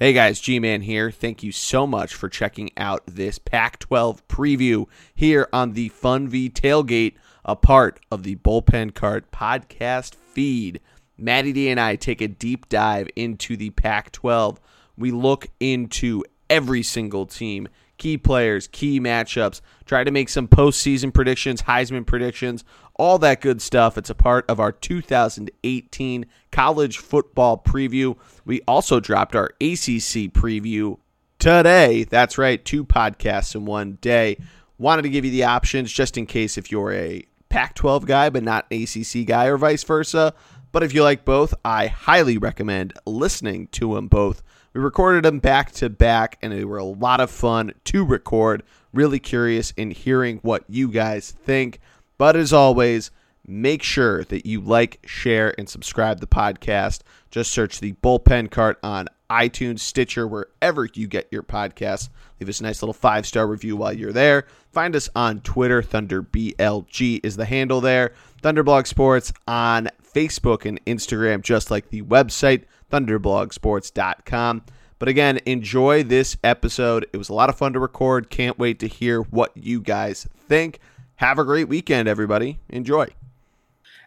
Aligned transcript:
Hey 0.00 0.12
guys, 0.12 0.38
G 0.38 0.60
Man 0.60 0.82
here. 0.82 1.10
Thank 1.10 1.42
you 1.42 1.50
so 1.50 1.84
much 1.84 2.14
for 2.14 2.28
checking 2.28 2.70
out 2.76 3.02
this 3.08 3.40
Pac 3.40 3.80
12 3.80 4.28
preview 4.28 4.86
here 5.12 5.48
on 5.52 5.72
the 5.72 5.90
Funvee 5.90 6.52
Tailgate, 6.52 7.16
a 7.44 7.56
part 7.56 7.98
of 8.08 8.22
the 8.22 8.36
Bullpen 8.36 8.94
Cart 8.94 9.32
podcast 9.32 10.14
feed. 10.14 10.80
Maddie 11.16 11.52
D 11.52 11.68
and 11.68 11.80
I 11.80 11.96
take 11.96 12.20
a 12.20 12.28
deep 12.28 12.68
dive 12.68 13.08
into 13.16 13.56
the 13.56 13.70
Pac 13.70 14.12
12. 14.12 14.60
We 14.96 15.10
look 15.10 15.48
into 15.58 16.22
every 16.48 16.84
single 16.84 17.26
team, 17.26 17.66
key 17.96 18.16
players, 18.16 18.68
key 18.68 19.00
matchups, 19.00 19.60
try 19.84 20.04
to 20.04 20.12
make 20.12 20.28
some 20.28 20.46
postseason 20.46 21.12
predictions, 21.12 21.62
Heisman 21.62 22.06
predictions, 22.06 22.64
all 22.98 23.18
that 23.20 23.40
good 23.40 23.62
stuff. 23.62 23.96
It's 23.96 24.10
a 24.10 24.14
part 24.14 24.44
of 24.48 24.60
our 24.60 24.72
2018 24.72 26.26
college 26.52 26.98
football 26.98 27.56
preview. 27.56 28.16
We 28.44 28.60
also 28.68 29.00
dropped 29.00 29.34
our 29.34 29.46
ACC 29.60 30.32
preview 30.32 30.98
today. 31.38 32.04
That's 32.04 32.36
right, 32.36 32.62
two 32.62 32.84
podcasts 32.84 33.54
in 33.54 33.64
one 33.64 33.98
day. 34.00 34.38
Wanted 34.76 35.02
to 35.02 35.10
give 35.10 35.24
you 35.24 35.30
the 35.30 35.44
options 35.44 35.92
just 35.92 36.18
in 36.18 36.26
case 36.26 36.58
if 36.58 36.70
you're 36.70 36.92
a 36.92 37.24
Pac 37.48 37.74
12 37.74 38.04
guy 38.04 38.28
but 38.28 38.42
not 38.42 38.66
ACC 38.70 39.26
guy 39.26 39.46
or 39.46 39.56
vice 39.56 39.84
versa. 39.84 40.34
But 40.70 40.82
if 40.82 40.92
you 40.92 41.02
like 41.02 41.24
both, 41.24 41.54
I 41.64 41.86
highly 41.86 42.36
recommend 42.36 42.92
listening 43.06 43.68
to 43.68 43.94
them 43.94 44.08
both. 44.08 44.42
We 44.74 44.80
recorded 44.82 45.24
them 45.24 45.38
back 45.38 45.72
to 45.72 45.88
back, 45.88 46.38
and 46.42 46.52
they 46.52 46.64
were 46.64 46.78
a 46.78 46.84
lot 46.84 47.20
of 47.20 47.30
fun 47.30 47.72
to 47.84 48.04
record. 48.04 48.62
Really 48.92 49.18
curious 49.18 49.72
in 49.72 49.90
hearing 49.90 50.38
what 50.42 50.64
you 50.68 50.90
guys 50.90 51.30
think. 51.30 51.80
But 52.18 52.36
as 52.36 52.52
always, 52.52 53.10
make 53.46 53.82
sure 53.82 54.24
that 54.24 54.44
you 54.44 54.60
like, 54.60 55.00
share, 55.06 55.54
and 55.56 55.68
subscribe 55.68 56.20
the 56.20 56.26
podcast. 56.26 57.00
Just 57.30 57.52
search 57.52 57.80
the 57.80 57.92
Bullpen 57.94 58.50
Cart 58.50 58.78
on 58.82 59.08
iTunes, 59.30 59.80
Stitcher, 59.80 60.26
wherever 60.26 60.86
you 60.94 61.06
get 61.06 61.28
your 61.30 61.42
podcasts. 61.42 62.08
Leave 62.40 62.48
us 62.48 62.60
a 62.60 62.62
nice 62.62 62.82
little 62.82 62.92
five 62.92 63.26
star 63.26 63.46
review 63.46 63.76
while 63.76 63.92
you're 63.92 64.12
there. 64.12 64.46
Find 64.72 64.96
us 64.96 65.08
on 65.14 65.40
Twitter. 65.40 65.82
Thunder 65.82 66.22
BLG 66.22 67.20
is 67.22 67.36
the 67.36 67.44
handle 67.44 67.80
there. 67.80 68.12
Thunderblog 68.42 68.86
Sports 68.86 69.32
on 69.46 69.88
Facebook 70.14 70.64
and 70.64 70.84
Instagram, 70.86 71.42
just 71.42 71.70
like 71.70 71.90
the 71.90 72.02
website, 72.02 72.64
thunderblogsports.com. 72.90 74.62
But 74.98 75.08
again, 75.08 75.38
enjoy 75.46 76.02
this 76.02 76.36
episode. 76.42 77.06
It 77.12 77.18
was 77.18 77.28
a 77.28 77.34
lot 77.34 77.48
of 77.48 77.58
fun 77.58 77.72
to 77.74 77.80
record. 77.80 78.30
Can't 78.30 78.58
wait 78.58 78.78
to 78.80 78.88
hear 78.88 79.20
what 79.22 79.56
you 79.56 79.80
guys 79.80 80.26
think. 80.48 80.80
Have 81.18 81.38
a 81.40 81.44
great 81.44 81.68
weekend, 81.68 82.06
everybody. 82.06 82.60
Enjoy. 82.68 83.08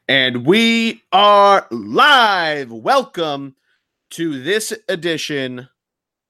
And 0.08 0.46
we 0.46 1.04
are 1.12 1.68
live. 1.70 2.72
Welcome 2.72 3.58
to 4.12 4.42
this 4.42 4.72
edition 4.88 5.68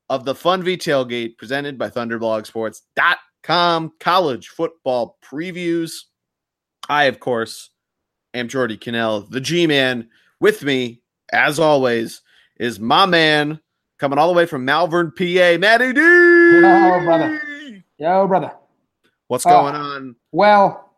of 0.09 0.26
the 0.26 0.34
Funvee 0.34 0.80
Tailgate 0.80 1.38
presented 1.38 1.78
by 1.78 1.92
ThunderblogSports.com 1.92 3.94
college 4.00 4.48
football 4.48 5.20
previews. 5.24 6.06
I, 6.90 7.04
of 7.04 7.20
course, 7.20 7.70
am 8.34 8.48
Geordie 8.48 8.78
Connell, 8.78 9.22
the 9.22 9.40
G 9.40 9.68
Man. 9.68 10.09
With 10.40 10.64
me, 10.64 11.04
as 11.32 11.59
always, 11.59 12.24
is 12.58 12.80
my 12.80 13.06
man 13.06 13.59
coming 14.00 14.18
all 14.18 14.30
the 14.30 14.34
way 14.34 14.48
from 14.48 14.66
Malvern, 14.66 15.12
PA, 15.12 15.58
Matty 15.59 15.94
D. 15.94 16.02
Yo, 16.02 17.04
brother. 17.04 17.40
Yo, 18.00 18.28
brother. 18.28 18.52
What's 19.32 19.46
going 19.46 19.76
uh, 19.76 19.80
on? 19.80 20.16
Well, 20.34 20.94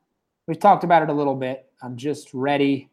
we've 0.48 0.58
talked 0.58 0.84
about 0.84 1.04
it 1.04 1.10
a 1.10 1.14
little 1.14 1.36
bit. 1.36 1.68
I'm 1.84 1.96
just 1.96 2.34
ready 2.34 2.90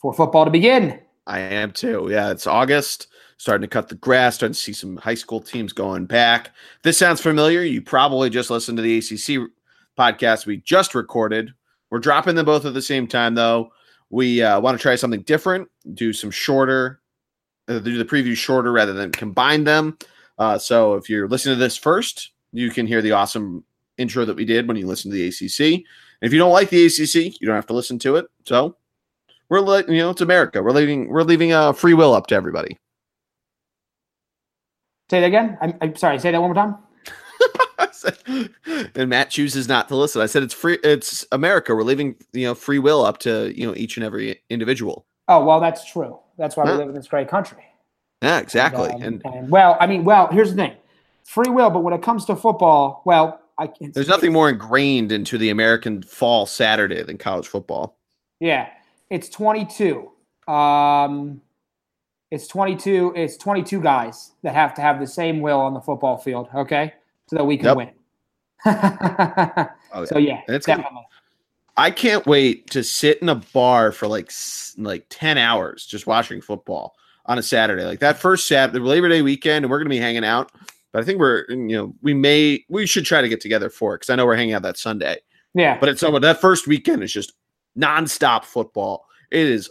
for 0.00 0.14
football 0.14 0.46
to 0.46 0.50
begin. 0.50 1.00
I 1.26 1.40
am 1.40 1.70
too. 1.70 2.08
Yeah, 2.10 2.30
it's 2.30 2.46
August. 2.46 3.08
Starting 3.36 3.60
to 3.60 3.68
cut 3.68 3.90
the 3.90 3.94
grass, 3.94 4.36
starting 4.36 4.54
to 4.54 4.58
see 4.58 4.72
some 4.72 4.96
high 4.96 5.16
school 5.16 5.42
teams 5.42 5.74
going 5.74 6.06
back. 6.06 6.50
This 6.82 6.96
sounds 6.96 7.20
familiar. 7.20 7.60
You 7.60 7.82
probably 7.82 8.30
just 8.30 8.48
listened 8.48 8.78
to 8.78 8.82
the 8.82 8.96
ACC 8.96 9.50
podcast 9.98 10.46
we 10.46 10.56
just 10.56 10.94
recorded. 10.94 11.52
We're 11.90 11.98
dropping 11.98 12.34
them 12.34 12.46
both 12.46 12.64
at 12.64 12.72
the 12.72 12.80
same 12.80 13.06
time, 13.06 13.34
though. 13.34 13.70
We 14.08 14.42
uh, 14.42 14.60
want 14.60 14.78
to 14.78 14.82
try 14.82 14.96
something 14.96 15.24
different, 15.24 15.68
do 15.92 16.14
some 16.14 16.30
shorter, 16.30 17.02
uh, 17.68 17.80
do 17.80 17.98
the 17.98 18.04
preview 18.06 18.34
shorter 18.34 18.72
rather 18.72 18.94
than 18.94 19.12
combine 19.12 19.64
them. 19.64 19.98
Uh, 20.38 20.56
so 20.56 20.94
if 20.94 21.10
you're 21.10 21.28
listening 21.28 21.56
to 21.56 21.60
this 21.60 21.76
first, 21.76 22.30
you 22.50 22.70
can 22.70 22.86
hear 22.86 23.02
the 23.02 23.12
awesome 23.12 23.62
intro 23.98 24.24
that 24.24 24.36
we 24.36 24.44
did 24.44 24.66
when 24.66 24.76
you 24.76 24.86
listen 24.86 25.10
to 25.10 25.16
the 25.16 25.28
ACC. 25.28 25.84
And 26.20 26.26
if 26.26 26.32
you 26.32 26.38
don't 26.38 26.52
like 26.52 26.70
the 26.70 26.86
ACC, 26.86 27.40
you 27.40 27.46
don't 27.46 27.56
have 27.56 27.66
to 27.66 27.74
listen 27.74 27.98
to 28.00 28.16
it. 28.16 28.26
So 28.44 28.76
we're 29.48 29.60
like, 29.60 29.88
you 29.88 29.98
know, 29.98 30.10
it's 30.10 30.20
America. 30.20 30.62
We're 30.62 30.72
leaving, 30.72 31.08
we're 31.08 31.22
leaving 31.22 31.52
a 31.52 31.70
uh, 31.70 31.72
free 31.72 31.94
will 31.94 32.14
up 32.14 32.26
to 32.28 32.34
everybody. 32.34 32.78
Say 35.10 35.20
that 35.20 35.26
again. 35.26 35.58
I'm, 35.60 35.74
I'm 35.80 35.96
sorry. 35.96 36.18
Say 36.18 36.30
that 36.32 36.40
one 36.40 36.52
more 36.52 36.64
time. 36.64 36.78
and 38.94 39.08
Matt 39.08 39.30
chooses 39.30 39.68
not 39.68 39.88
to 39.88 39.96
listen. 39.96 40.20
I 40.20 40.26
said 40.26 40.42
it's 40.42 40.54
free. 40.54 40.78
It's 40.82 41.26
America. 41.32 41.74
We're 41.74 41.82
leaving, 41.82 42.16
you 42.32 42.46
know, 42.46 42.54
free 42.54 42.78
will 42.78 43.04
up 43.04 43.18
to 43.18 43.52
you 43.58 43.66
know 43.66 43.74
each 43.76 43.96
and 43.96 44.04
every 44.04 44.40
individual. 44.50 45.06
Oh 45.28 45.44
well, 45.44 45.60
that's 45.60 45.90
true. 45.90 46.18
That's 46.38 46.56
why 46.56 46.64
we 46.64 46.72
live 46.72 46.88
in 46.88 46.94
this 46.94 47.08
great 47.08 47.28
country. 47.28 47.62
Yeah, 48.22 48.38
exactly. 48.38 48.90
And, 48.90 49.02
um, 49.02 49.02
and, 49.02 49.22
and, 49.24 49.50
well, 49.50 49.76
I 49.80 49.86
mean, 49.86 50.04
well, 50.04 50.28
here's 50.28 50.50
the 50.50 50.56
thing: 50.56 50.72
free 51.24 51.50
will. 51.50 51.70
But 51.70 51.80
when 51.80 51.94
it 51.94 52.02
comes 52.02 52.24
to 52.26 52.36
football, 52.36 53.02
well, 53.04 53.40
I 53.58 53.66
can't. 53.66 53.94
There's 53.94 54.08
nothing 54.08 54.32
more 54.32 54.48
ingrained 54.48 55.12
into 55.12 55.38
the 55.38 55.50
American 55.50 56.02
fall 56.02 56.46
Saturday 56.46 57.02
than 57.02 57.18
college 57.18 57.46
football. 57.46 57.96
Yeah, 58.40 58.68
it's 59.10 59.28
22. 59.28 60.10
Um, 60.48 61.40
it's 62.30 62.48
22. 62.48 63.12
It's 63.14 63.36
22 63.36 63.80
guys 63.80 64.32
that 64.42 64.54
have 64.54 64.74
to 64.74 64.82
have 64.82 64.98
the 64.98 65.06
same 65.06 65.40
will 65.40 65.60
on 65.60 65.74
the 65.74 65.80
football 65.80 66.16
field. 66.16 66.48
Okay, 66.54 66.92
so 67.26 67.36
that 67.36 67.44
we 67.44 67.56
can 67.56 67.66
yep. 67.66 67.76
win. 67.76 67.90
oh, 68.66 70.00
yeah. 70.00 70.04
So 70.06 70.18
yeah, 70.18 70.40
it's 70.48 70.66
definitely. 70.66 70.90
Gonna, 70.94 71.06
I 71.76 71.90
can't 71.90 72.26
wait 72.26 72.70
to 72.70 72.84
sit 72.84 73.20
in 73.20 73.28
a 73.28 73.34
bar 73.34 73.92
for 73.92 74.06
like 74.06 74.32
like 74.78 75.06
10 75.10 75.38
hours 75.38 75.86
just 75.86 76.06
watching 76.06 76.40
football 76.40 76.94
on 77.26 77.38
a 77.38 77.42
Saturday. 77.42 77.84
Like 77.84 78.00
that 78.00 78.18
first 78.18 78.46
Saturday, 78.46 78.78
Labor 78.78 79.08
Day 79.08 79.22
weekend, 79.22 79.64
and 79.64 79.70
we're 79.70 79.78
gonna 79.78 79.90
be 79.90 79.98
hanging 79.98 80.24
out. 80.24 80.52
But 80.94 81.02
I 81.02 81.06
think 81.06 81.18
we're 81.18 81.44
you 81.48 81.76
know, 81.76 81.94
we 82.02 82.14
may 82.14 82.64
we 82.68 82.86
should 82.86 83.04
try 83.04 83.20
to 83.20 83.28
get 83.28 83.40
together 83.40 83.68
for 83.68 83.94
it 83.94 83.98
because 83.98 84.10
I 84.10 84.14
know 84.14 84.26
we're 84.26 84.36
hanging 84.36 84.54
out 84.54 84.62
that 84.62 84.78
Sunday. 84.78 85.18
Yeah. 85.52 85.76
But 85.76 85.88
it's 85.88 86.00
so 86.00 86.16
that 86.16 86.40
first 86.40 86.68
weekend 86.68 87.02
is 87.02 87.12
just 87.12 87.32
nonstop 87.76 88.44
football. 88.44 89.04
It 89.32 89.40
is 89.40 89.68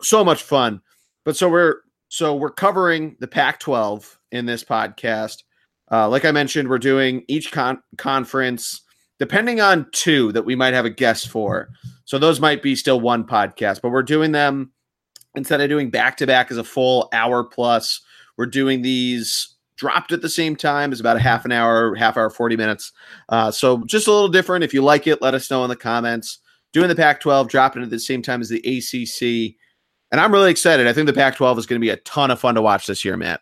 so 0.00 0.24
much 0.24 0.44
fun. 0.44 0.80
But 1.24 1.36
so 1.36 1.48
we're 1.48 1.78
so 2.06 2.36
we're 2.36 2.52
covering 2.52 3.16
the 3.18 3.26
Pac-12 3.26 4.16
in 4.30 4.46
this 4.46 4.62
podcast. 4.62 5.42
Uh, 5.90 6.08
like 6.08 6.24
I 6.24 6.30
mentioned, 6.30 6.68
we're 6.68 6.78
doing 6.78 7.24
each 7.26 7.50
con- 7.50 7.82
conference 7.98 8.82
depending 9.18 9.60
on 9.60 9.88
two 9.90 10.30
that 10.32 10.44
we 10.44 10.54
might 10.54 10.72
have 10.72 10.84
a 10.84 10.90
guest 10.90 11.28
for. 11.30 11.68
So 12.04 12.16
those 12.16 12.38
might 12.38 12.62
be 12.62 12.76
still 12.76 13.00
one 13.00 13.24
podcast, 13.24 13.82
but 13.82 13.90
we're 13.90 14.04
doing 14.04 14.30
them 14.30 14.70
instead 15.34 15.60
of 15.60 15.68
doing 15.68 15.90
back 15.90 16.16
to 16.18 16.28
back 16.28 16.52
as 16.52 16.58
a 16.58 16.64
full 16.64 17.08
hour 17.12 17.42
plus. 17.42 18.00
We're 18.38 18.46
doing 18.46 18.82
these 18.82 19.56
dropped 19.80 20.12
at 20.12 20.20
the 20.20 20.28
same 20.28 20.56
time 20.56 20.92
is 20.92 21.00
about 21.00 21.16
a 21.16 21.20
half 21.20 21.46
an 21.46 21.52
hour, 21.52 21.94
half 21.94 22.18
hour, 22.18 22.28
40 22.28 22.54
minutes. 22.54 22.92
Uh, 23.30 23.50
so 23.50 23.82
just 23.86 24.06
a 24.06 24.12
little 24.12 24.28
different. 24.28 24.62
If 24.62 24.74
you 24.74 24.82
like 24.82 25.06
it, 25.06 25.22
let 25.22 25.32
us 25.32 25.50
know 25.50 25.64
in 25.64 25.70
the 25.70 25.76
comments. 25.76 26.38
Doing 26.74 26.88
the 26.88 26.94
Pac 26.94 27.20
12, 27.20 27.48
dropping 27.48 27.82
at 27.82 27.88
the 27.88 27.98
same 27.98 28.20
time 28.20 28.42
as 28.42 28.50
the 28.50 28.58
ACC. 28.58 29.56
And 30.12 30.20
I'm 30.20 30.32
really 30.32 30.50
excited. 30.50 30.86
I 30.86 30.92
think 30.92 31.06
the 31.06 31.14
Pac 31.14 31.34
12 31.34 31.58
is 31.58 31.66
going 31.66 31.80
to 31.80 31.84
be 31.84 31.88
a 31.88 31.96
ton 31.96 32.30
of 32.30 32.38
fun 32.38 32.56
to 32.56 32.62
watch 32.62 32.86
this 32.86 33.06
year, 33.06 33.16
Matt. 33.16 33.40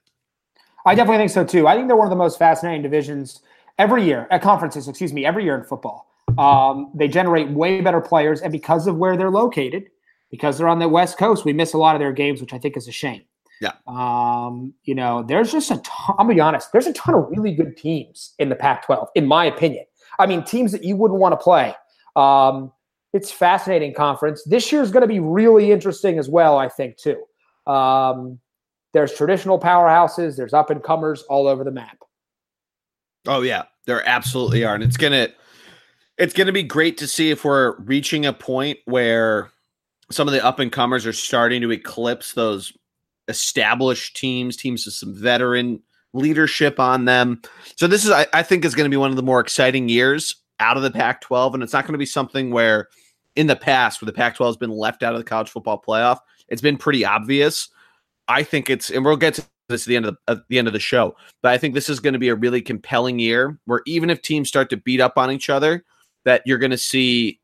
I 0.86 0.94
definitely 0.94 1.18
think 1.18 1.32
so 1.32 1.44
too. 1.44 1.66
I 1.66 1.74
think 1.74 1.88
they're 1.88 1.96
one 1.96 2.06
of 2.06 2.10
the 2.10 2.16
most 2.16 2.38
fascinating 2.38 2.82
divisions 2.82 3.40
every 3.78 4.04
year 4.04 4.28
at 4.30 4.40
conferences, 4.40 4.86
excuse 4.86 5.12
me, 5.12 5.26
every 5.26 5.42
year 5.42 5.58
in 5.58 5.64
football. 5.64 6.08
Um, 6.38 6.92
they 6.94 7.08
generate 7.08 7.50
way 7.50 7.80
better 7.80 8.00
players, 8.00 8.42
and 8.42 8.52
because 8.52 8.86
of 8.86 8.96
where 8.96 9.16
they're 9.16 9.30
located, 9.30 9.90
because 10.30 10.56
they're 10.56 10.68
on 10.68 10.78
the 10.78 10.88
West 10.88 11.18
Coast, 11.18 11.44
we 11.44 11.52
miss 11.52 11.72
a 11.72 11.78
lot 11.78 11.96
of 11.96 12.00
their 12.00 12.12
games, 12.12 12.40
which 12.40 12.52
I 12.52 12.58
think 12.58 12.76
is 12.76 12.86
a 12.86 12.92
shame. 12.92 13.22
Yeah. 13.60 13.72
Um, 13.86 14.74
you 14.84 14.94
know, 14.94 15.22
there's 15.22 15.50
just 15.50 15.70
a 15.70 15.78
ton, 15.78 16.16
I'll 16.18 16.26
be 16.26 16.40
honest, 16.40 16.72
there's 16.72 16.86
a 16.86 16.92
ton 16.92 17.14
of 17.14 17.26
really 17.30 17.52
good 17.52 17.76
teams 17.76 18.34
in 18.38 18.48
the 18.48 18.56
Pac 18.56 18.86
12, 18.86 19.08
in 19.14 19.26
my 19.26 19.44
opinion. 19.44 19.84
I 20.18 20.26
mean, 20.26 20.44
teams 20.44 20.72
that 20.72 20.84
you 20.84 20.96
wouldn't 20.96 21.20
want 21.20 21.32
to 21.32 21.36
play. 21.36 21.74
Um, 22.16 22.72
it's 23.12 23.30
fascinating 23.30 23.94
conference. 23.94 24.42
This 24.44 24.70
year 24.70 24.82
is 24.82 24.90
going 24.90 25.02
to 25.02 25.08
be 25.08 25.20
really 25.20 25.72
interesting 25.72 26.18
as 26.18 26.28
well, 26.28 26.58
I 26.58 26.68
think, 26.68 26.96
too. 26.96 27.22
Um, 27.66 28.38
there's 28.92 29.14
traditional 29.14 29.58
powerhouses, 29.58 30.36
there's 30.36 30.54
up 30.54 30.70
and 30.70 30.82
comers 30.82 31.22
all 31.28 31.46
over 31.46 31.64
the 31.64 31.70
map. 31.70 31.98
Oh 33.26 33.42
yeah, 33.42 33.64
there 33.86 34.06
absolutely 34.08 34.64
are, 34.64 34.74
and 34.74 34.82
it's 34.82 34.96
gonna 34.96 35.28
it's 36.16 36.32
gonna 36.32 36.52
be 36.52 36.62
great 36.62 36.96
to 36.98 37.06
see 37.06 37.30
if 37.30 37.44
we're 37.44 37.76
reaching 37.80 38.24
a 38.24 38.32
point 38.32 38.78
where 38.86 39.50
some 40.10 40.26
of 40.26 40.32
the 40.32 40.42
up 40.42 40.58
and 40.58 40.72
comers 40.72 41.04
are 41.04 41.12
starting 41.12 41.60
to 41.60 41.70
eclipse 41.70 42.32
those 42.32 42.72
established 43.28 44.16
teams, 44.16 44.56
teams 44.56 44.84
with 44.84 44.94
some 44.94 45.14
veteran 45.14 45.82
leadership 46.14 46.80
on 46.80 47.04
them. 47.04 47.40
So 47.76 47.86
this 47.86 48.04
is, 48.04 48.10
I, 48.10 48.26
I 48.32 48.42
think, 48.42 48.64
is 48.64 48.74
going 48.74 48.86
to 48.86 48.94
be 48.94 48.96
one 48.96 49.10
of 49.10 49.16
the 49.16 49.22
more 49.22 49.40
exciting 49.40 49.88
years 49.88 50.36
out 50.60 50.76
of 50.76 50.82
the 50.82 50.90
Pac-12, 50.90 51.54
and 51.54 51.62
it's 51.62 51.72
not 51.72 51.84
going 51.84 51.92
to 51.92 51.98
be 51.98 52.06
something 52.06 52.50
where 52.50 52.88
in 53.36 53.46
the 53.46 53.56
past, 53.56 54.00
where 54.00 54.06
the 54.06 54.12
Pac-12 54.12 54.46
has 54.46 54.56
been 54.56 54.70
left 54.70 55.02
out 55.02 55.14
of 55.14 55.20
the 55.20 55.24
college 55.24 55.50
football 55.50 55.80
playoff, 55.80 56.18
it's 56.48 56.62
been 56.62 56.76
pretty 56.76 57.04
obvious. 57.04 57.68
I 58.26 58.42
think 58.42 58.68
it's, 58.68 58.90
and 58.90 59.04
we'll 59.04 59.16
get 59.16 59.34
to 59.34 59.46
this 59.68 59.84
at 59.84 59.88
the 59.88 59.96
end 59.96 60.06
of 60.06 60.16
the, 60.26 60.44
the 60.48 60.58
end 60.58 60.66
of 60.66 60.72
the 60.72 60.80
show. 60.80 61.14
But 61.42 61.52
I 61.52 61.58
think 61.58 61.74
this 61.74 61.88
is 61.88 62.00
going 62.00 62.14
to 62.14 62.18
be 62.18 62.28
a 62.28 62.34
really 62.34 62.62
compelling 62.62 63.18
year 63.18 63.58
where 63.66 63.82
even 63.86 64.10
if 64.10 64.22
teams 64.22 64.48
start 64.48 64.70
to 64.70 64.76
beat 64.76 65.00
up 65.00 65.16
on 65.16 65.30
each 65.30 65.50
other, 65.50 65.84
that 66.24 66.42
you're 66.46 66.58
going 66.58 66.70
to 66.70 66.78
see 66.78 67.40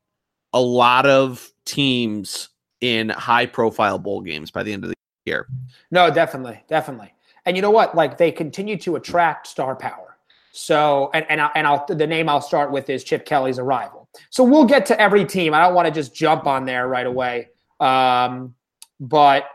a 0.53 0.61
lot 0.61 1.05
of 1.05 1.49
teams 1.65 2.49
in 2.81 3.09
high 3.09 3.45
profile 3.45 3.99
bowl 3.99 4.21
games 4.21 4.51
by 4.51 4.63
the 4.63 4.73
end 4.73 4.83
of 4.83 4.89
the 4.89 4.95
year. 5.25 5.47
No, 5.91 6.09
definitely, 6.11 6.63
definitely. 6.67 7.13
And 7.45 7.55
you 7.55 7.61
know 7.61 7.71
what? 7.71 7.95
Like 7.95 8.17
they 8.17 8.31
continue 8.31 8.77
to 8.77 8.95
attract 8.95 9.47
star 9.47 9.75
power. 9.75 10.17
So, 10.51 11.09
and 11.13 11.25
and, 11.29 11.41
I, 11.41 11.51
and 11.55 11.67
I'll 11.67 11.85
the 11.85 12.07
name 12.07 12.29
I'll 12.29 12.41
start 12.41 12.71
with 12.71 12.89
is 12.89 13.03
Chip 13.03 13.25
Kelly's 13.25 13.59
arrival. 13.59 14.07
So 14.29 14.43
we'll 14.43 14.65
get 14.65 14.85
to 14.87 14.99
every 14.99 15.25
team. 15.25 15.53
I 15.53 15.59
don't 15.59 15.75
want 15.75 15.87
to 15.87 15.93
just 15.93 16.15
jump 16.15 16.47
on 16.47 16.65
there 16.65 16.87
right 16.87 17.05
away. 17.05 17.49
Um, 17.79 18.55
but 18.99 19.45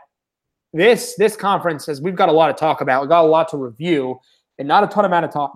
this 0.73 1.15
this 1.15 1.35
conference 1.35 1.89
is 1.89 2.01
we've 2.01 2.15
got 2.15 2.29
a 2.29 2.31
lot 2.31 2.47
to 2.47 2.53
talk 2.53 2.81
about. 2.81 3.01
We've 3.01 3.09
got 3.09 3.25
a 3.25 3.27
lot 3.27 3.49
to 3.49 3.57
review, 3.57 4.19
and 4.59 4.67
not 4.67 4.83
a 4.83 4.87
ton 4.87 5.05
amount 5.05 5.25
of 5.25 5.33
time. 5.33 5.49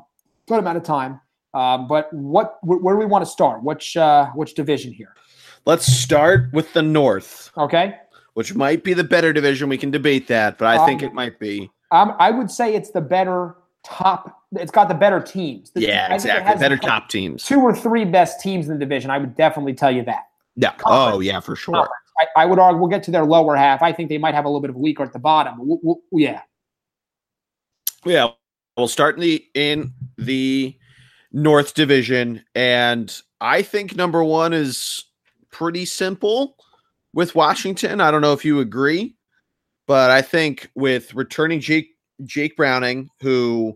Ton 0.47 0.59
amount 0.59 0.77
of 0.77 0.83
time. 0.83 1.21
Um, 1.53 1.87
but 1.87 2.11
what 2.11 2.57
where 2.63 2.95
do 2.95 2.99
we 2.99 3.05
want 3.05 3.23
to 3.23 3.29
start? 3.29 3.63
Which 3.63 3.95
uh, 3.95 4.27
which 4.31 4.55
division 4.55 4.91
here? 4.91 5.15
Let's 5.65 5.85
start 5.85 6.51
with 6.53 6.73
the 6.73 6.81
North. 6.81 7.51
Okay. 7.57 7.95
Which 8.35 8.53
might 8.53 8.83
be 8.83 8.93
the 8.93 9.03
better 9.03 9.33
division. 9.33 9.69
We 9.69 9.77
can 9.77 9.91
debate 9.91 10.27
that, 10.27 10.57
but 10.57 10.67
I 10.67 10.77
um, 10.77 10.85
think 10.85 11.01
it 11.01 11.13
might 11.13 11.39
be. 11.39 11.69
Um, 11.91 12.13
I 12.19 12.31
would 12.31 12.51
say 12.51 12.75
it's 12.75 12.91
the 12.91 13.01
better 13.01 13.55
top. 13.83 14.41
It's 14.53 14.71
got 14.71 14.87
the 14.87 14.93
better 14.93 15.21
teams. 15.21 15.71
The, 15.71 15.81
yeah, 15.81 16.13
exactly. 16.13 16.59
Better 16.59 16.77
top 16.77 17.09
teams. 17.09 17.43
Two 17.43 17.61
or 17.61 17.73
three 17.73 18.05
best 18.05 18.41
teams 18.41 18.67
in 18.67 18.73
the 18.73 18.79
division. 18.79 19.09
I 19.09 19.17
would 19.17 19.35
definitely 19.35 19.73
tell 19.73 19.91
you 19.91 20.03
that. 20.03 20.23
Yeah. 20.55 20.71
Conference. 20.71 21.15
Oh, 21.15 21.19
yeah, 21.21 21.39
for 21.39 21.55
sure. 21.55 21.89
I, 22.19 22.43
I, 22.43 22.45
would 22.45 22.59
argue 22.59 22.79
we'll 22.79 22.89
get 22.89 23.03
to 23.03 23.11
their 23.11 23.25
lower 23.25 23.55
half. 23.55 23.81
I 23.81 23.91
think 23.91 24.09
they 24.09 24.17
might 24.17 24.33
have 24.33 24.45
a 24.45 24.47
little 24.47 24.61
bit 24.61 24.69
of 24.69 24.75
a 24.75 24.79
weaker 24.79 25.03
at 25.03 25.13
the 25.13 25.19
bottom. 25.19 25.55
We'll, 25.57 25.79
we'll, 25.83 26.01
yeah. 26.11 26.41
Yeah. 28.05 28.29
We'll 28.77 28.87
start 28.89 29.15
in 29.15 29.21
the 29.21 29.45
in 29.53 29.93
the 30.17 30.77
North 31.31 31.75
Division, 31.75 32.43
and 32.53 33.21
I 33.39 33.61
think 33.61 33.95
number 33.95 34.21
one 34.21 34.51
is 34.51 35.05
pretty 35.49 35.85
simple 35.85 36.54
with 37.15 37.33
Washington. 37.33 38.01
I 38.01 38.11
don't 38.11 38.21
know 38.21 38.33
if 38.33 38.45
you 38.45 38.59
agree, 38.59 39.15
but 39.87 40.11
I 40.11 40.21
think 40.21 40.69
with 40.75 41.15
returning 41.15 41.59
Jake 41.59 41.89
Jake 42.23 42.55
Browning, 42.55 43.09
who 43.21 43.75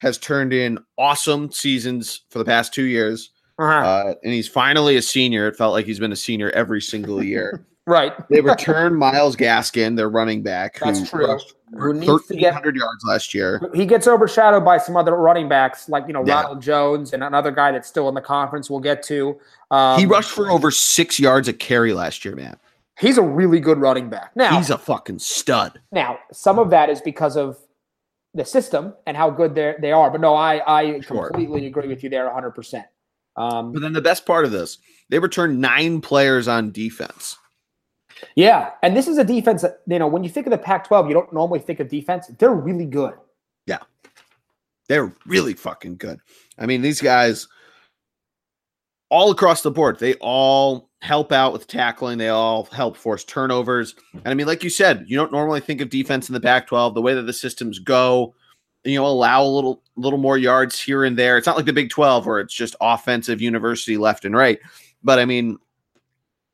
has 0.00 0.18
turned 0.18 0.52
in 0.52 0.78
awesome 0.96 1.52
seasons 1.52 2.22
for 2.30 2.38
the 2.38 2.44
past 2.44 2.74
two 2.74 2.84
years, 2.84 3.30
uh-huh. 3.58 3.72
uh, 3.72 4.14
and 4.24 4.32
he's 4.32 4.48
finally 4.48 4.96
a 4.96 5.02
senior. 5.02 5.46
It 5.46 5.56
felt 5.56 5.72
like 5.72 5.86
he's 5.86 6.00
been 6.00 6.12
a 6.12 6.16
senior 6.16 6.50
every 6.50 6.80
single 6.80 7.22
year. 7.22 7.64
Right. 7.88 8.12
They 8.28 8.42
return 8.42 8.96
Myles 8.96 9.34
Gaskin, 9.34 9.96
their 9.96 10.10
running 10.10 10.42
back. 10.42 10.78
That's 10.78 11.08
true. 11.08 11.38
Who 11.78 11.94
needs 11.94 12.26
to 12.26 12.36
get 12.36 12.52
hundred 12.52 12.76
yards 12.76 13.02
last 13.06 13.32
year. 13.32 13.62
He 13.72 13.86
gets 13.86 14.06
overshadowed 14.06 14.62
by 14.62 14.76
some 14.76 14.94
other 14.94 15.14
running 15.14 15.48
backs, 15.48 15.88
like 15.88 16.06
you 16.06 16.12
know 16.12 16.22
yeah. 16.22 16.42
Ronald 16.42 16.60
Jones 16.60 17.14
and 17.14 17.24
another 17.24 17.50
guy 17.50 17.72
that's 17.72 17.88
still 17.88 18.06
in 18.10 18.14
the 18.14 18.20
conference. 18.20 18.68
We'll 18.68 18.80
get 18.80 19.02
to. 19.04 19.40
Um, 19.70 19.98
he 19.98 20.04
rushed 20.04 20.32
for 20.32 20.50
over 20.50 20.70
six 20.70 21.18
yards 21.18 21.48
a 21.48 21.54
carry 21.54 21.94
last 21.94 22.26
year, 22.26 22.36
man. 22.36 22.58
He's 22.98 23.16
a 23.16 23.22
really 23.22 23.60
good 23.60 23.78
running 23.78 24.10
back. 24.10 24.34
Now 24.34 24.56
he's 24.56 24.70
a 24.70 24.78
fucking 24.78 25.20
stud. 25.20 25.80
Now 25.92 26.18
some 26.32 26.58
of 26.58 26.70
that 26.70 26.90
is 26.90 27.00
because 27.00 27.36
of 27.36 27.58
the 28.34 28.44
system 28.44 28.94
and 29.06 29.16
how 29.16 29.30
good 29.30 29.54
they 29.54 29.74
they 29.80 29.92
are. 29.92 30.10
But 30.10 30.20
no, 30.20 30.34
I 30.34 30.62
I 30.66 31.00
sure. 31.00 31.28
completely 31.28 31.66
agree 31.66 31.88
with 31.88 32.02
you 32.02 32.10
there, 32.10 32.32
hundred 32.32 32.52
percent. 32.52 32.86
Um, 33.36 33.72
but 33.72 33.82
then 33.82 33.92
the 33.92 34.00
best 34.00 34.26
part 34.26 34.44
of 34.44 34.50
this, 34.50 34.78
they 35.10 35.18
returned 35.18 35.60
nine 35.60 36.00
players 36.00 36.48
on 36.48 36.72
defense. 36.72 37.36
Yeah, 38.34 38.70
and 38.82 38.96
this 38.96 39.06
is 39.06 39.16
a 39.16 39.24
defense 39.24 39.62
that 39.62 39.80
you 39.86 39.98
know 39.98 40.08
when 40.08 40.24
you 40.24 40.30
think 40.30 40.46
of 40.46 40.50
the 40.50 40.58
Pac-12, 40.58 41.08
you 41.08 41.14
don't 41.14 41.32
normally 41.32 41.60
think 41.60 41.78
of 41.78 41.88
defense. 41.88 42.26
They're 42.38 42.52
really 42.52 42.86
good. 42.86 43.14
Yeah, 43.66 43.78
they're 44.88 45.14
really 45.24 45.54
fucking 45.54 45.98
good. 45.98 46.20
I 46.58 46.66
mean, 46.66 46.82
these 46.82 47.00
guys 47.00 47.46
all 49.08 49.30
across 49.30 49.62
the 49.62 49.70
board, 49.70 49.98
they 50.00 50.14
all 50.14 50.87
help 51.00 51.32
out 51.32 51.52
with 51.52 51.66
tackling. 51.66 52.18
They 52.18 52.28
all 52.28 52.64
help 52.66 52.96
force 52.96 53.24
turnovers. 53.24 53.94
And 54.12 54.28
I 54.28 54.34
mean, 54.34 54.46
like 54.46 54.64
you 54.64 54.70
said, 54.70 55.04
you 55.06 55.16
don't 55.16 55.32
normally 55.32 55.60
think 55.60 55.80
of 55.80 55.90
defense 55.90 56.28
in 56.28 56.32
the 56.32 56.40
Pac-12 56.40 56.94
the 56.94 57.02
way 57.02 57.14
that 57.14 57.22
the 57.22 57.32
systems 57.32 57.78
go. 57.78 58.34
You 58.84 58.98
know, 58.98 59.06
allow 59.06 59.42
a 59.42 59.44
little 59.44 59.82
little 59.96 60.18
more 60.18 60.38
yards 60.38 60.80
here 60.80 61.04
and 61.04 61.18
there. 61.18 61.36
It's 61.36 61.46
not 61.46 61.56
like 61.56 61.66
the 61.66 61.72
Big 61.72 61.90
12 61.90 62.26
where 62.26 62.40
it's 62.40 62.54
just 62.54 62.76
offensive 62.80 63.40
university 63.40 63.96
left 63.96 64.24
and 64.24 64.36
right. 64.36 64.58
But 65.02 65.18
I 65.18 65.24
mean, 65.24 65.58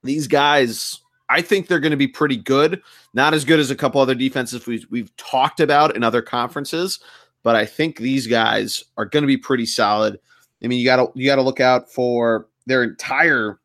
these 0.02 0.26
guys 0.26 1.00
I 1.28 1.42
think 1.42 1.66
they're 1.66 1.80
going 1.80 1.90
to 1.90 1.96
be 1.96 2.08
pretty 2.08 2.36
good. 2.36 2.82
Not 3.12 3.34
as 3.34 3.44
good 3.44 3.60
as 3.60 3.70
a 3.70 3.76
couple 3.76 4.00
other 4.00 4.14
defenses 4.14 4.66
we've, 4.66 4.86
we've 4.90 5.14
talked 5.16 5.60
about 5.60 5.96
in 5.96 6.02
other 6.02 6.22
conferences, 6.22 7.00
but 7.42 7.56
I 7.56 7.64
think 7.64 7.98
these 7.98 8.26
guys 8.26 8.84
are 8.96 9.06
going 9.06 9.22
to 9.22 9.28
be 9.28 9.36
pretty 9.36 9.66
solid. 9.66 10.18
I 10.62 10.66
mean, 10.66 10.78
you 10.78 10.84
got 10.84 10.96
to 10.96 11.10
you 11.14 11.26
got 11.26 11.36
to 11.36 11.42
look 11.42 11.60
out 11.60 11.90
for 11.90 12.48
their 12.66 12.82
entire 12.82 13.58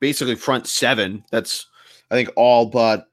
basically 0.00 0.34
front 0.34 0.66
seven. 0.66 1.24
That's 1.30 1.66
I 2.10 2.14
think 2.14 2.30
all 2.36 2.66
but 2.66 3.08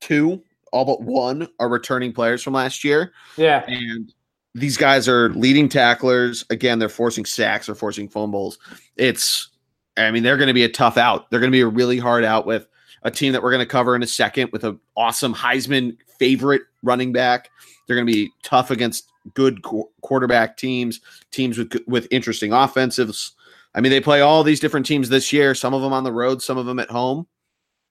two, 0.00 0.42
all 0.72 0.84
but 0.84 1.02
one 1.02 1.48
are 1.58 1.68
returning 1.68 2.12
players 2.12 2.42
from 2.42 2.54
last 2.54 2.84
year. 2.84 3.12
Yeah. 3.36 3.64
And 3.66 4.12
these 4.54 4.76
guys 4.76 5.08
are 5.08 5.30
leading 5.30 5.68
tacklers. 5.68 6.44
Again, 6.50 6.78
they're 6.78 6.88
forcing 6.88 7.24
sacks 7.24 7.68
or 7.68 7.74
forcing 7.74 8.08
fumbles. 8.08 8.58
It's 8.96 9.48
I 9.96 10.10
mean, 10.10 10.22
they're 10.22 10.36
going 10.36 10.48
to 10.48 10.54
be 10.54 10.64
a 10.64 10.70
tough 10.70 10.96
out. 10.96 11.30
They're 11.30 11.40
going 11.40 11.50
to 11.50 11.56
be 11.56 11.60
a 11.60 11.66
really 11.66 11.98
hard 11.98 12.24
out 12.24 12.46
with 12.46 12.66
a 13.02 13.10
team 13.10 13.32
that 13.32 13.42
we're 13.42 13.50
going 13.50 13.64
to 13.64 13.66
cover 13.66 13.94
in 13.94 14.02
a 14.02 14.06
second 14.06 14.50
with 14.52 14.64
an 14.64 14.78
awesome 14.96 15.34
Heisman 15.34 15.96
favorite 16.18 16.62
running 16.82 17.12
back. 17.12 17.50
They're 17.86 17.96
going 17.96 18.06
to 18.06 18.12
be 18.12 18.30
tough 18.42 18.70
against 18.70 19.10
good 19.34 19.62
qu- 19.62 19.88
quarterback 20.00 20.56
teams, 20.56 21.00
teams 21.30 21.58
with 21.58 21.74
with 21.86 22.06
interesting 22.10 22.52
offensives. 22.52 23.32
I 23.74 23.80
mean, 23.80 23.90
they 23.90 24.00
play 24.00 24.20
all 24.20 24.42
these 24.42 24.60
different 24.60 24.86
teams 24.86 25.08
this 25.08 25.32
year. 25.32 25.54
Some 25.54 25.74
of 25.74 25.82
them 25.82 25.92
on 25.92 26.04
the 26.04 26.12
road, 26.12 26.42
some 26.42 26.58
of 26.58 26.66
them 26.66 26.78
at 26.78 26.90
home. 26.90 27.26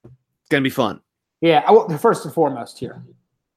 It's 0.04 0.50
going 0.50 0.64
to 0.64 0.68
be 0.68 0.74
fun. 0.74 1.02
Yeah, 1.42 1.70
well, 1.72 1.90
first 1.98 2.24
and 2.26 2.34
foremost 2.34 2.78
here, 2.78 3.04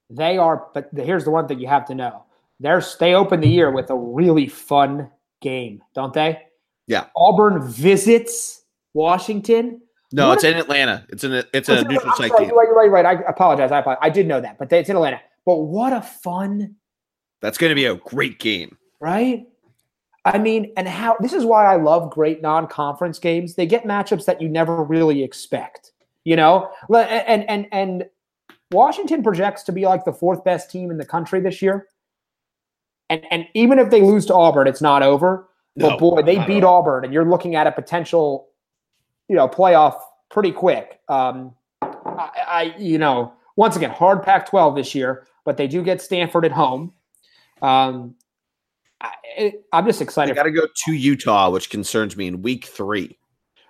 they 0.09 0.38
are. 0.38 0.69
But 0.73 0.88
here's 0.97 1.25
the 1.25 1.31
one 1.31 1.47
thing 1.47 1.59
you 1.59 1.69
have 1.69 1.87
to 1.87 1.94
know: 1.94 2.25
they're 2.61 2.82
they 2.99 3.15
open 3.15 3.41
the 3.41 3.49
year 3.49 3.71
with 3.71 3.91
a 3.91 3.97
really 3.97 4.49
fun 4.49 5.11
game, 5.43 5.82
don't 5.94 6.15
they? 6.15 6.41
Yeah. 6.87 7.06
Auburn 7.17 7.67
visits 7.69 8.65
Washington. 8.94 9.81
No, 10.12 10.29
what 10.29 10.37
it's 10.37 10.44
a, 10.44 10.53
in 10.53 10.59
Atlanta. 10.59 11.05
It's 11.09 11.25
in 11.25 11.35
a, 11.35 11.44
it's 11.53 11.69
a 11.69 11.82
neutral 11.82 12.15
site 12.15 12.31
sorry, 12.31 12.47
Right, 12.47 12.67
you're 12.67 12.75
right, 12.75 12.91
right. 12.91 13.05
I 13.05 13.23
apologize. 13.29 13.73
I 13.73 13.81
apologize. 13.81 14.00
I 14.03 14.11
did 14.11 14.27
know 14.27 14.41
that, 14.41 14.59
but 14.59 14.73
it's 14.73 14.88
in 14.88 14.97
Atlanta. 14.97 15.20
But 15.44 15.56
what 15.56 15.93
a 15.93 16.00
fun. 16.00 16.77
That's 17.41 17.59
going 17.59 17.70
to 17.70 17.75
be 17.75 17.87
a 17.87 17.97
great 17.97 18.38
game. 18.38 18.79
Right? 19.01 19.46
I 20.24 20.38
mean, 20.38 20.72
and 20.76 20.88
how 20.88 21.16
this 21.20 21.32
is 21.32 21.44
why 21.44 21.66
I 21.66 21.76
love 21.76 22.10
great 22.10 22.40
non-conference 22.40 23.19
games. 23.19 23.54
They 23.54 23.66
get 23.66 23.84
matchups 23.84 24.24
that 24.24 24.40
you 24.40 24.48
never 24.48 24.82
really 24.82 25.22
expect. 25.22 25.93
You 26.24 26.36
know? 26.36 26.70
And 26.90 27.48
and 27.48 27.66
and 27.72 28.06
Washington 28.70 29.22
projects 29.22 29.62
to 29.64 29.72
be 29.72 29.84
like 29.84 30.04
the 30.04 30.12
fourth 30.12 30.43
best 30.44 30.70
team 30.70 30.90
in 30.90 30.96
the 30.96 31.04
country 31.04 31.40
this 31.40 31.60
year. 31.60 31.88
And 33.10 33.24
and 33.31 33.46
even 33.54 33.78
if 33.78 33.90
they 33.90 34.00
lose 34.00 34.24
to 34.26 34.34
Auburn, 34.34 34.66
it's 34.66 34.81
not 34.81 35.02
over. 35.02 35.48
But 35.76 35.90
no, 35.90 35.98
boy, 35.98 36.22
they 36.22 36.44
beat 36.46 36.62
Auburn, 36.62 37.04
and 37.04 37.12
you're 37.12 37.28
looking 37.28 37.56
at 37.56 37.66
a 37.66 37.72
potential, 37.72 38.48
you 39.28 39.34
know, 39.34 39.48
playoff 39.48 39.96
pretty 40.31 40.52
quick. 40.52 41.00
Um, 41.08 41.54
I, 41.82 42.31
I, 42.46 42.74
you 42.78 42.96
know, 42.96 43.32
once 43.56 43.74
again, 43.74 43.90
hard 43.90 44.22
Pac-12 44.22 44.76
this 44.76 44.94
year, 44.94 45.26
but 45.44 45.56
they 45.56 45.66
do 45.66 45.82
get 45.82 46.00
Stanford 46.00 46.44
at 46.44 46.52
home. 46.52 46.93
Um, 47.60 48.14
I, 49.01 49.53
am 49.72 49.86
just 49.86 50.01
excited. 50.01 50.32
I 50.32 50.34
Got 50.34 50.44
to 50.44 50.51
go 50.51 50.67
to 50.86 50.93
Utah, 50.93 51.51
which 51.51 51.70
concerns 51.70 52.17
me 52.17 52.27
in 52.27 52.43
week 52.43 52.67
three. 52.67 53.19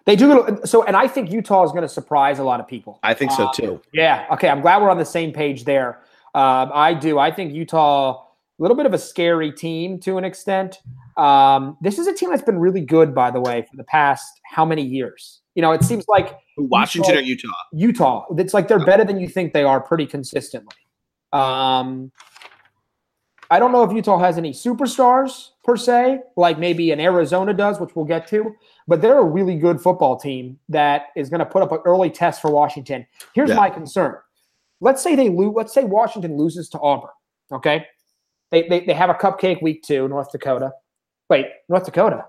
They 0.06 0.16
do 0.16 0.58
so, 0.64 0.84
and 0.84 0.96
I 0.96 1.08
think 1.08 1.32
Utah 1.32 1.64
is 1.64 1.70
going 1.70 1.82
to 1.82 1.88
surprise 1.88 2.38
a 2.38 2.44
lot 2.44 2.60
of 2.60 2.68
people. 2.68 2.98
I 3.02 3.14
think 3.14 3.32
so 3.32 3.46
um, 3.46 3.52
too. 3.54 3.82
yeah. 3.92 4.26
Okay. 4.32 4.48
I'm 4.48 4.60
glad 4.60 4.82
we're 4.82 4.90
on 4.90 4.98
the 4.98 5.04
same 5.04 5.32
page 5.32 5.64
there. 5.64 6.02
Um, 6.34 6.70
I 6.74 6.92
do. 6.92 7.18
I 7.18 7.30
think 7.30 7.54
Utah, 7.54 8.12
a 8.12 8.62
little 8.62 8.76
bit 8.76 8.86
of 8.86 8.92
a 8.92 8.98
scary 8.98 9.50
team 9.50 9.98
to 10.00 10.18
an 10.18 10.24
extent. 10.24 10.80
Um, 11.16 11.78
this 11.80 11.98
is 11.98 12.06
a 12.06 12.12
team 12.12 12.30
that's 12.30 12.42
been 12.42 12.58
really 12.58 12.80
good, 12.80 13.14
by 13.14 13.30
the 13.30 13.40
way, 13.40 13.62
for 13.70 13.76
the 13.76 13.84
past 13.84 14.40
how 14.44 14.64
many 14.64 14.82
years? 14.82 15.40
You 15.54 15.62
know, 15.62 15.72
it 15.72 15.84
seems 15.84 16.04
like 16.08 16.36
Washington 16.58 17.24
Utah, 17.24 17.48
or 17.72 17.72
Utah. 17.72 18.24
Utah. 18.26 18.26
It's 18.36 18.52
like 18.52 18.68
they're 18.68 18.84
better 18.84 19.04
than 19.04 19.20
you 19.20 19.28
think 19.28 19.52
they 19.52 19.62
are 19.62 19.80
pretty 19.80 20.06
consistently. 20.06 20.76
Um, 21.32 22.10
I 23.50 23.58
don't 23.58 23.72
know 23.72 23.82
if 23.82 23.92
Utah 23.92 24.18
has 24.18 24.38
any 24.38 24.52
superstars 24.52 25.50
per 25.62 25.76
se, 25.76 26.20
like 26.36 26.58
maybe 26.58 26.90
an 26.90 27.00
Arizona 27.00 27.52
does, 27.52 27.80
which 27.80 27.94
we'll 27.94 28.04
get 28.04 28.26
to, 28.28 28.54
but 28.88 29.00
they're 29.00 29.18
a 29.18 29.24
really 29.24 29.56
good 29.56 29.80
football 29.80 30.16
team 30.18 30.58
that 30.68 31.06
is 31.16 31.28
going 31.28 31.40
to 31.40 31.46
put 31.46 31.62
up 31.62 31.72
an 31.72 31.78
early 31.84 32.10
test 32.10 32.40
for 32.40 32.50
Washington. 32.50 33.06
Here's 33.34 33.50
yeah. 33.50 33.56
my 33.56 33.70
concern. 33.70 34.16
Let's 34.80 35.02
say 35.02 35.14
they 35.14 35.28
lose, 35.28 35.52
let's 35.54 35.72
say 35.72 35.84
Washington 35.84 36.36
loses 36.36 36.68
to 36.70 36.80
Auburn. 36.80 37.10
Okay. 37.52 37.86
They, 38.50 38.68
they, 38.68 38.80
they 38.80 38.94
have 38.94 39.10
a 39.10 39.14
cupcake 39.14 39.62
week 39.62 39.82
two, 39.82 40.08
North 40.08 40.30
Dakota. 40.30 40.72
Wait, 41.28 41.46
North 41.68 41.84
Dakota. 41.84 42.26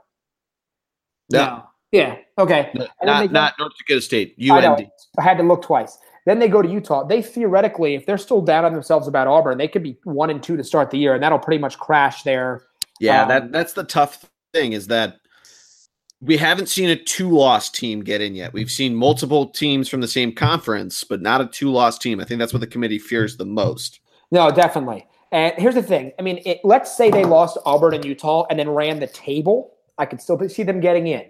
No. 1.32 1.46
no. 1.46 1.64
Yeah. 1.92 2.18
Okay. 2.38 2.72
No, 2.74 2.88
not, 3.04 3.32
not 3.32 3.54
North 3.60 3.74
Dakota 3.78 4.02
State. 4.02 4.36
UND. 4.40 4.52
I, 4.52 4.90
I, 5.18 5.22
had 5.22 5.38
to 5.38 5.44
look 5.44 5.62
twice. 5.62 5.98
Then 6.26 6.40
they 6.40 6.48
go 6.48 6.62
to 6.62 6.70
Utah. 6.70 7.04
They 7.04 7.22
theoretically, 7.22 7.96
if 7.96 8.06
they're 8.06 8.18
still 8.18 8.42
down 8.42 8.66
on 8.66 8.74
themselves 8.74 9.08
about 9.08 9.28
Auburn, 9.28 9.58
they 9.58 9.68
could 9.68 9.84
be 9.84 9.98
one 10.04 10.30
and 10.30 10.42
two 10.42 10.58
to 10.58 10.64
start 10.64 10.90
the 10.90 10.98
year, 10.98 11.14
and 11.14 11.24
that'll 11.24 11.40
pretty 11.40 11.62
much 11.62 11.78
crash 11.78 12.24
their. 12.24 12.64
Yeah, 13.00 13.24
um, 13.24 13.30
that 13.30 13.52
that's 13.52 13.74
the 13.74 13.84
tough 13.84 14.26
thing 14.54 14.74
is 14.74 14.88
that 14.88 15.20
we 16.22 16.38
haven't 16.38 16.68
seen 16.68 16.90
a 16.90 16.96
two-loss 16.96 17.70
team 17.70 18.04
get 18.04 18.22
in 18.22 18.34
yet. 18.34 18.54
We've 18.54 18.72
seen 18.72 18.96
multiple 18.96 19.48
teams 19.48 19.88
from 19.88 20.02
the 20.02 20.08
same 20.08 20.34
conference, 20.34 21.04
but 21.04 21.22
not 21.22 21.42
a 21.42 21.46
two-loss 21.46 22.00
team. 22.00 22.20
I 22.20 22.24
think 22.24 22.40
that's 22.40 22.54
what 22.54 22.62
the 22.62 22.68
committee 22.68 22.98
fears 22.98 23.38
the 23.38 23.46
most. 23.46 24.00
No, 24.32 24.50
definitely. 24.50 25.06
And 25.32 25.54
here's 25.58 25.76
the 25.76 25.84
thing. 25.84 26.14
I 26.18 26.22
mean, 26.24 26.42
it, 26.46 26.62
let's 26.64 26.96
say 26.96 27.12
they 27.12 27.26
lost 27.26 27.58
Auburn 27.66 27.94
and 27.94 28.06
Utah 28.06 28.46
and 28.50 28.58
then 28.58 28.70
ran 28.70 29.00
the 29.00 29.08
table. 29.08 29.74
I 29.98 30.06
could 30.06 30.22
still 30.22 30.40
see 30.50 30.64
them 30.64 30.80
getting 30.80 31.08
in 31.08 31.26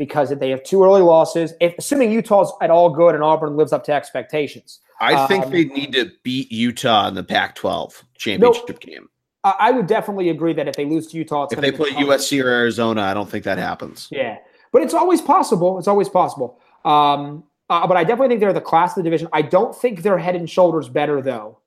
because 0.00 0.30
if 0.30 0.38
they 0.38 0.48
have 0.48 0.62
two 0.62 0.82
early 0.82 1.02
losses, 1.02 1.52
if 1.60 1.74
assuming 1.76 2.10
Utah's 2.10 2.50
at 2.62 2.70
all 2.70 2.88
good 2.88 3.14
and 3.14 3.22
Auburn 3.22 3.54
lives 3.54 3.70
up 3.70 3.84
to 3.84 3.92
expectations. 3.92 4.80
I 4.98 5.26
think 5.26 5.44
um, 5.44 5.52
they 5.52 5.64
need 5.66 5.92
to 5.92 6.10
beat 6.22 6.50
Utah 6.50 7.06
in 7.08 7.14
the 7.14 7.22
Pac-12 7.22 8.02
championship 8.16 8.66
no, 8.66 8.74
game. 8.76 9.10
I 9.44 9.70
would 9.70 9.86
definitely 9.86 10.30
agree 10.30 10.54
that 10.54 10.68
if 10.68 10.74
they 10.76 10.86
lose 10.86 11.08
to 11.08 11.18
Utah, 11.18 11.44
it's 11.44 11.52
if 11.52 11.60
they 11.60 11.70
play 11.70 11.90
USC 11.90 12.42
or 12.42 12.48
Arizona, 12.48 13.02
I 13.02 13.12
don't 13.12 13.28
think 13.28 13.44
that 13.44 13.58
happens. 13.58 14.08
Yeah, 14.10 14.38
but 14.72 14.82
it's 14.82 14.94
always 14.94 15.20
possible. 15.20 15.78
It's 15.78 15.88
always 15.88 16.08
possible. 16.08 16.58
Um, 16.86 17.44
uh, 17.68 17.86
but 17.86 17.98
I 17.98 18.04
definitely 18.04 18.28
think 18.28 18.40
they're 18.40 18.54
the 18.54 18.60
class 18.60 18.92
of 18.92 18.96
the 18.96 19.02
division. 19.02 19.28
I 19.34 19.42
don't 19.42 19.74
think 19.74 20.02
they're 20.02 20.18
head 20.18 20.34
and 20.34 20.48
shoulders 20.48 20.88
better 20.88 21.20
though 21.20 21.58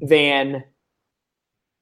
than 0.00 0.64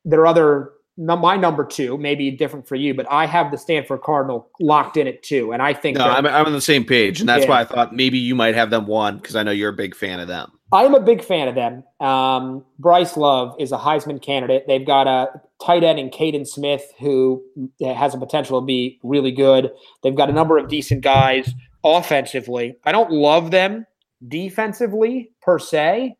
their 0.04 0.26
other 0.26 0.73
my 0.97 1.37
number 1.37 1.65
two, 1.65 1.99
maybe 1.99 2.31
different 2.31 2.67
for 2.67 2.75
you, 2.75 2.95
but 2.95 3.07
I 3.11 3.26
have 3.26 3.50
the 3.50 3.59
Stanford 3.59 4.00
Cardinal 4.03 4.49
locked 4.61 4.97
in 4.97 5.07
at 5.07 5.23
two, 5.23 5.53
and 5.53 5.61
I 5.61 5.75
think 5.75 5.99
no, 5.99 6.05
I'm, 6.05 6.26
I'm 6.26 6.47
on 6.47 6.53
the 6.53 6.61
same 6.61 6.85
page, 6.85 7.21
and 7.21 7.29
that's 7.29 7.45
yeah. 7.45 7.50
why 7.50 7.61
I 7.61 7.65
thought 7.65 7.95
maybe 7.95 8.19
you 8.19 8.35
might 8.35 8.55
have 8.55 8.71
them 8.71 8.87
one 8.87 9.19
because 9.19 9.37
I 9.37 9.43
know 9.43 9.50
you're 9.50 9.71
a 9.71 9.76
big 9.76 9.95
fan 9.95 10.21
of 10.21 10.29
them. 10.29 10.53
I'm 10.73 10.95
a 10.95 11.00
big 11.00 11.23
fan 11.23 11.49
of 11.49 11.55
them. 11.55 11.85
Um, 12.00 12.65
Bryce 12.79 13.17
Love 13.17 13.55
is 13.59 13.73
a 13.73 13.79
Heisman 13.79 14.21
candidate. 14.21 14.65
They've 14.67 14.87
got 14.87 15.07
a 15.07 15.41
tight 15.65 15.85
end 15.85 15.99
in 15.99 16.11
Kaden 16.11 16.47
Smith 16.47 16.93
who 16.99 17.45
has 17.81 18.15
a 18.15 18.19
potential 18.19 18.61
to 18.61 18.67
be 18.67 18.99
really 19.03 19.31
good. 19.31 19.71
They've 20.03 20.17
got 20.17 20.29
a 20.29 20.33
number 20.33 20.59
of 20.59 20.69
decent 20.69 21.03
guys 21.03 21.53
offensively. 21.85 22.76
I 22.85 22.93
don't 22.93 23.12
love 23.12 23.53
them 23.53 23.87
defensively 24.26 25.31
per 25.41 25.59
se. 25.59 26.17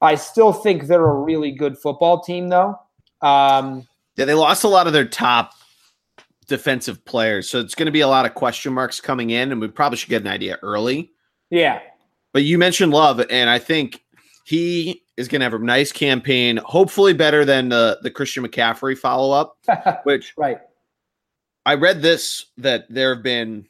I 0.00 0.14
still 0.14 0.52
think 0.52 0.86
they're 0.86 1.04
a 1.04 1.20
really 1.20 1.50
good 1.50 1.76
football 1.76 2.22
team, 2.22 2.48
though. 2.48 2.76
Um, 3.22 3.86
yeah, 4.20 4.26
they 4.26 4.34
lost 4.34 4.64
a 4.64 4.68
lot 4.68 4.86
of 4.86 4.92
their 4.92 5.06
top 5.06 5.54
defensive 6.46 7.02
players, 7.06 7.48
so 7.48 7.58
it's 7.58 7.74
going 7.74 7.86
to 7.86 7.92
be 7.92 8.02
a 8.02 8.06
lot 8.06 8.26
of 8.26 8.34
question 8.34 8.70
marks 8.70 9.00
coming 9.00 9.30
in, 9.30 9.50
and 9.50 9.62
we 9.62 9.68
probably 9.68 9.96
should 9.96 10.10
get 10.10 10.20
an 10.20 10.28
idea 10.28 10.58
early. 10.62 11.10
Yeah, 11.48 11.80
but 12.34 12.44
you 12.44 12.58
mentioned 12.58 12.92
Love, 12.92 13.22
and 13.30 13.48
I 13.48 13.58
think 13.58 14.04
he 14.44 15.02
is 15.16 15.26
going 15.26 15.40
to 15.40 15.46
have 15.46 15.54
a 15.54 15.58
nice 15.58 15.90
campaign, 15.90 16.58
hopefully 16.58 17.14
better 17.14 17.46
than 17.46 17.70
the 17.70 17.98
the 18.02 18.10
Christian 18.10 18.46
McCaffrey 18.46 18.96
follow 18.96 19.32
up. 19.32 19.56
which 20.04 20.34
right, 20.36 20.58
I 21.64 21.76
read 21.76 22.02
this 22.02 22.44
that 22.58 22.84
there 22.90 23.14
have 23.14 23.22
been 23.22 23.68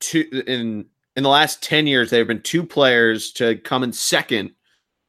two 0.00 0.24
in 0.46 0.86
in 1.14 1.22
the 1.22 1.28
last 1.28 1.62
ten 1.62 1.86
years. 1.86 2.08
There 2.08 2.20
have 2.20 2.28
been 2.28 2.40
two 2.40 2.64
players 2.64 3.32
to 3.32 3.56
come 3.56 3.82
in 3.82 3.92
second 3.92 4.52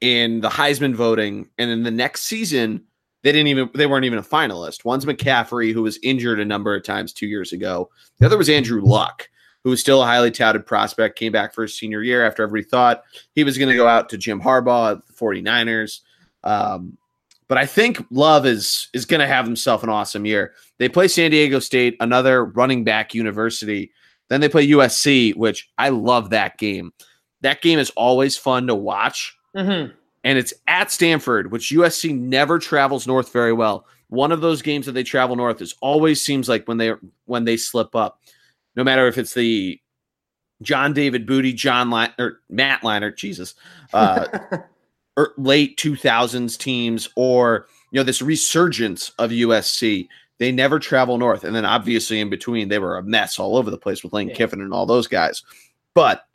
in 0.01 0.42
the 0.42 0.50
Heisman 0.50 0.96
voting, 0.96 1.48
and 1.58 1.72
in 1.72 1.84
the 1.84 1.92
next 1.92 2.24
season 2.24 2.84
they 3.24 3.32
didn't 3.32 3.48
even 3.48 3.70
they 3.74 3.86
weren't 3.86 4.06
even 4.06 4.20
a 4.20 4.24
finalist. 4.24 4.86
One's 4.86 5.06
McCaffrey, 5.06 5.74
who 5.74 5.84
was 5.84 6.00
injured 6.04 6.40
a 6.40 6.46
number 6.46 6.76
of 6.76 6.84
times 6.84 7.14
two 7.14 7.28
years 7.28 7.52
ago. 7.52 7.90
The 8.20 8.26
other 8.26 8.38
was 8.38 8.50
Andrew 8.50 8.82
Luck, 8.82 9.30
who 9.64 9.70
was 9.70 9.82
still 9.82 10.02
a 10.02 10.06
highly 10.06 10.32
touted 10.32 10.66
prospect, 10.66 11.20
came 11.20 11.32
back 11.32 11.54
for 11.54 11.64
his 11.64 11.78
senior 11.78 12.02
year 12.02 12.26
after 12.26 12.44
everybody 12.44 12.70
thought 12.70 13.04
he 13.36 13.44
was 13.44 13.58
going 13.58 13.70
to 13.70 13.76
go 13.76 13.88
out 13.88 14.10
to 14.10 14.18
Jim 14.18 14.42
Harbaugh 14.42 14.94
at 14.94 15.08
the 15.08 15.14
49ers. 15.14 16.00
Um, 16.44 16.98
but 17.50 17.58
I 17.58 17.66
think 17.66 18.06
Love 18.10 18.46
is 18.46 18.88
is 18.94 19.06
going 19.06 19.22
to 19.22 19.28
have 19.28 19.46
himself 19.46 19.84
an 19.84 19.90
awesome 19.90 20.26
year. 20.26 20.54
They 20.78 20.88
play 20.88 21.08
San 21.08 21.32
Diego 21.32 21.60
State, 21.60 21.98
another 22.00 22.46
running 22.46 22.84
back 22.84 23.14
university. 23.14 23.92
Then 24.30 24.40
they 24.40 24.50
play 24.50 24.68
USC, 24.68 25.36
which 25.36 25.70
I 25.78 25.90
love 25.90 26.30
that 26.30 26.58
game. 26.58 26.94
That 27.42 27.62
game 27.62 27.80
is 27.80 27.90
always 27.92 28.38
fun 28.38 28.68
to 28.68 28.76
watch. 28.76 29.36
Mm-hmm 29.56 29.96
and 30.24 30.38
it's 30.38 30.54
at 30.68 30.92
Stanford, 30.92 31.52
which 31.52 31.72
USC 31.72 32.18
never 32.18 32.60
travels 32.60 33.08
north 33.08 33.32
very 33.32 33.54
well. 33.54 33.86
One 34.10 34.32
of 34.32 34.42
those 34.42 34.62
games 34.62 34.86
that 34.86 34.94
they 34.94 35.04
travel 35.04 35.36
north 35.36 35.62
is 35.62 35.76
always 35.82 36.24
seems 36.24 36.50
like 36.50 36.68
when 36.68 36.78
they 36.78 36.94
when 37.26 37.46
they 37.46 37.58
slip 37.58 37.96
up, 37.96 38.22
no 38.76 38.84
matter 38.84 39.08
if 39.08 39.18
it's 39.18 39.34
the 39.34 39.80
John 40.62 40.94
David 40.94 41.26
Booty, 41.26 41.54
John 41.54 41.90
Line 41.90 42.12
or 42.18 42.42
Matt 42.50 42.82
Leinart, 42.82 43.18
Jesus, 43.18 43.56
uh, 43.94 44.26
or 45.16 45.34
late 45.38 45.78
two 45.78 45.96
thousands 45.96 46.58
teams, 46.58 47.08
or 47.16 47.68
you 47.92 48.00
know 48.00 48.04
this 48.04 48.22
resurgence 48.22 49.12
of 49.20 49.32
USC. 49.32 50.08
They 50.40 50.54
never 50.54 50.80
travel 50.80 51.18
north, 51.18 51.44
and 51.44 51.54
then 51.56 51.66
obviously 51.66 52.20
in 52.20 52.30
between 52.30 52.70
they 52.70 52.80
were 52.80 52.98
a 52.98 53.04
mess 53.04 53.40
all 53.40 53.58
over 53.58 53.70
the 53.70 53.78
place 53.78 54.04
with 54.04 54.14
Lane 54.14 54.30
yeah. 54.30 54.36
Kiffin 54.36 54.62
and 54.62 54.74
all 54.74 54.86
those 54.86 55.06
guys. 55.06 55.44
But 55.94 56.26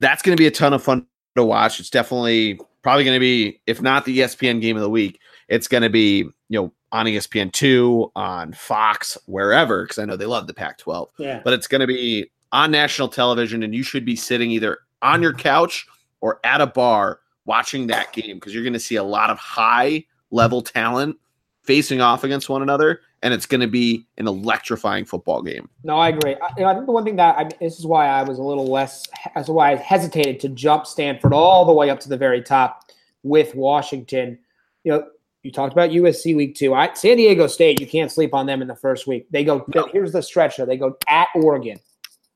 that's 0.00 0.22
going 0.22 0.36
to 0.36 0.40
be 0.40 0.48
a 0.48 0.50
ton 0.50 0.72
of 0.72 0.82
fun 0.82 1.06
to 1.36 1.44
watch. 1.44 1.80
It's 1.80 1.90
definitely 1.90 2.58
probably 2.82 3.04
going 3.04 3.16
to 3.16 3.20
be, 3.20 3.60
if 3.66 3.82
not 3.82 4.04
the 4.04 4.18
ESPN 4.18 4.60
game 4.60 4.76
of 4.76 4.82
the 4.82 4.90
week, 4.90 5.20
it's 5.48 5.68
going 5.68 5.82
to 5.82 5.90
be, 5.90 6.28
you 6.48 6.60
know, 6.60 6.72
on 6.92 7.06
ESPN 7.06 7.52
two, 7.52 8.10
on 8.16 8.52
Fox, 8.52 9.16
wherever, 9.26 9.84
because 9.84 9.98
I 9.98 10.04
know 10.04 10.16
they 10.16 10.26
love 10.26 10.46
the 10.46 10.54
Pac 10.54 10.78
12. 10.78 11.10
Yeah. 11.18 11.40
But 11.44 11.52
it's 11.52 11.66
going 11.66 11.80
to 11.80 11.86
be 11.86 12.30
on 12.52 12.70
national 12.70 13.08
television, 13.08 13.62
and 13.62 13.74
you 13.74 13.82
should 13.82 14.04
be 14.04 14.16
sitting 14.16 14.50
either 14.50 14.78
on 15.02 15.22
your 15.22 15.32
couch 15.32 15.86
or 16.20 16.40
at 16.44 16.60
a 16.60 16.66
bar 16.66 17.20
watching 17.44 17.86
that 17.88 18.12
game 18.12 18.36
because 18.36 18.54
you're 18.54 18.64
going 18.64 18.72
to 18.72 18.80
see 18.80 18.96
a 18.96 19.04
lot 19.04 19.30
of 19.30 19.38
high 19.38 20.04
level 20.30 20.62
talent 20.62 21.16
facing 21.62 22.00
off 22.00 22.24
against 22.24 22.48
one 22.48 22.62
another 22.62 23.00
and 23.22 23.34
it's 23.34 23.46
going 23.46 23.60
to 23.60 23.66
be 23.66 24.06
an 24.18 24.26
electrifying 24.26 25.04
football 25.04 25.42
game. 25.42 25.68
No, 25.84 25.96
I 25.96 26.08
agree. 26.08 26.36
I, 26.36 26.48
you 26.56 26.62
know, 26.62 26.68
I 26.68 26.74
think 26.74 26.86
the 26.86 26.92
one 26.92 27.04
thing 27.04 27.16
that 27.16 27.36
I, 27.36 27.44
this 27.60 27.78
is 27.78 27.86
why 27.86 28.06
I 28.06 28.22
was 28.22 28.38
a 28.38 28.42
little 28.42 28.66
less, 28.66 29.06
that's 29.34 29.48
why 29.48 29.72
I 29.72 29.76
hesitated 29.76 30.40
to 30.40 30.48
jump 30.48 30.86
Stanford 30.86 31.32
all 31.32 31.64
the 31.64 31.72
way 31.72 31.90
up 31.90 32.00
to 32.00 32.08
the 32.08 32.16
very 32.16 32.42
top 32.42 32.90
with 33.22 33.54
Washington. 33.54 34.38
You 34.84 34.92
know, 34.92 35.06
you 35.42 35.52
talked 35.52 35.72
about 35.72 35.90
USC 35.90 36.34
week 36.34 36.54
two. 36.54 36.74
I, 36.74 36.92
San 36.94 37.18
Diego 37.18 37.46
State, 37.46 37.80
you 37.80 37.86
can't 37.86 38.10
sleep 38.10 38.32
on 38.34 38.46
them 38.46 38.62
in 38.62 38.68
the 38.68 38.76
first 38.76 39.06
week. 39.06 39.26
They 39.30 39.44
go, 39.44 39.64
no. 39.74 39.88
here's 39.92 40.12
the 40.12 40.22
stretch 40.22 40.56
though. 40.56 40.66
They 40.66 40.78
go 40.78 40.96
at 41.06 41.28
Oregon, 41.34 41.78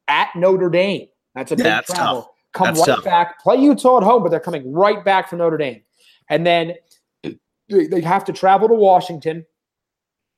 at 0.08 0.34
Notre 0.36 0.70
Dame. 0.70 1.08
That's 1.34 1.52
a 1.52 1.56
big 1.56 1.66
yeah, 1.66 1.80
travel. 1.80 2.22
Tough. 2.22 2.30
Come 2.52 2.66
that's 2.66 2.80
right 2.80 2.94
tough. 2.94 3.04
back, 3.04 3.42
play 3.42 3.56
Utah 3.56 3.98
at 3.98 4.04
home, 4.04 4.22
but 4.22 4.28
they're 4.28 4.38
coming 4.38 4.72
right 4.72 5.04
back 5.04 5.28
from 5.28 5.38
Notre 5.38 5.56
Dame. 5.56 5.82
And 6.30 6.46
then 6.46 6.74
they 7.68 8.00
have 8.00 8.24
to 8.26 8.32
travel 8.32 8.68
to 8.68 8.74
Washington 8.74 9.44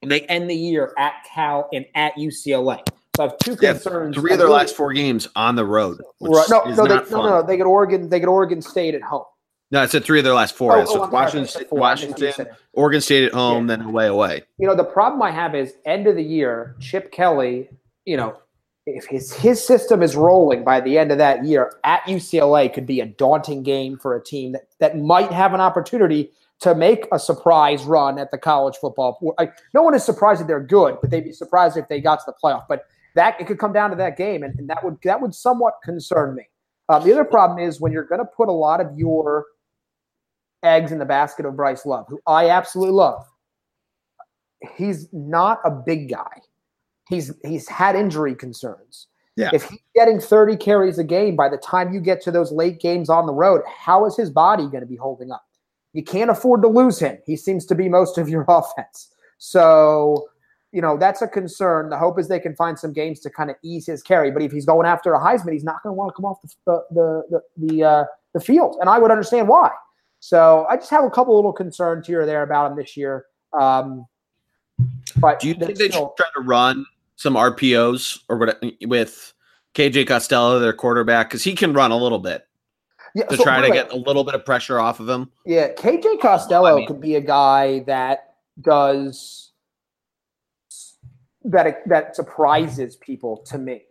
they 0.05 0.21
end 0.23 0.51
the 0.51 0.55
year 0.55 0.93
at 0.99 1.15
Cal 1.33 1.69
and 1.73 1.87
at 1.95 2.15
UCLA. 2.17 2.81
So 3.17 3.25
I 3.25 3.29
have 3.29 3.39
two 3.39 3.57
concerns. 3.57 4.17
Three 4.17 4.33
of 4.33 4.39
their 4.39 4.49
last 4.49 4.77
four 4.77 4.93
games 4.93 5.27
on 5.37 5.57
the 5.57 5.65
road. 5.65 6.01
Right. 6.21 6.47
No, 6.51 6.65
no, 6.65 6.87
they, 6.87 7.11
no, 7.11 7.23
no, 7.23 7.43
They 7.43 7.57
get 7.57 7.65
Oregon. 7.65 8.09
They 8.11 8.21
get 8.21 8.29
Oregon 8.29 8.61
State 8.61 8.95
at 8.95 9.03
home. 9.03 9.25
No, 9.71 9.83
I 9.83 9.87
said 9.87 10.05
three 10.05 10.19
of 10.19 10.25
their 10.25 10.35
last 10.35 10.55
four. 10.55 10.77
Oh, 10.77 10.85
so 10.85 11.05
oh, 11.05 11.09
Washington, 11.09 11.49
State, 11.49 11.73
Washington, 11.73 12.47
Oregon 12.73 13.01
State 13.01 13.25
at 13.25 13.33
home, 13.33 13.69
yeah. 13.69 13.77
then 13.77 13.87
away, 13.87 14.07
away. 14.07 14.43
You 14.59 14.67
know, 14.69 14.77
the 14.77 14.85
problem 14.85 15.23
I 15.23 15.33
have 15.33 15.57
is 15.57 15.75
end 15.85 16.07
of 16.07 16.15
the 16.15 16.23
year, 16.23 16.77
Chip 16.79 17.11
Kelly, 17.11 17.69
you 18.05 18.17
know, 18.17 18.37
if 18.87 19.07
his, 19.07 19.33
his 19.33 19.65
system 19.65 20.03
is 20.03 20.15
rolling 20.15 20.63
by 20.63 20.81
the 20.81 20.97
end 20.97 21.11
of 21.11 21.19
that 21.19 21.45
year 21.45 21.75
at 21.83 22.03
UCLA 22.03 22.73
could 22.73 22.87
be 22.87 23.01
a 23.01 23.07
daunting 23.07 23.63
game 23.63 23.99
for 23.99 24.15
a 24.15 24.23
team 24.23 24.53
that, 24.53 24.69
that 24.79 24.99
might 24.99 25.33
have 25.33 25.53
an 25.55 25.61
opportunity 25.61 26.31
to 26.61 26.75
make 26.75 27.07
a 27.13 27.19
surprise 27.19 27.85
run 27.85 28.19
at 28.19 28.31
the 28.31 28.39
college 28.39 28.77
football. 28.77 29.35
No 29.75 29.83
one 29.83 29.95
is 29.95 30.05
surprised 30.05 30.41
that 30.41 30.47
they're 30.47 30.61
good, 30.61 30.99
but 31.01 31.11
they'd 31.11 31.25
be 31.25 31.33
surprised 31.33 31.77
if 31.77 31.89
they 31.89 32.01
got 32.01 32.21
to 32.21 32.25
the 32.27 32.35
playoff. 32.43 32.65
But 32.69 32.87
that 33.15 33.39
it 33.41 33.47
could 33.47 33.59
come 33.59 33.73
down 33.73 33.91
to 33.91 33.97
that 33.97 34.17
game, 34.17 34.43
and, 34.43 34.59
and 34.59 34.69
that 34.71 34.83
would 34.85 34.99
that 35.03 35.21
would 35.21 35.35
somewhat 35.35 35.75
concern 35.83 36.35
me. 36.35 36.45
Um, 36.89 37.03
the 37.05 37.13
other 37.13 37.25
problem 37.25 37.59
is 37.59 37.81
when 37.81 37.93
you're 37.93 38.05
going 38.05 38.21
to 38.21 38.25
put 38.25 38.49
a 38.49 38.53
lot 38.53 38.81
of 38.81 38.97
your 38.97 39.47
eggs 40.63 40.93
in 40.93 40.99
the 40.99 41.05
basket 41.05 41.45
of 41.45 41.57
Bryce 41.57 41.85
Love, 41.85 42.07
who 42.09 42.21
I 42.27 42.51
absolutely 42.51 42.95
love. 42.95 43.27
He's 44.77 45.09
not 45.13 45.61
a 45.65 45.71
big 45.71 46.09
guy. 46.11 46.41
He's 47.09 47.33
he's 47.45 47.69
had 47.69 47.97
injury 47.97 48.35
concerns. 48.35 49.07
Yeah. 49.37 49.51
If 49.53 49.65
he's 49.65 49.81
getting 49.95 50.19
30 50.19 50.57
carries 50.57 50.99
a 50.99 51.05
game 51.05 51.37
by 51.37 51.51
the 51.51 51.59
time 51.59 51.93
you 51.93 52.01
get 52.01 52.23
to 52.23 52.31
those 52.31 52.51
late 52.51 52.81
games 52.81 53.11
on 53.11 53.27
the 53.27 53.35
road, 53.35 53.61
how 53.67 54.07
is 54.07 54.17
his 54.17 54.31
body 54.31 54.65
going 54.65 54.81
to 54.81 54.87
be 54.87 54.97
holding 54.97 55.31
up? 55.31 55.45
You 55.93 56.03
can't 56.03 56.31
afford 56.31 56.63
to 56.63 56.69
lose 56.69 56.99
him. 56.99 57.19
He 57.27 57.37
seems 57.37 57.67
to 57.67 57.75
be 57.75 57.89
most 57.89 58.17
of 58.17 58.29
your 58.31 58.45
offense. 58.49 59.11
So, 59.39 60.29
you 60.73 60.81
know, 60.81 60.97
that's 60.97 61.21
a 61.21 61.29
concern. 61.29 61.91
The 61.91 61.99
hope 61.99 62.19
is 62.19 62.29
they 62.29 62.41
can 62.41 62.57
find 62.57 62.79
some 62.79 62.95
games 62.95 63.21
to 63.21 63.31
kind 63.31 63.51
of 63.51 63.57
ease 63.63 63.87
his 63.87 64.03
carry. 64.03 64.31
But 64.31 64.43
if 64.43 64.53
he's 64.53 64.65
going 64.65 64.87
after 64.87 65.13
a 65.15 65.21
Heisman, 65.21 65.53
he's 65.53 65.65
not 65.65 65.83
going 65.83 65.95
to 65.95 65.97
want 65.97 66.11
to 66.11 66.15
come 66.15 66.25
off 66.25 66.39
the 66.43 66.83
the 66.91 67.23
the 67.31 67.67
the, 67.67 67.85
uh, 67.85 68.05
the 68.33 68.41
field, 68.41 68.77
and 68.81 68.89
I 68.89 68.99
would 68.99 69.11
understand 69.11 69.49
why. 69.49 69.71
So 70.21 70.67
I 70.69 70.77
just 70.77 70.91
have 70.91 71.05
a 71.05 71.11
couple 71.11 71.37
little 71.37 71.53
concerns 71.53 72.07
here 72.07 72.23
or 72.23 72.27
there 72.27 72.43
about 72.43 72.71
him 72.71 72.77
this 72.77 72.97
year. 72.97 73.27
Um, 73.59 74.07
but 75.19 75.41
do 75.41 75.49
you 75.49 75.55
think 75.55 75.79
they 75.79 75.91
should 75.91 76.09
try 76.17 76.27
to 76.35 76.41
run 76.43 76.85
some 77.17 77.35
RPOs 77.35 78.21
or 78.29 78.37
what 78.39 78.63
with 78.87 79.33
KJ 79.75 80.07
Costello, 80.07 80.59
their 80.59 80.73
quarterback, 80.73 81.29
because 81.29 81.43
he 81.43 81.55
can 81.55 81.73
run 81.73 81.91
a 81.91 81.97
little 81.97 82.19
bit? 82.19 82.47
Yeah, 83.15 83.25
to 83.27 83.37
so, 83.37 83.45
try 83.45 83.63
to 83.67 83.73
get 83.73 83.91
a 83.93 83.97
little 83.97 84.25
bit 84.25 84.35
of 84.35 84.45
pressure 84.45 84.79
off 84.79 85.01
of 85.01 85.09
him. 85.09 85.31
Yeah, 85.47 85.73
KJ 85.73 86.21
Costello 86.21 86.75
I 86.75 86.77
mean- 86.77 86.87
could 86.87 87.01
be 87.01 87.15
a 87.17 87.21
guy 87.21 87.81
that 87.81 88.35
does 88.61 89.53
that 91.45 91.83
that 91.87 92.17
surprises 92.17 92.97
people 92.97 93.39
to 93.39 93.59
me. 93.59 93.83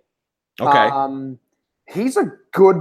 Okay. 0.60 0.78
Um, 0.78 1.40
he's 1.88 2.18
a 2.18 2.32
good. 2.54 2.80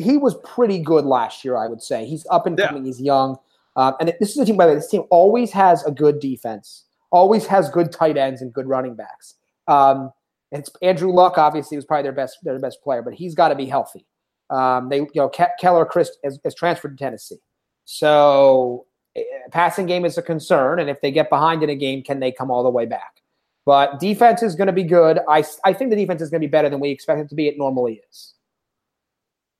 He 0.00 0.16
was 0.16 0.34
pretty 0.44 0.78
good 0.78 1.04
last 1.04 1.44
year, 1.44 1.56
I 1.56 1.68
would 1.68 1.82
say. 1.82 2.06
He's 2.06 2.26
up 2.30 2.46
and 2.46 2.58
Yeah. 2.58 2.68
coming. 2.68 2.84
He's 2.84 3.00
young, 3.00 3.36
um, 3.76 3.94
and 4.00 4.14
this 4.18 4.30
is 4.30 4.38
a 4.38 4.44
team. 4.46 4.56
By 4.56 4.66
the 4.66 4.72
way, 4.72 4.76
this 4.76 4.88
team 4.88 5.04
always 5.10 5.52
has 5.52 5.84
a 5.84 5.90
good 5.90 6.20
defense, 6.20 6.84
always 7.10 7.46
has 7.46 7.68
good 7.70 7.92
tight 7.92 8.16
ends 8.16 8.40
and 8.42 8.52
good 8.52 8.66
running 8.66 8.94
backs. 8.94 9.34
Um, 9.68 10.10
and 10.52 10.60
it's 10.60 10.70
Andrew 10.82 11.12
Luck, 11.12 11.38
obviously, 11.38 11.76
was 11.76 11.84
probably 11.84 12.04
their 12.04 12.12
best 12.12 12.38
their 12.42 12.58
best 12.58 12.82
player, 12.82 13.02
but 13.02 13.14
he's 13.14 13.34
got 13.34 13.48
to 13.48 13.54
be 13.54 13.66
healthy. 13.66 14.06
Um, 14.50 14.88
they, 14.88 14.98
you 14.98 15.10
know, 15.16 15.28
Ke- 15.28 15.58
Keller 15.58 15.86
Chryst 15.86 16.10
is, 16.22 16.38
is 16.44 16.54
transferred 16.54 16.96
to 16.96 17.04
Tennessee, 17.04 17.40
so 17.84 18.86
eh, 19.16 19.22
passing 19.50 19.86
game 19.86 20.04
is 20.04 20.16
a 20.18 20.22
concern. 20.22 20.78
And 20.78 20.88
if 20.88 21.00
they 21.00 21.10
get 21.10 21.30
behind 21.30 21.62
in 21.62 21.70
a 21.70 21.74
game, 21.74 22.02
can 22.02 22.20
they 22.20 22.30
come 22.30 22.50
all 22.50 22.62
the 22.62 22.70
way 22.70 22.86
back? 22.86 23.22
But 23.66 23.98
defense 23.98 24.42
is 24.42 24.54
going 24.54 24.66
to 24.66 24.72
be 24.72 24.84
good. 24.84 25.20
I, 25.28 25.42
I 25.64 25.72
think 25.72 25.90
the 25.90 25.96
defense 25.96 26.20
is 26.20 26.28
going 26.28 26.42
to 26.42 26.46
be 26.46 26.50
better 26.50 26.68
than 26.68 26.80
we 26.80 26.90
expect 26.90 27.20
it 27.20 27.28
to 27.30 27.34
be. 27.34 27.48
It 27.48 27.56
normally 27.56 28.02
is. 28.10 28.34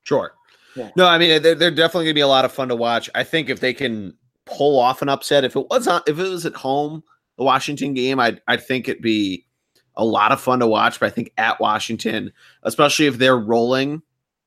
Sure. 0.02 0.34
Yeah. 0.76 0.90
No, 0.96 1.06
I 1.06 1.18
mean 1.18 1.40
they're, 1.42 1.54
they're 1.54 1.70
definitely 1.70 2.04
going 2.04 2.14
to 2.14 2.18
be 2.18 2.20
a 2.20 2.28
lot 2.28 2.44
of 2.44 2.52
fun 2.52 2.68
to 2.68 2.76
watch. 2.76 3.08
I 3.14 3.25
think 3.25 3.49
if 3.49 3.61
they 3.61 3.73
can 3.73 4.14
pull 4.44 4.78
off 4.78 5.02
an 5.02 5.08
upset, 5.08 5.44
if 5.44 5.56
it 5.56 5.66
was 5.70 5.88
on, 5.88 6.02
if 6.06 6.18
it 6.18 6.28
was 6.28 6.44
at 6.44 6.54
home, 6.54 7.02
the 7.38 7.44
Washington 7.44 7.94
game, 7.94 8.20
I 8.20 8.38
I 8.46 8.56
think 8.56 8.88
it'd 8.88 9.02
be 9.02 9.46
a 9.96 10.04
lot 10.04 10.32
of 10.32 10.40
fun 10.40 10.60
to 10.60 10.66
watch. 10.66 11.00
But 11.00 11.06
I 11.06 11.10
think 11.10 11.32
at 11.36 11.60
Washington, 11.60 12.32
especially 12.62 13.06
if 13.06 13.18
they're 13.18 13.38
rolling, 13.38 14.02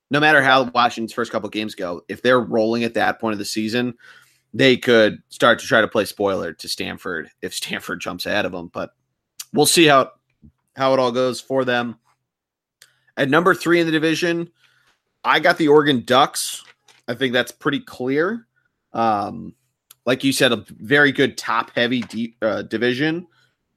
no 0.10 0.20
matter 0.20 0.42
how 0.42 0.63
Washington's 0.63 1.13
first 1.13 1.32
couple 1.32 1.50
games 1.50 1.75
go, 1.75 2.01
if 2.08 2.22
they're 2.22 2.39
rolling 2.39 2.84
at 2.84 2.94
that 2.96 3.20
point 3.20 3.34
of 3.34 3.39
the 3.39 3.46
season, 3.46 3.96
they 4.54 4.77
could 4.77 5.22
start 5.30 5.60
to 5.60 5.68
try 5.68 5.82
to 5.82 5.88
play 5.88 6.06
spoiler 6.06 6.54
to 6.54 6.68
Stanford 6.68 7.30
if 7.42 7.54
Stanford 7.54 8.00
jumps 8.00 8.25
ahead 8.25 8.46
of 8.46 8.51
them. 8.51 8.70
But 8.74 8.92
we'll 9.54 9.66
see 9.66 9.86
how 9.86 10.12
how 10.75 10.94
it 10.94 11.00
all 11.00 11.12
goes 11.12 11.42
for 11.42 11.66
them. 11.66 11.98
At 13.16 13.30
number 13.30 13.56
three 13.56 13.80
in 13.80 13.88
the 13.88 13.92
division, 13.92 14.51
I 15.24 15.39
got 15.39 15.58
the 15.58 15.70
Oregon 15.70 16.04
Ducks. 16.06 16.63
I 17.08 17.16
think 17.16 17.34
that's 17.34 17.51
pretty 17.51 17.80
clear. 17.80 18.48
Um, 18.94 19.56
like 20.06 20.24
you 20.24 20.32
said, 20.32 20.51
a 20.51 20.63
very 20.70 21.12
good 21.12 21.38
top 21.38 21.72
heavy 21.75 22.01
deep, 22.01 22.38
uh, 22.42 22.62
division. 22.62 23.27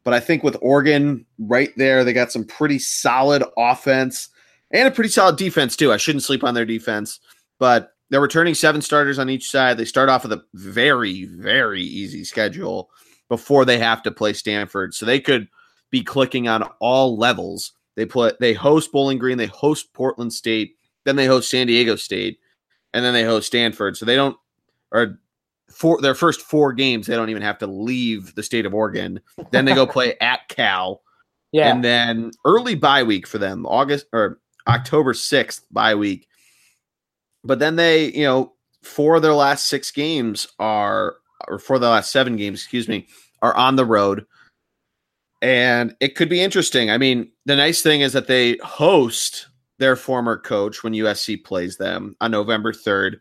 But 0.05 0.15
I 0.15 0.21
think 0.21 0.43
with 0.43 0.57
Oregon 0.61 1.27
right 1.39 1.71
there, 1.77 2.05
they 2.05 2.13
got 2.13 2.33
some 2.33 2.45
pretty 2.45 2.79
solid 2.79 3.45
offense 3.57 4.29
and 4.71 4.89
a 4.89 4.91
pretty 4.91 5.11
solid 5.11 5.37
defense, 5.37 5.77
too. 5.77 5.93
I 5.93 5.97
shouldn't 5.97 6.25
sleep 6.25 6.45
on 6.45 6.55
their 6.55 6.65
defense, 6.65 7.21
but 7.59 7.93
they're 8.09 8.21
returning 8.21 8.55
seven 8.55 8.83
starters 8.83 9.19
on 9.19 9.31
each 9.31 9.51
side. 9.51 9.77
They 9.77 9.85
start 9.85 10.09
off 10.09 10.23
with 10.23 10.33
a 10.33 10.45
very, 10.55 11.25
very 11.25 11.83
easy 11.83 12.25
schedule 12.25 12.91
before 13.29 13.65
they 13.65 13.79
have 13.79 14.03
to 14.03 14.11
play 14.11 14.33
Stanford. 14.33 14.95
So 14.95 15.07
they 15.07 15.21
could 15.21 15.49
be 15.91 16.03
clicking 16.03 16.49
on 16.49 16.63
all 16.81 17.17
levels. 17.17 17.73
They 17.97 18.07
play 18.07 18.33
they 18.41 18.53
host 18.53 18.93
Bowling 18.93 19.19
Green, 19.19 19.39
they 19.39 19.47
host 19.47 19.93
Portland 19.93 20.33
State, 20.33 20.77
then 21.05 21.17
they 21.17 21.27
host 21.27 21.51
San 21.51 21.67
Diego 21.67 21.97
State, 21.97 22.39
and 22.95 23.05
then 23.05 23.13
they 23.13 23.25
host 23.25 23.49
Stanford. 23.49 23.97
So 23.97 24.07
they 24.07 24.17
don't 24.17 24.37
or 24.93 25.19
for 25.71 26.01
their 26.01 26.15
first 26.15 26.41
four 26.43 26.73
games, 26.73 27.07
they 27.07 27.15
don't 27.17 27.31
even 27.31 27.43
have 27.43 27.59
to 27.59 27.67
leave 27.67 28.35
the 28.35 28.43
state 28.43 28.67
of 28.67 28.75
Oregon. 28.75 29.21
Then 29.51 29.65
they 29.65 29.75
go 29.75 29.87
play 29.97 30.17
at 30.21 30.49
Cal, 30.49 31.03
Yeah. 31.53 31.71
and 31.73 31.85
then 31.85 32.33
early 32.45 32.75
bye 32.75 33.03
week 33.03 33.27
for 33.27 33.39
them, 33.39 33.67
August 33.67 34.07
or 34.13 34.41
October 34.69 35.15
sixth 35.15 35.65
bye 35.71 35.95
week. 35.95 36.27
But 37.45 37.59
then 37.59 37.77
they, 37.77 38.13
you 38.13 38.25
know, 38.25 38.53
four 38.83 39.17
of 39.17 39.23
their 39.23 39.35
last 39.35 39.67
six 39.69 39.91
games 39.91 40.49
are, 40.59 41.17
or 41.49 41.59
for 41.59 41.79
the 41.79 41.89
last 41.89 42.11
seven 42.11 42.37
games, 42.37 42.61
excuse 42.61 42.89
me, 42.89 43.07
are 43.43 43.55
on 43.57 43.77
the 43.77 43.87
road. 43.87 44.27
And 45.43 45.97
it 46.01 46.17
could 46.17 46.29
be 46.29 46.43
interesting. 46.43 46.91
I 46.91 46.99
mean, 46.99 47.31
the 47.47 47.57
nice 47.57 47.81
thing 47.81 48.03
is 48.03 48.13
that 48.13 48.27
they 48.27 48.59
host 48.63 49.47
their 49.79 49.97
former 49.97 50.37
coach 50.37 50.83
when 50.85 50.93
USC 50.93 51.43
plays 51.43 51.79
them 51.79 52.15
on 52.21 52.31
November 52.31 52.73
3rd. 52.75 53.17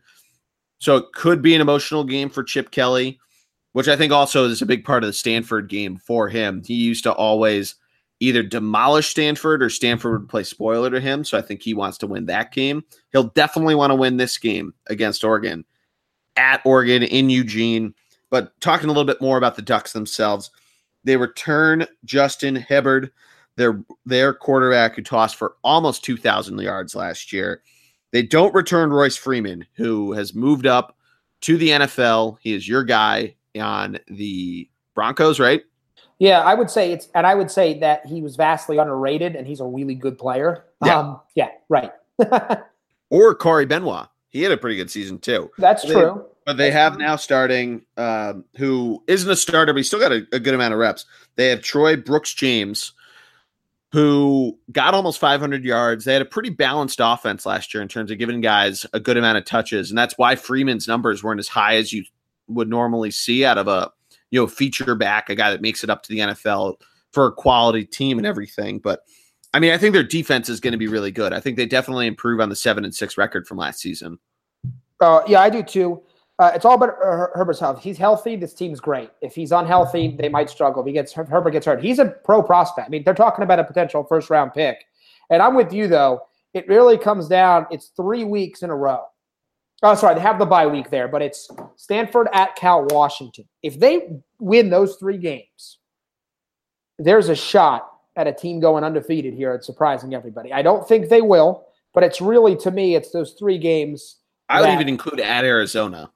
So 0.80 0.96
it 0.96 1.12
could 1.12 1.40
be 1.42 1.54
an 1.54 1.60
emotional 1.60 2.04
game 2.04 2.28
for 2.30 2.42
Chip 2.42 2.70
Kelly, 2.72 3.20
which 3.72 3.86
I 3.86 3.96
think 3.96 4.12
also 4.12 4.46
is 4.46 4.60
a 4.60 4.66
big 4.66 4.84
part 4.84 5.04
of 5.04 5.08
the 5.08 5.14
Stanford 5.14 5.68
game 5.68 5.96
for 5.96 6.28
him. 6.28 6.62
He 6.64 6.74
used 6.74 7.04
to 7.04 7.12
always 7.12 7.76
either 8.18 8.42
demolish 8.42 9.08
Stanford 9.08 9.62
or 9.62 9.70
Stanford 9.70 10.20
would 10.20 10.28
play 10.28 10.42
spoiler 10.42 10.90
to 10.90 11.00
him. 11.00 11.24
So 11.24 11.38
I 11.38 11.42
think 11.42 11.62
he 11.62 11.74
wants 11.74 11.98
to 11.98 12.06
win 12.06 12.26
that 12.26 12.52
game. 12.52 12.84
He'll 13.12 13.24
definitely 13.24 13.74
want 13.74 13.90
to 13.90 13.94
win 13.94 14.16
this 14.16 14.36
game 14.36 14.74
against 14.88 15.22
Oregon 15.22 15.64
at 16.36 16.60
Oregon 16.64 17.02
in 17.02 17.30
Eugene. 17.30 17.94
But 18.30 18.58
talking 18.60 18.86
a 18.86 18.92
little 18.92 19.04
bit 19.04 19.20
more 19.20 19.38
about 19.38 19.56
the 19.56 19.62
Ducks 19.62 19.92
themselves, 19.92 20.50
they 21.04 21.16
return 21.16 21.86
Justin 22.04 22.56
Herbert, 22.56 23.12
their 23.56 23.82
their 24.06 24.32
quarterback 24.32 24.96
who 24.96 25.02
tossed 25.02 25.36
for 25.36 25.56
almost 25.64 26.04
2,000 26.04 26.58
yards 26.58 26.94
last 26.94 27.32
year. 27.32 27.62
They 28.12 28.22
don't 28.22 28.54
return 28.54 28.90
Royce 28.90 29.16
Freeman, 29.16 29.66
who 29.74 30.12
has 30.12 30.34
moved 30.34 30.66
up 30.66 30.96
to 31.42 31.56
the 31.56 31.68
NFL. 31.70 32.38
He 32.40 32.52
is 32.52 32.68
your 32.68 32.84
guy 32.84 33.34
on 33.58 33.98
the 34.08 34.68
Broncos, 34.94 35.38
right? 35.40 35.62
Yeah, 36.18 36.40
I 36.40 36.54
would 36.54 36.70
say 36.70 36.92
it's, 36.92 37.08
and 37.14 37.26
I 37.26 37.34
would 37.34 37.50
say 37.50 37.78
that 37.80 38.04
he 38.06 38.20
was 38.20 38.36
vastly 38.36 38.76
underrated, 38.78 39.36
and 39.36 39.46
he's 39.46 39.60
a 39.60 39.64
really 39.64 39.94
good 39.94 40.18
player. 40.18 40.64
Yeah. 40.84 40.98
Um, 40.98 41.20
yeah, 41.34 41.48
right. 41.68 41.92
Or 43.12 43.34
Corey 43.34 43.66
Benoit. 43.66 44.06
He 44.28 44.42
had 44.42 44.52
a 44.52 44.56
pretty 44.56 44.76
good 44.76 44.90
season 44.90 45.18
too. 45.18 45.50
That's 45.58 45.82
They- 45.82 45.92
true. 45.94 46.26
But 46.46 46.56
they 46.56 46.70
have 46.70 46.96
now 46.98 47.16
starting 47.16 47.82
um, 47.96 48.44
who 48.56 49.02
isn't 49.06 49.30
a 49.30 49.36
starter, 49.36 49.72
but 49.72 49.78
he 49.78 49.82
still 49.82 50.00
got 50.00 50.10
a, 50.10 50.26
a 50.32 50.40
good 50.40 50.54
amount 50.54 50.72
of 50.72 50.80
reps. 50.80 51.04
They 51.36 51.48
have 51.48 51.60
Troy 51.60 51.96
Brooks 51.96 52.32
James, 52.34 52.92
who 53.92 54.56
got 54.70 54.94
almost 54.94 55.18
500 55.18 55.64
yards. 55.64 56.04
They 56.04 56.12
had 56.12 56.22
a 56.22 56.26
pretty 56.26 56.50
balanced 56.50 57.00
offense 57.02 57.44
last 57.44 57.74
year 57.74 57.82
in 57.82 57.88
terms 57.88 58.10
of 58.10 58.18
giving 58.18 58.40
guys 58.40 58.86
a 58.92 59.00
good 59.00 59.16
amount 59.16 59.38
of 59.38 59.44
touches, 59.44 59.90
and 59.90 59.98
that's 59.98 60.16
why 60.16 60.36
Freeman's 60.36 60.86
numbers 60.86 61.22
weren't 61.22 61.40
as 61.40 61.48
high 61.48 61.76
as 61.76 61.92
you 61.92 62.04
would 62.48 62.68
normally 62.68 63.10
see 63.10 63.44
out 63.44 63.58
of 63.58 63.68
a 63.68 63.90
you 64.30 64.40
know 64.40 64.46
feature 64.46 64.94
back, 64.94 65.28
a 65.28 65.34
guy 65.34 65.50
that 65.50 65.62
makes 65.62 65.82
it 65.84 65.90
up 65.90 66.02
to 66.04 66.08
the 66.08 66.18
NFL 66.18 66.76
for 67.12 67.26
a 67.26 67.32
quality 67.32 67.84
team 67.84 68.18
and 68.18 68.26
everything. 68.26 68.78
But 68.78 69.02
I 69.52 69.58
mean, 69.58 69.72
I 69.72 69.78
think 69.78 69.92
their 69.92 70.04
defense 70.04 70.48
is 70.48 70.60
going 70.60 70.72
to 70.72 70.78
be 70.78 70.86
really 70.86 71.10
good. 71.10 71.32
I 71.32 71.40
think 71.40 71.56
they 71.56 71.66
definitely 71.66 72.06
improve 72.06 72.40
on 72.40 72.48
the 72.48 72.56
seven 72.56 72.84
and 72.84 72.94
six 72.94 73.18
record 73.18 73.46
from 73.46 73.58
last 73.58 73.80
season. 73.80 74.18
Uh, 75.00 75.22
yeah, 75.26 75.40
I 75.40 75.50
do 75.50 75.62
too. 75.62 76.02
Uh, 76.40 76.50
it's 76.54 76.64
all 76.64 76.74
about 76.74 76.96
Her- 76.96 77.30
Herbert's 77.34 77.60
health. 77.60 77.82
He's 77.82 77.98
healthy, 77.98 78.34
this 78.34 78.54
team's 78.54 78.80
great. 78.80 79.10
If 79.20 79.34
he's 79.34 79.52
unhealthy, 79.52 80.16
they 80.18 80.30
might 80.30 80.48
struggle. 80.48 80.80
If 80.82 80.86
he 80.86 80.92
gets 80.94 81.12
Herbert 81.12 81.50
gets 81.50 81.66
hurt, 81.66 81.84
he's 81.84 81.98
a 81.98 82.06
pro 82.06 82.42
prospect. 82.42 82.86
I 82.86 82.90
mean, 82.90 83.04
they're 83.04 83.12
talking 83.12 83.44
about 83.44 83.58
a 83.58 83.64
potential 83.64 84.04
first 84.04 84.30
round 84.30 84.54
pick. 84.54 84.82
And 85.28 85.42
I'm 85.42 85.54
with 85.54 85.70
you 85.70 85.86
though. 85.86 86.22
It 86.54 86.66
really 86.66 86.96
comes 86.96 87.28
down. 87.28 87.66
It's 87.70 87.88
three 87.94 88.24
weeks 88.24 88.62
in 88.62 88.70
a 88.70 88.74
row. 88.74 89.04
Oh, 89.82 89.94
sorry, 89.94 90.14
they 90.14 90.22
have 90.22 90.38
the 90.38 90.46
bye 90.46 90.66
week 90.66 90.90
there, 90.90 91.08
but 91.08 91.20
it's 91.20 91.48
Stanford 91.76 92.28
at 92.32 92.56
Cal 92.56 92.86
Washington. 92.86 93.44
If 93.62 93.78
they 93.78 94.08
win 94.38 94.70
those 94.70 94.96
three 94.96 95.18
games, 95.18 95.78
there's 96.98 97.28
a 97.28 97.36
shot 97.36 97.86
at 98.16 98.26
a 98.26 98.32
team 98.32 98.60
going 98.60 98.82
undefeated 98.82 99.34
here 99.34 99.52
and 99.52 99.62
surprising 99.62 100.14
everybody. 100.14 100.54
I 100.54 100.62
don't 100.62 100.88
think 100.88 101.10
they 101.10 101.20
will, 101.20 101.66
but 101.92 102.02
it's 102.02 102.22
really 102.22 102.56
to 102.56 102.70
me, 102.70 102.94
it's 102.94 103.10
those 103.10 103.34
three 103.38 103.58
games. 103.58 104.16
I 104.48 104.62
would 104.62 104.70
even 104.70 104.88
include 104.88 105.20
at 105.20 105.44
Arizona. 105.44 106.10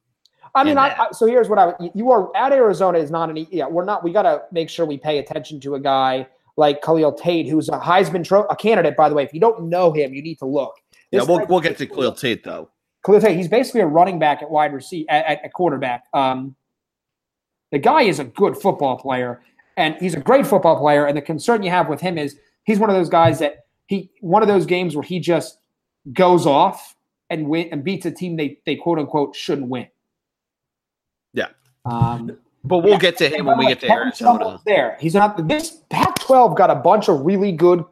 I 0.54 0.64
mean, 0.64 0.78
I. 0.78 0.88
I, 0.90 1.06
so 1.12 1.26
here's 1.26 1.48
what 1.48 1.58
I 1.58 1.66
would. 1.66 1.90
You 1.94 2.10
are 2.12 2.34
at 2.36 2.52
Arizona 2.52 2.98
is 2.98 3.10
not 3.10 3.30
an. 3.30 3.46
Yeah, 3.50 3.66
we're 3.66 3.84
not. 3.84 4.04
We 4.04 4.12
got 4.12 4.22
to 4.22 4.42
make 4.52 4.70
sure 4.70 4.86
we 4.86 4.96
pay 4.96 5.18
attention 5.18 5.60
to 5.60 5.74
a 5.74 5.80
guy 5.80 6.26
like 6.56 6.82
Khalil 6.82 7.12
Tate, 7.12 7.48
who's 7.48 7.68
a 7.68 7.78
Heisman 7.78 8.24
tro- 8.24 8.46
a 8.46 8.56
candidate. 8.56 8.96
By 8.96 9.08
the 9.08 9.14
way, 9.14 9.24
if 9.24 9.34
you 9.34 9.40
don't 9.40 9.68
know 9.68 9.92
him, 9.92 10.14
you 10.14 10.22
need 10.22 10.38
to 10.38 10.46
look. 10.46 10.74
Yeah, 11.10 11.22
we'll, 11.22 11.44
we'll 11.46 11.60
get 11.60 11.76
to 11.78 11.86
Khalil 11.86 12.12
Tate 12.12 12.44
though. 12.44 12.70
Khalil 13.04 13.20
Tate. 13.20 13.36
He's 13.36 13.48
basically 13.48 13.80
a 13.80 13.86
running 13.86 14.18
back 14.18 14.42
at 14.42 14.50
wide 14.50 14.72
receiver 14.72 15.10
at, 15.10 15.24
at, 15.26 15.44
at 15.44 15.52
quarterback. 15.52 16.04
Um, 16.12 16.54
the 17.72 17.78
guy 17.78 18.02
is 18.02 18.20
a 18.20 18.24
good 18.24 18.56
football 18.56 18.96
player, 18.96 19.42
and 19.76 19.96
he's 19.96 20.14
a 20.14 20.20
great 20.20 20.46
football 20.46 20.78
player. 20.78 21.06
And 21.06 21.16
the 21.16 21.22
concern 21.22 21.64
you 21.64 21.70
have 21.70 21.88
with 21.88 22.00
him 22.00 22.16
is 22.16 22.38
he's 22.62 22.78
one 22.78 22.90
of 22.90 22.96
those 22.96 23.08
guys 23.08 23.40
that 23.40 23.66
he 23.86 24.10
one 24.20 24.42
of 24.42 24.48
those 24.48 24.66
games 24.66 24.94
where 24.94 25.02
he 25.02 25.18
just 25.18 25.58
goes 26.12 26.46
off 26.46 26.94
and 27.30 27.48
win 27.48 27.68
and 27.72 27.82
beats 27.82 28.06
a 28.06 28.10
team 28.10 28.36
they 28.36 28.58
they 28.66 28.76
quote 28.76 29.00
unquote 29.00 29.34
shouldn't 29.34 29.68
win. 29.68 29.88
Yeah. 31.86 31.92
Um, 31.92 32.38
But 32.66 32.78
we'll 32.78 32.98
get 32.98 33.18
to 33.18 33.28
him 33.28 33.44
when 33.46 33.58
we 33.58 33.66
get 33.66 33.80
to 33.80 33.90
Arizona. 33.90 34.58
There, 34.64 34.96
he's 34.98 35.14
not. 35.14 35.46
This 35.48 35.82
Pac-12 35.90 36.56
got 36.56 36.70
a 36.70 36.74
bunch 36.74 37.08
of 37.10 37.20
really 37.20 37.52
good 37.52 37.84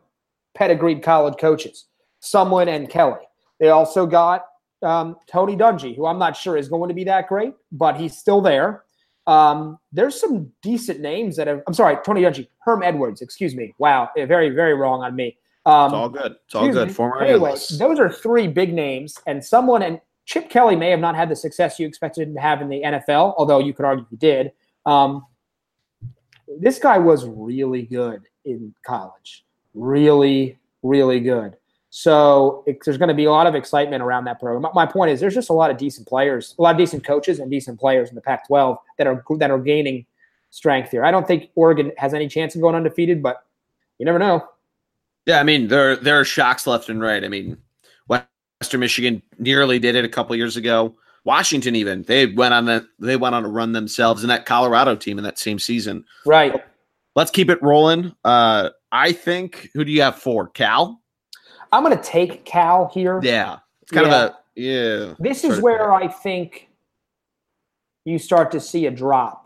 pedigreed 0.54 1.02
college 1.02 1.34
coaches, 1.38 1.86
Sumlin 2.22 2.68
and 2.68 2.88
Kelly. 2.88 3.20
They 3.60 3.68
also 3.68 4.06
got 4.06 4.46
um, 4.82 5.16
Tony 5.26 5.56
Dungy, 5.56 5.94
who 5.94 6.06
I'm 6.06 6.18
not 6.18 6.36
sure 6.36 6.56
is 6.56 6.68
going 6.70 6.88
to 6.88 6.94
be 6.94 7.04
that 7.04 7.28
great, 7.28 7.52
but 7.70 7.96
he's 7.96 8.16
still 8.16 8.40
there. 8.40 8.84
Um, 9.26 9.78
there's 9.92 10.18
some 10.18 10.50
decent 10.62 11.00
names 11.00 11.36
that 11.36 11.46
have. 11.48 11.60
I'm 11.66 11.74
sorry, 11.74 11.96
Tony 12.04 12.22
Dungy, 12.22 12.48
Herm 12.64 12.82
Edwards. 12.82 13.20
Excuse 13.20 13.54
me. 13.54 13.74
Wow, 13.78 14.08
eh, 14.16 14.24
very 14.24 14.48
very 14.50 14.72
wrong 14.74 15.02
on 15.02 15.14
me. 15.14 15.36
Um, 15.66 15.84
It's 15.86 15.94
all 15.94 16.08
good. 16.08 16.36
It's 16.46 16.54
all 16.54 16.68
good. 16.72 16.88
me. 16.88 16.94
Former 16.94 17.20
Anyway, 17.22 17.34
analyst. 17.50 17.78
those 17.78 17.98
are 18.00 18.10
three 18.10 18.48
big 18.48 18.72
names, 18.72 19.16
and 19.26 19.40
Sumlin 19.42 19.82
and 19.86 20.00
Chip 20.24 20.50
Kelly 20.50 20.76
may 20.76 20.90
have 20.90 21.00
not 21.00 21.14
had 21.16 21.28
the 21.28 21.36
success 21.36 21.78
you 21.78 21.86
expected 21.86 22.28
him 22.28 22.34
to 22.34 22.40
have 22.40 22.62
in 22.62 22.68
the 22.68 22.82
NFL, 22.82 23.34
although 23.36 23.58
you 23.58 23.74
could 23.74 23.84
argue 23.84 24.06
he 24.10 24.16
did. 24.16 24.52
Um, 24.86 25.26
this 26.60 26.78
guy 26.78 26.98
was 26.98 27.26
really 27.26 27.82
good 27.82 28.22
in 28.44 28.74
college, 28.84 29.44
really, 29.74 30.58
really 30.82 31.20
good. 31.20 31.56
So 31.90 32.64
it, 32.66 32.78
there's 32.84 32.96
going 32.96 33.08
to 33.08 33.14
be 33.14 33.26
a 33.26 33.30
lot 33.30 33.46
of 33.46 33.54
excitement 33.54 34.02
around 34.02 34.24
that 34.24 34.40
program. 34.40 34.62
My, 34.62 34.86
my 34.86 34.90
point 34.90 35.10
is, 35.10 35.20
there's 35.20 35.34
just 35.34 35.50
a 35.50 35.52
lot 35.52 35.70
of 35.70 35.76
decent 35.76 36.08
players, 36.08 36.54
a 36.58 36.62
lot 36.62 36.74
of 36.74 36.78
decent 36.78 37.04
coaches, 37.04 37.38
and 37.38 37.50
decent 37.50 37.78
players 37.78 38.08
in 38.08 38.14
the 38.14 38.22
Pac-12 38.22 38.78
that 38.96 39.06
are 39.06 39.22
that 39.38 39.50
are 39.50 39.58
gaining 39.58 40.06
strength 40.48 40.90
here. 40.90 41.04
I 41.04 41.10
don't 41.10 41.26
think 41.26 41.50
Oregon 41.54 41.92
has 41.98 42.14
any 42.14 42.28
chance 42.28 42.54
of 42.54 42.62
going 42.62 42.74
undefeated, 42.74 43.22
but 43.22 43.44
you 43.98 44.06
never 44.06 44.18
know. 44.18 44.48
Yeah, 45.26 45.38
I 45.38 45.42
mean 45.42 45.68
there 45.68 45.96
there 45.96 46.18
are 46.18 46.24
shocks 46.24 46.66
left 46.66 46.88
and 46.88 47.00
right. 47.00 47.22
I 47.22 47.28
mean, 47.28 47.58
Western 48.62 48.78
Michigan 48.78 49.20
nearly 49.40 49.80
did 49.80 49.96
it 49.96 50.04
a 50.04 50.08
couple 50.08 50.36
years 50.36 50.56
ago. 50.56 50.94
Washington 51.24 51.74
even 51.74 52.04
they 52.04 52.26
went 52.26 52.54
on 52.54 52.64
the 52.66 52.86
they 53.00 53.16
went 53.16 53.34
on 53.34 53.44
a 53.44 53.48
run 53.48 53.72
themselves, 53.72 54.22
and 54.22 54.30
that 54.30 54.46
Colorado 54.46 54.94
team 54.94 55.18
in 55.18 55.24
that 55.24 55.36
same 55.36 55.58
season. 55.58 56.04
Right. 56.24 56.62
Let's 57.16 57.32
keep 57.32 57.50
it 57.50 57.60
rolling. 57.60 58.14
Uh, 58.22 58.70
I 58.92 59.10
think 59.10 59.68
who 59.74 59.84
do 59.84 59.90
you 59.90 60.02
have 60.02 60.14
for 60.14 60.46
Cal? 60.46 61.00
I'm 61.72 61.82
going 61.82 61.96
to 61.96 62.02
take 62.04 62.44
Cal 62.44 62.88
here. 62.94 63.18
Yeah, 63.20 63.58
it's 63.82 63.90
kind 63.90 64.06
Yeah. 64.06 64.26
of 64.26 64.30
a 64.30 64.38
yeah. 64.54 65.14
This 65.18 65.42
is 65.42 65.60
where 65.60 65.92
I 65.92 66.06
think 66.06 66.68
you 68.04 68.20
start 68.20 68.52
to 68.52 68.60
see 68.60 68.86
a 68.86 68.92
drop. 68.92 69.44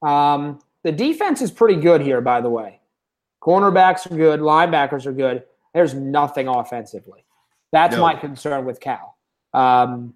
Um, 0.00 0.60
the 0.84 0.92
defense 0.92 1.42
is 1.42 1.50
pretty 1.50 1.80
good 1.80 2.02
here, 2.02 2.20
by 2.20 2.40
the 2.40 2.50
way. 2.50 2.78
Cornerbacks 3.42 4.08
are 4.08 4.14
good, 4.16 4.38
linebackers 4.38 5.06
are 5.06 5.12
good. 5.12 5.42
There's 5.74 5.92
nothing 5.92 6.46
offensively. 6.46 7.24
That's 7.72 7.96
No. 7.96 8.02
my 8.02 8.14
concern 8.14 8.64
with 8.64 8.80
Cal. 8.80 9.16
Um, 9.52 10.14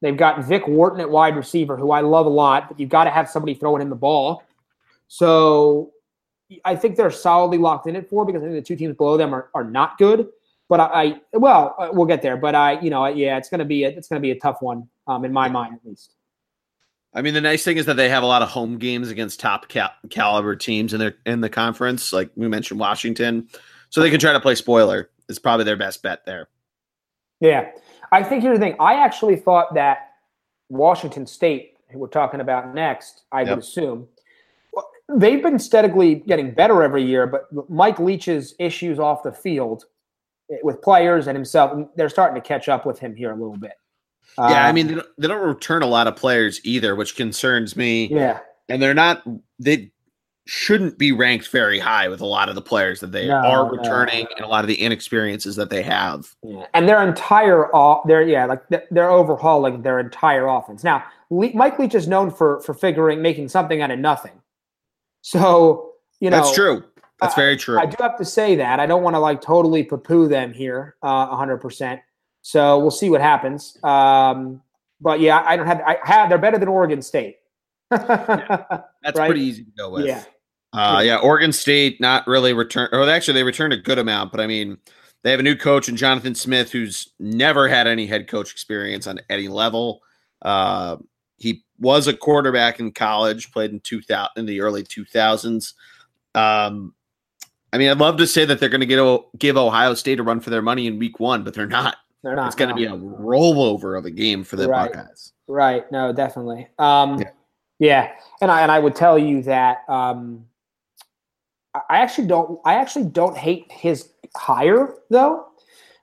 they've 0.00 0.16
got 0.16 0.44
Vic 0.44 0.66
Wharton 0.66 1.00
at 1.00 1.10
wide 1.10 1.36
receiver, 1.36 1.76
who 1.76 1.90
I 1.90 2.00
love 2.00 2.26
a 2.26 2.30
lot, 2.30 2.68
but 2.68 2.80
you've 2.80 2.88
got 2.88 3.04
to 3.04 3.10
have 3.10 3.28
somebody 3.28 3.54
throwing 3.54 3.82
him 3.82 3.90
the 3.90 3.96
ball. 3.96 4.42
So 5.08 5.92
I 6.64 6.76
think 6.76 6.96
they're 6.96 7.10
solidly 7.10 7.58
locked 7.58 7.86
in 7.86 7.96
at 7.96 8.08
four 8.08 8.24
because 8.24 8.42
I 8.42 8.46
think 8.46 8.56
the 8.56 8.62
two 8.62 8.76
teams 8.76 8.96
below 8.96 9.16
them 9.16 9.34
are, 9.34 9.50
are 9.54 9.64
not 9.64 9.98
good. 9.98 10.28
But 10.68 10.80
I, 10.80 10.86
I 10.86 11.20
well, 11.38 11.74
uh, 11.78 11.88
we'll 11.92 12.06
get 12.06 12.20
there. 12.20 12.36
But 12.36 12.54
I, 12.54 12.78
you 12.80 12.90
know, 12.90 13.06
yeah, 13.06 13.38
it's 13.38 13.48
gonna 13.48 13.64
be 13.64 13.84
a, 13.84 13.88
it's 13.88 14.08
gonna 14.08 14.20
be 14.20 14.30
a 14.32 14.38
tough 14.38 14.60
one 14.60 14.88
um, 15.06 15.24
in 15.24 15.32
my 15.32 15.48
mind 15.48 15.74
at 15.74 15.86
least. 15.88 16.14
I 17.14 17.22
mean, 17.22 17.32
the 17.32 17.40
nice 17.40 17.64
thing 17.64 17.78
is 17.78 17.86
that 17.86 17.96
they 17.96 18.10
have 18.10 18.22
a 18.22 18.26
lot 18.26 18.42
of 18.42 18.50
home 18.50 18.76
games 18.76 19.08
against 19.08 19.40
top 19.40 19.68
cal- 19.68 19.94
caliber 20.10 20.54
teams 20.54 20.92
in 20.92 21.00
their 21.00 21.16
in 21.24 21.40
the 21.40 21.48
conference. 21.48 22.12
Like 22.12 22.30
we 22.36 22.48
mentioned, 22.48 22.78
Washington, 22.78 23.48
so 23.88 24.02
they 24.02 24.10
can 24.10 24.20
try 24.20 24.34
to 24.34 24.40
play 24.40 24.54
spoiler. 24.54 25.08
It's 25.28 25.38
probably 25.38 25.64
their 25.64 25.76
best 25.76 26.02
bet 26.02 26.24
there. 26.24 26.48
Yeah, 27.40 27.70
I 28.10 28.22
think 28.22 28.42
here's 28.42 28.58
the 28.58 28.64
thing. 28.64 28.76
I 28.80 28.94
actually 28.94 29.36
thought 29.36 29.74
that 29.74 30.12
Washington 30.68 31.26
State, 31.26 31.76
who 31.90 31.98
we're 31.98 32.08
talking 32.08 32.40
about 32.40 32.74
next, 32.74 33.22
I 33.32 33.42
Yep. 33.42 33.48
would 33.50 33.58
assume, 33.60 34.08
they've 35.16 35.42
been 35.42 35.58
steadily 35.58 36.16
getting 36.16 36.50
better 36.52 36.82
every 36.82 37.02
year. 37.04 37.26
But 37.26 37.46
Mike 37.70 37.98
Leach's 37.98 38.54
issues 38.58 38.98
off 38.98 39.22
the 39.22 39.32
field 39.32 39.84
eh, 40.50 40.56
with 40.62 40.82
players 40.82 41.26
and 41.28 41.36
himself, 41.36 41.88
they're 41.96 42.08
starting 42.08 42.40
to 42.40 42.46
catch 42.46 42.68
up 42.68 42.84
with 42.84 42.98
him 42.98 43.14
here 43.14 43.30
a 43.30 43.34
little 43.36 43.56
bit. 43.56 43.72
yeah, 44.38 44.64
I 44.64 44.68
Um, 44.70 44.74
mean, 44.74 44.86
they 44.88 44.94
don't, 44.94 45.06
they 45.18 45.28
don't 45.28 45.46
return 45.46 45.82
a 45.82 45.86
lot 45.86 46.06
of 46.06 46.16
players 46.16 46.60
either, 46.64 46.96
which 46.96 47.16
concerns 47.16 47.76
me. 47.76 48.06
yeah, 48.08 48.40
And 48.68 48.82
they're 48.82 48.94
not 48.94 49.22
they 49.60 49.92
shouldn't 50.50 50.96
be 50.96 51.12
ranked 51.12 51.48
very 51.48 51.78
high 51.78 52.08
with 52.08 52.22
a 52.22 52.26
lot 52.26 52.48
of 52.48 52.54
the 52.54 52.62
players 52.62 53.00
that 53.00 53.12
they 53.12 53.28
No, 53.28 53.36
are 53.36 53.70
returning 53.70 54.24
no. 54.24 54.36
and 54.38 54.46
a 54.46 54.48
lot 54.48 54.64
of 54.64 54.68
the 54.68 54.80
inexperiences 54.80 55.56
that 55.56 55.68
they 55.68 55.82
have. 55.82 56.34
Yeah. 56.42 56.64
And 56.72 56.88
their 56.88 57.06
entire, 57.06 57.66
off, 57.76 58.06
they're 58.08 58.22
yeah, 58.22 58.46
like 58.46 58.62
they're 58.90 59.10
overhauling 59.10 59.82
their 59.82 60.00
entire 60.00 60.46
offense. 60.46 60.82
Now, 60.82 61.04
Le- 61.28 61.52
Mike 61.54 61.78
Leach 61.78 61.94
is 61.94 62.08
known 62.08 62.30
for 62.30 62.60
for 62.62 62.72
figuring 62.72 63.20
making 63.20 63.50
something 63.50 63.82
out 63.82 63.90
of 63.90 63.98
nothing. 63.98 64.40
So 65.20 65.92
you 66.20 66.30
know 66.30 66.38
That's 66.38 66.54
true. 66.54 66.82
That's 67.20 67.34
very 67.34 67.58
true. 67.58 67.78
I 67.78 67.84
do 67.84 67.96
have 68.00 68.16
to 68.16 68.24
say 68.24 68.56
that 68.56 68.80
I 68.80 68.86
don't 68.86 69.02
want 69.02 69.16
to 69.16 69.20
like 69.20 69.42
totally 69.42 69.82
poo-poo 69.82 70.28
them 70.28 70.54
here, 70.54 70.96
uh, 71.02 71.36
hundred 71.36 71.58
percent. 71.58 72.00
So 72.40 72.78
we'll 72.78 72.90
see 72.90 73.10
what 73.10 73.20
happens. 73.20 73.76
Um, 73.84 74.62
but 74.98 75.20
yeah, 75.20 75.42
I 75.44 75.58
don't 75.58 75.66
have. 75.66 75.82
I 75.82 75.98
have. 76.04 76.30
They're 76.30 76.38
better 76.38 76.56
than 76.56 76.68
Oregon 76.68 77.02
State. 77.02 77.36
That's 77.90 78.08
right? 79.14 79.28
pretty 79.28 79.42
easy 79.42 79.64
to 79.64 79.70
go 79.76 79.90
with. 79.90 80.06
Yeah. 80.06 80.24
Uh, 80.72 81.02
yeah, 81.04 81.16
Oregon 81.16 81.52
State 81.52 82.00
not 82.00 82.26
really 82.26 82.52
return. 82.52 82.88
Or 82.92 83.08
actually, 83.08 83.34
they 83.34 83.42
returned 83.42 83.72
a 83.72 83.78
good 83.78 83.98
amount, 83.98 84.32
but 84.32 84.40
I 84.40 84.46
mean, 84.46 84.78
they 85.22 85.30
have 85.30 85.40
a 85.40 85.42
new 85.42 85.56
coach 85.56 85.88
and 85.88 85.96
Jonathan 85.96 86.34
Smith, 86.34 86.70
who's 86.70 87.12
never 87.18 87.68
had 87.68 87.86
any 87.86 88.06
head 88.06 88.28
coach 88.28 88.52
experience 88.52 89.06
on 89.06 89.20
any 89.30 89.48
level. 89.48 90.02
Uh, 90.42 90.96
he 91.38 91.64
was 91.78 92.06
a 92.06 92.16
quarterback 92.16 92.80
in 92.80 92.92
college, 92.92 93.50
played 93.52 93.70
in 93.70 93.80
two 93.80 94.02
thousand 94.02 94.32
in 94.36 94.46
the 94.46 94.60
early 94.60 94.82
two 94.82 95.04
thousands. 95.04 95.74
Um, 96.34 96.94
I 97.72 97.78
mean, 97.78 97.90
I'd 97.90 97.98
love 97.98 98.16
to 98.18 98.26
say 98.26 98.44
that 98.44 98.60
they're 98.60 98.68
going 98.68 98.80
to 98.80 98.86
get 98.86 99.38
give 99.38 99.56
Ohio 99.56 99.94
State 99.94 100.20
a 100.20 100.22
run 100.22 100.40
for 100.40 100.50
their 100.50 100.62
money 100.62 100.86
in 100.86 100.98
Week 100.98 101.20
One, 101.20 101.44
but 101.44 101.54
they're 101.54 101.66
not. 101.66 101.96
They're 102.22 102.36
not. 102.36 102.46
It's 102.46 102.56
going 102.56 102.74
to 102.74 102.80
no. 102.82 102.96
be 102.96 103.04
a 103.04 103.08
rollover 103.08 103.96
of 103.98 104.04
a 104.04 104.10
game 104.10 104.42
for 104.42 104.56
the 104.56 104.68
Right. 104.68 104.92
Buckeyes. 104.92 105.32
Right. 105.46 105.90
No, 105.92 106.12
definitely. 106.12 106.68
Um, 106.78 107.20
Yeah. 107.20 107.30
yeah. 107.78 108.12
And 108.40 108.50
I 108.50 108.62
and 108.62 108.72
I 108.72 108.78
would 108.78 108.94
tell 108.96 109.18
you 109.18 109.42
that 109.42 109.88
um, 109.88 110.44
I- 111.88 111.98
actually 111.98 112.26
don't. 112.28 112.60
I 112.64 112.74
actually 112.74 113.06
don't 113.06 113.36
hate 113.36 113.70
his 113.70 114.10
hire 114.36 114.94
though, 115.10 115.46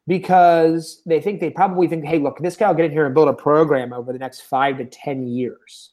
because 0.07 1.01
they 1.05 1.19
think 1.21 1.39
they 1.39 1.49
probably 1.49 1.87
think, 1.87 2.05
hey, 2.05 2.19
look, 2.19 2.39
this 2.39 2.55
guy 2.55 2.67
will 2.67 2.75
get 2.75 2.85
in 2.85 2.91
here 2.91 3.05
and 3.05 3.13
build 3.15 3.27
a 3.27 3.33
program 3.33 3.93
over 3.93 4.13
the 4.13 4.19
next 4.19 4.41
five 4.41 4.77
to 4.77 4.85
ten 4.85 5.27
years. 5.27 5.91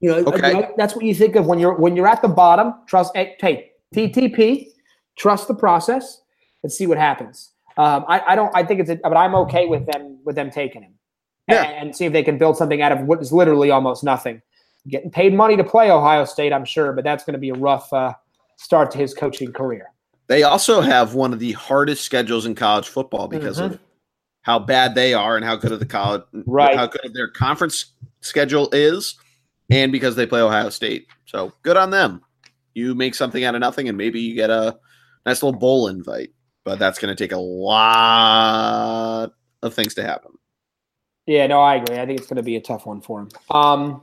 You 0.00 0.10
know, 0.10 0.18
Okay. 0.28 0.52
that- 0.54 0.76
that's 0.76 0.94
what 0.96 1.04
you 1.04 1.14
think 1.14 1.36
of 1.36 1.46
when 1.46 1.58
you're 1.58 1.74
when 1.74 1.94
you're 1.96 2.06
at 2.08 2.22
the 2.22 2.28
bottom. 2.28 2.74
Trust, 2.86 3.14
hey, 3.14 3.36
hey, 3.40 3.72
TTP, 3.94 4.68
trust 5.16 5.46
the 5.48 5.54
process, 5.54 6.22
and 6.62 6.72
see 6.72 6.86
what 6.86 6.96
happens. 6.98 7.52
Um, 7.76 8.04
I, 8.08 8.20
I 8.28 8.34
don't. 8.36 8.50
I 8.54 8.64
think 8.64 8.80
it's, 8.80 8.90
a, 8.90 8.96
but 8.96 9.16
I'm 9.16 9.34
okay 9.34 9.66
with 9.66 9.86
them 9.86 10.18
with 10.24 10.36
them 10.36 10.50
taking 10.50 10.82
him 10.82 10.94
Yeah. 11.48 11.62
and, 11.64 11.88
and 11.88 11.96
see 11.96 12.04
if 12.06 12.12
they 12.12 12.22
can 12.22 12.36
build 12.38 12.56
something 12.56 12.82
out 12.82 12.92
of 12.92 13.00
what 13.02 13.20
is 13.20 13.32
literally 13.32 13.70
almost 13.70 14.02
nothing. 14.04 14.42
Getting 14.88 15.10
paid 15.10 15.34
money 15.34 15.56
to 15.56 15.64
play 15.64 15.90
Ohio 15.90 16.24
State, 16.24 16.52
I'm 16.52 16.64
sure, 16.64 16.92
but 16.92 17.04
that's 17.04 17.22
going 17.24 17.34
to 17.34 17.38
be 17.38 17.50
a 17.50 17.54
rough 17.54 17.92
uh, 17.92 18.14
start 18.60 18.90
to 18.90 18.98
his 18.98 19.14
coaching 19.14 19.52
career. 19.52 19.90
They 20.26 20.42
also 20.42 20.82
have 20.82 21.14
one 21.14 21.32
of 21.32 21.38
the 21.38 21.52
hardest 21.52 22.04
schedules 22.04 22.44
in 22.44 22.54
college 22.54 22.88
football 22.88 23.26
because 23.26 23.58
Mhm. 23.58 23.64
of 23.72 23.78
how 24.42 24.58
bad 24.58 24.94
they 24.94 25.14
are 25.14 25.36
and 25.36 25.44
how 25.44 25.56
good 25.56 25.72
of 25.72 25.80
the 25.80 25.86
college, 25.86 26.22
Right. 26.46 26.76
how 26.76 26.86
good 26.86 27.04
of 27.06 27.14
their 27.14 27.28
conference 27.28 27.86
schedule 28.20 28.68
is, 28.72 29.16
and 29.70 29.90
because 29.90 30.14
they 30.14 30.26
play 30.26 30.40
Ohio 30.42 30.68
State. 30.68 31.06
So 31.24 31.52
good 31.62 31.78
on 31.78 31.90
them. 31.90 32.22
You 32.74 32.94
make 32.94 33.14
something 33.14 33.44
out 33.44 33.54
of 33.54 33.60
nothing, 33.60 33.88
and 33.88 33.96
maybe 33.96 34.20
you 34.20 34.34
get 34.34 34.50
a 34.50 34.78
nice 35.24 35.42
little 35.42 35.58
bowl 35.58 35.88
invite. 35.88 36.30
But 36.64 36.78
that's 36.78 36.98
going 36.98 37.14
to 37.14 37.24
take 37.24 37.32
a 37.32 37.38
lot 37.38 39.32
of 39.62 39.74
things 39.74 39.94
to 39.94 40.02
happen. 40.04 40.32
Yeah, 41.26 41.46
no, 41.46 41.60
I 41.60 41.76
agree. 41.76 41.98
I 41.98 42.04
think 42.06 42.18
it's 42.18 42.28
going 42.28 42.36
to 42.36 42.42
be 42.42 42.56
a 42.56 42.60
tough 42.60 42.84
one 42.86 43.00
for 43.00 43.20
him. 43.20 43.28
Um, 43.50 44.02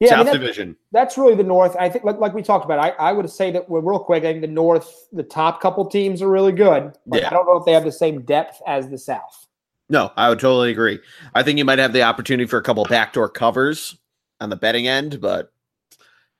yeah, 0.00 0.08
I 0.08 0.10
South 0.10 0.18
mean, 0.18 0.26
that- 0.34 0.38
Division. 0.40 0.76
that's 0.92 1.18
really 1.18 1.34
the 1.34 1.42
North. 1.44 1.76
I 1.78 1.88
think, 1.88 2.04
like, 2.04 2.18
like 2.18 2.34
we 2.34 2.42
talked 2.42 2.64
about, 2.64 2.78
I, 2.78 2.90
I 2.90 3.12
would 3.12 3.28
say 3.30 3.50
that 3.52 3.68
we're 3.68 3.80
real 3.80 3.98
quick. 3.98 4.24
I 4.24 4.32
think 4.32 4.40
the 4.42 4.46
North, 4.46 5.08
the 5.12 5.22
top 5.22 5.60
couple 5.60 5.84
teams 5.86 6.22
are 6.22 6.28
really 6.30 6.52
good. 6.52 6.92
But 7.06 7.22
Yeah. 7.22 7.28
I 7.28 7.30
don't 7.30 7.46
know 7.46 7.56
if 7.56 7.64
they 7.64 7.72
have 7.72 7.84
the 7.84 7.92
same 7.92 8.22
depth 8.22 8.60
as 8.66 8.88
the 8.88 8.98
South. 8.98 9.46
No, 9.90 10.12
I 10.16 10.28
would 10.28 10.38
totally 10.38 10.70
agree. 10.70 10.98
I 11.34 11.42
think 11.42 11.58
you 11.58 11.64
might 11.64 11.78
have 11.78 11.92
the 11.94 12.02
opportunity 12.02 12.46
for 12.46 12.58
a 12.58 12.62
couple 12.62 12.84
backdoor 12.84 13.28
covers 13.30 13.96
on 14.40 14.50
the 14.50 14.56
betting 14.56 14.86
end, 14.86 15.20
but 15.20 15.50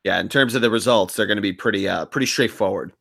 yeah, 0.05 0.21
in 0.21 0.29
terms 0.29 0.55
of 0.55 0.63
the 0.63 0.71
results, 0.71 1.17
they're 1.17 1.27
going 1.27 1.37
to 1.39 1.43
be 1.43 1.53
pretty 1.53 1.89
uh 1.89 2.05
pretty 2.05 2.27
straightforward. 2.27 2.93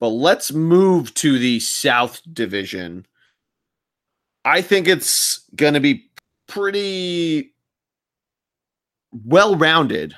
But 0.00 0.10
let's 0.10 0.52
move 0.52 1.12
to 1.14 1.38
the 1.38 1.58
South 1.60 2.20
Division. 2.32 3.06
I 4.44 4.60
think 4.62 4.86
it's 4.86 5.40
going 5.56 5.74
to 5.74 5.80
be 5.80 6.08
pretty 6.46 7.52
well 9.12 9.56
rounded, 9.56 10.14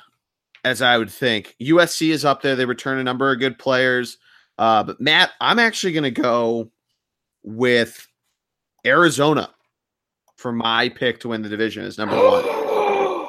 as 0.63 0.81
I 0.81 0.97
would 0.97 1.09
think. 1.09 1.55
USC 1.61 2.09
is 2.09 2.25
up 2.25 2.41
there; 2.41 2.55
they 2.55 2.65
return 2.65 2.99
a 2.99 3.03
number 3.03 3.31
of 3.31 3.39
good 3.39 3.57
players. 3.57 4.17
Uh, 4.57 4.83
but 4.83 5.01
Matt, 5.01 5.31
I'm 5.39 5.59
actually 5.59 5.93
going 5.93 6.13
to 6.13 6.21
go 6.21 6.71
with 7.43 8.07
Arizona 8.85 9.49
for 10.37 10.51
my 10.51 10.89
pick 10.89 11.19
to 11.21 11.29
win 11.29 11.41
the 11.41 11.49
division 11.49 11.83
is 11.83 11.97
number 11.97 12.15
one. 12.15 12.43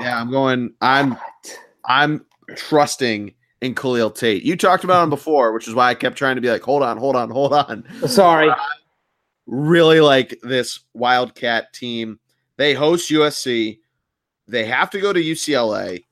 Yeah, 0.00 0.20
I'm 0.20 0.32
going. 0.32 0.74
I'm 0.80 1.16
I'm 1.84 2.26
trusting 2.56 3.32
in 3.60 3.74
Khalil 3.76 4.10
Tate. 4.10 4.42
You 4.42 4.56
talked 4.56 4.82
about 4.82 5.04
him 5.04 5.10
before, 5.20 5.52
which 5.52 5.68
is 5.68 5.74
why 5.74 5.90
I 5.90 5.94
kept 5.94 6.18
trying 6.18 6.34
to 6.34 6.42
be 6.42 6.50
like, 6.50 6.62
hold 6.62 6.82
on, 6.82 6.98
hold 6.98 7.14
on, 7.14 7.30
hold 7.30 7.52
on. 7.52 7.84
Sorry. 8.08 8.50
Really 9.46 10.00
like 10.00 10.40
this 10.42 10.80
Wildcat 10.92 11.72
team. 11.72 12.18
They 12.56 12.74
host 12.74 13.10
USC. 13.10 13.78
They 14.48 14.64
have 14.66 14.90
to 14.90 15.00
go 15.00 15.12
to 15.12 15.20
UCLA, 15.20 16.04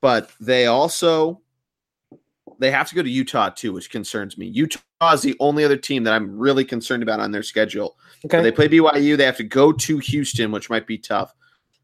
but 0.00 0.30
they 0.40 0.66
also 0.66 1.40
they 2.58 2.70
have 2.70 2.88
to 2.88 2.94
go 2.94 3.02
to 3.02 3.10
Utah 3.10 3.50
too, 3.50 3.72
which 3.72 3.90
concerns 3.90 4.38
me. 4.38 4.46
Utah 4.46 4.80
is 5.12 5.22
the 5.22 5.36
only 5.40 5.64
other 5.64 5.76
team 5.76 6.04
that 6.04 6.14
I'm 6.14 6.38
really 6.38 6.64
concerned 6.64 7.02
about 7.02 7.20
on 7.20 7.32
their 7.32 7.42
schedule. 7.42 7.96
Okay. 8.24 8.40
They 8.40 8.52
play 8.52 8.68
BYU. 8.68 9.16
They 9.16 9.24
have 9.24 9.36
to 9.38 9.44
go 9.44 9.72
to 9.72 9.98
Houston, 9.98 10.52
which 10.52 10.70
might 10.70 10.86
be 10.86 10.98
tough. 10.98 11.34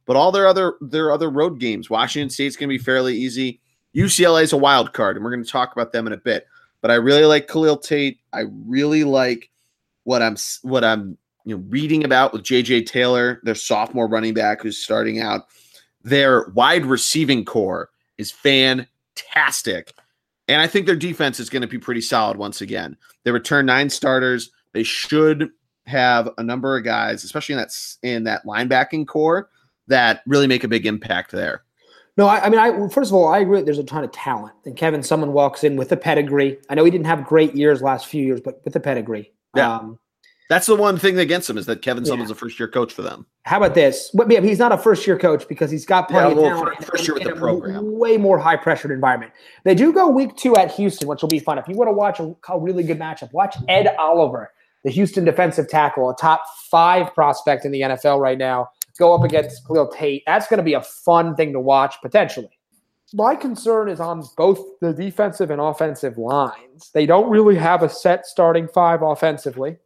But 0.06 0.16
all 0.16 0.32
their 0.32 0.46
other 0.46 0.76
their 0.80 1.12
other 1.12 1.30
road 1.30 1.58
games, 1.58 1.90
Washington 1.90 2.30
State's 2.30 2.56
going 2.56 2.68
to 2.68 2.78
be 2.78 2.82
fairly 2.82 3.16
easy. 3.16 3.60
UCLA 3.94 4.42
is 4.42 4.52
a 4.52 4.56
wild 4.56 4.92
card, 4.92 5.16
and 5.16 5.24
we're 5.24 5.32
going 5.32 5.44
to 5.44 5.50
talk 5.50 5.72
about 5.72 5.92
them 5.92 6.06
in 6.06 6.12
a 6.12 6.18
bit. 6.18 6.46
But 6.80 6.90
I 6.90 6.94
really 6.94 7.24
like 7.24 7.48
Khalil 7.48 7.76
Tate. 7.76 8.20
I 8.32 8.44
really 8.66 9.04
like 9.04 9.50
what 10.04 10.22
I'm 10.22 10.36
what 10.62 10.84
I'm 10.84 11.18
you 11.44 11.56
know 11.56 11.64
reading 11.68 12.04
about 12.04 12.32
with 12.32 12.42
JJ 12.42 12.86
Taylor, 12.86 13.40
their 13.42 13.54
sophomore 13.54 14.08
running 14.08 14.32
back 14.32 14.62
who's 14.62 14.78
starting 14.78 15.20
out. 15.20 15.48
Their 16.08 16.48
wide 16.54 16.86
receiving 16.86 17.44
core 17.44 17.90
is 18.16 18.30
fantastic. 18.30 19.92
And 20.48 20.62
I 20.62 20.66
think 20.66 20.86
their 20.86 20.96
defense 20.96 21.38
is 21.38 21.50
going 21.50 21.62
to 21.62 21.68
be 21.68 21.78
pretty 21.78 22.00
solid 22.00 22.38
once 22.38 22.62
again. 22.62 22.96
They 23.24 23.30
return 23.30 23.66
nine 23.66 23.90
starters. 23.90 24.50
They 24.72 24.82
should 24.82 25.50
have 25.86 26.30
a 26.38 26.42
number 26.42 26.76
of 26.76 26.84
guys, 26.84 27.24
especially 27.24 27.54
in 27.54 27.58
that 27.58 27.72
in 28.02 28.24
that 28.24 28.44
linebacking 28.46 29.06
core, 29.06 29.50
that 29.88 30.22
really 30.26 30.46
make 30.46 30.64
a 30.64 30.68
big 30.68 30.86
impact 30.86 31.32
there. 31.32 31.64
No, 32.16 32.26
I, 32.26 32.46
I 32.46 32.48
mean, 32.48 32.58
I 32.58 32.88
first 32.88 33.10
of 33.10 33.14
all, 33.14 33.28
I 33.28 33.38
agree. 33.38 33.62
There's 33.62 33.78
a 33.78 33.84
ton 33.84 34.04
of 34.04 34.12
talent, 34.12 34.54
and 34.64 34.76
Kevin 34.76 35.02
Sumlin 35.02 35.32
walks 35.32 35.62
in 35.62 35.76
with 35.76 35.92
a 35.92 35.96
pedigree. 35.96 36.58
I 36.68 36.74
know 36.74 36.84
he 36.84 36.90
didn't 36.90 37.06
have 37.06 37.24
great 37.24 37.54
years 37.54 37.82
last 37.82 38.06
few 38.06 38.24
years, 38.24 38.40
but 38.40 38.60
with 38.64 38.74
a 38.74 38.80
pedigree. 38.80 39.32
Yeah. 39.54 39.76
Um, 39.76 39.98
that's 40.48 40.66
the 40.66 40.74
one 40.74 40.98
thing 40.98 41.18
against 41.18 41.48
him 41.48 41.58
is 41.58 41.66
that 41.66 41.82
Kevin 41.82 42.04
Sumlin's 42.04 42.30
yeah. 42.30 42.32
a 42.32 42.34
first 42.34 42.58
year 42.58 42.68
coach 42.68 42.92
for 42.92 43.02
them. 43.02 43.26
How 43.44 43.58
about 43.58 43.74
this? 43.74 44.10
But 44.14 44.30
yeah, 44.30 44.40
he's 44.40 44.58
not 44.58 44.72
a 44.72 44.78
first 44.78 45.06
year 45.06 45.18
coach 45.18 45.46
because 45.46 45.70
he's 45.70 45.84
got 45.84 46.08
plenty 46.08 46.34
yeah, 46.34 46.40
well, 46.40 46.52
of 46.52 46.58
talent. 46.58 46.84
First 46.84 47.06
year 47.06 47.14
with 47.14 47.24
the 47.24 47.36
program, 47.36 47.98
way 47.98 48.16
more 48.16 48.38
high 48.38 48.56
pressured 48.56 48.90
environment. 48.90 49.32
They 49.64 49.74
do 49.74 49.92
go 49.92 50.08
week 50.08 50.36
two 50.36 50.56
at 50.56 50.72
Houston, 50.72 51.06
which 51.06 51.20
will 51.20 51.28
be 51.28 51.38
fun. 51.38 51.58
If 51.58 51.68
you 51.68 51.76
want 51.76 51.88
to 51.88 51.92
watch 51.92 52.18
a, 52.18 52.34
a 52.50 52.58
really 52.58 52.82
good 52.82 52.98
matchup, 52.98 53.32
watch 53.32 53.56
Ed 53.68 53.94
Oliver, 53.98 54.52
the 54.84 54.90
Houston 54.90 55.24
defensive 55.24 55.68
tackle, 55.68 56.08
a 56.08 56.16
top 56.16 56.44
five 56.70 57.14
prospect 57.14 57.66
in 57.66 57.72
the 57.72 57.82
NFL 57.82 58.18
right 58.18 58.38
now, 58.38 58.70
go 58.98 59.14
up 59.14 59.24
against 59.24 59.66
Khalil 59.66 59.88
Tate. 59.88 60.22
That's 60.26 60.48
going 60.48 60.58
to 60.58 60.64
be 60.64 60.74
a 60.74 60.82
fun 60.82 61.36
thing 61.36 61.52
to 61.52 61.60
watch 61.60 61.96
potentially. 62.00 62.58
My 63.12 63.34
concern 63.34 63.88
is 63.88 64.00
on 64.00 64.22
both 64.36 64.60
the 64.80 64.92
defensive 64.92 65.50
and 65.50 65.60
offensive 65.60 66.18
lines. 66.18 66.90
They 66.92 67.06
don't 67.06 67.30
really 67.30 67.56
have 67.56 67.82
a 67.82 67.88
set 67.88 68.26
starting 68.26 68.68
five 68.68 69.00
offensively 69.02 69.78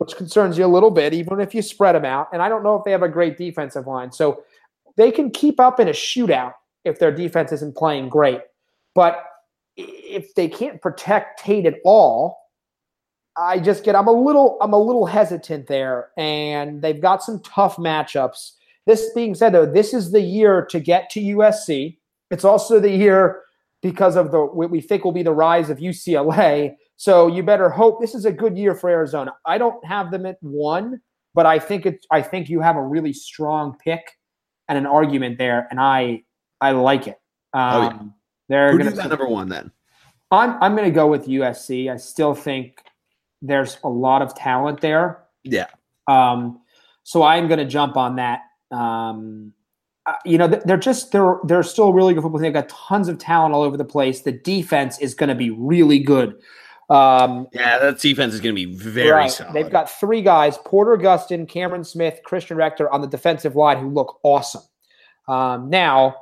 which 0.00 0.16
concerns 0.16 0.56
you 0.56 0.64
a 0.64 0.66
little 0.66 0.90
bit, 0.90 1.12
even 1.12 1.40
if 1.40 1.54
you 1.54 1.60
spread 1.60 1.94
them 1.94 2.06
out. 2.06 2.28
And 2.32 2.40
I 2.40 2.48
don't 2.48 2.62
know 2.62 2.74
if 2.74 2.84
they 2.84 2.90
have 2.90 3.02
a 3.02 3.08
great 3.08 3.36
defensive 3.36 3.86
line. 3.86 4.10
So 4.10 4.42
they 4.96 5.10
can 5.10 5.30
keep 5.30 5.60
up 5.60 5.78
in 5.78 5.88
a 5.88 5.92
shootout 5.92 6.54
if 6.86 6.98
their 6.98 7.12
defense 7.12 7.52
isn't 7.52 7.76
playing 7.76 8.08
great. 8.08 8.40
But 8.94 9.22
if 9.76 10.34
they 10.34 10.48
can't 10.48 10.80
protect 10.80 11.44
Tate 11.44 11.66
at 11.66 11.80
all, 11.84 12.38
I 13.36 13.58
just 13.58 13.84
get 13.84 13.94
I'm 13.94 14.06
a 14.06 14.12
little 14.12 14.56
I'm 14.62 14.72
a 14.72 14.78
little 14.78 15.04
hesitant 15.04 15.66
there. 15.66 16.08
And 16.16 16.80
they've 16.80 17.00
got 17.00 17.22
some 17.22 17.42
tough 17.42 17.76
matchups. 17.76 18.52
This 18.86 19.10
being 19.14 19.34
said, 19.34 19.52
though, 19.52 19.66
this 19.66 19.92
is 19.92 20.12
the 20.12 20.22
year 20.22 20.64
to 20.70 20.80
get 20.80 21.10
to 21.10 21.20
USC. 21.20 21.98
It's 22.30 22.46
also 22.46 22.80
the 22.80 22.90
year 22.90 23.42
because 23.82 24.16
of 24.16 24.30
the 24.30 24.40
what 24.46 24.70
we 24.70 24.80
think 24.80 25.04
will 25.04 25.12
be 25.12 25.22
the 25.22 25.34
rise 25.34 25.68
of 25.68 25.76
UCLA 25.76 26.76
so 27.00 27.28
you 27.28 27.42
better 27.42 27.70
hope 27.70 27.98
this 27.98 28.14
is 28.14 28.26
a 28.26 28.30
good 28.30 28.58
year 28.58 28.74
for 28.74 28.90
Arizona. 28.90 29.32
I 29.46 29.56
don't 29.56 29.82
have 29.86 30.10
them 30.10 30.26
at 30.26 30.36
one, 30.42 31.00
but 31.32 31.46
I 31.46 31.58
think 31.58 31.86
it. 31.86 32.04
I 32.10 32.20
think 32.20 32.50
you 32.50 32.60
have 32.60 32.76
a 32.76 32.82
really 32.82 33.14
strong 33.14 33.74
pick 33.82 34.18
and 34.68 34.76
an 34.76 34.84
argument 34.84 35.38
there, 35.38 35.66
and 35.70 35.80
I 35.80 36.24
I 36.60 36.72
like 36.72 37.06
it. 37.06 37.18
Um, 37.54 37.62
oh, 37.62 37.80
yeah. 37.80 37.88
Um, 37.88 38.14
they're 38.50 38.72
Who 38.72 38.76
gonna, 38.76 38.90
do 38.90 38.96
you 38.96 39.02
got 39.02 39.08
number 39.08 39.26
one 39.26 39.48
then? 39.48 39.70
I'm 40.30 40.62
I'm 40.62 40.76
going 40.76 40.90
to 40.90 40.94
go 40.94 41.06
with 41.06 41.26
USC. 41.26 41.90
I 41.90 41.96
still 41.96 42.34
think 42.34 42.82
there's 43.40 43.78
a 43.82 43.88
lot 43.88 44.20
of 44.20 44.34
talent 44.34 44.82
there. 44.82 45.22
Yeah. 45.42 45.68
Um, 46.06 46.60
so 47.04 47.22
I'm 47.22 47.48
going 47.48 47.60
to 47.60 47.64
jump 47.64 47.96
on 47.96 48.16
that. 48.16 48.40
Um, 48.70 49.54
uh, 50.04 50.16
you 50.26 50.36
know, 50.36 50.48
they're 50.48 50.76
just 50.76 51.12
they're 51.12 51.38
they're 51.44 51.62
still 51.62 51.94
really 51.94 52.12
good 52.12 52.24
football. 52.24 52.40
team. 52.40 52.52
They've 52.52 52.62
got 52.62 52.68
tons 52.68 53.08
of 53.08 53.16
talent 53.16 53.54
all 53.54 53.62
over 53.62 53.78
the 53.78 53.86
place. 53.86 54.20
The 54.20 54.32
defense 54.32 54.98
is 54.98 55.14
going 55.14 55.30
to 55.30 55.34
be 55.34 55.48
really 55.48 55.98
good. 55.98 56.34
Um, 56.90 57.46
yeah, 57.52 57.78
that 57.78 58.00
defense 58.00 58.34
is 58.34 58.40
going 58.40 58.54
to 58.54 58.66
be 58.66 58.74
very 58.74 59.10
right. 59.10 59.30
solid. 59.30 59.54
They've 59.54 59.70
got 59.70 59.88
three 59.88 60.22
guys: 60.22 60.58
Porter 60.58 60.96
Gustin, 60.96 61.48
Cameron 61.48 61.84
Smith, 61.84 62.20
Christian 62.24 62.56
Rector 62.56 62.92
on 62.92 63.00
the 63.00 63.06
defensive 63.06 63.54
line 63.54 63.78
who 63.78 63.88
look 63.88 64.18
awesome. 64.24 64.62
Um, 65.28 65.70
now, 65.70 66.16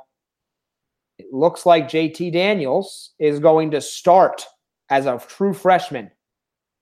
it 1.17 1.33
looks 1.33 1.65
like 1.65 1.89
JT 1.89 2.31
Daniels 2.33 3.13
is 3.17 3.39
going 3.39 3.71
to 3.71 3.81
start 3.81 4.45
as 4.91 5.07
a 5.07 5.19
true 5.27 5.53
freshman. 5.53 6.11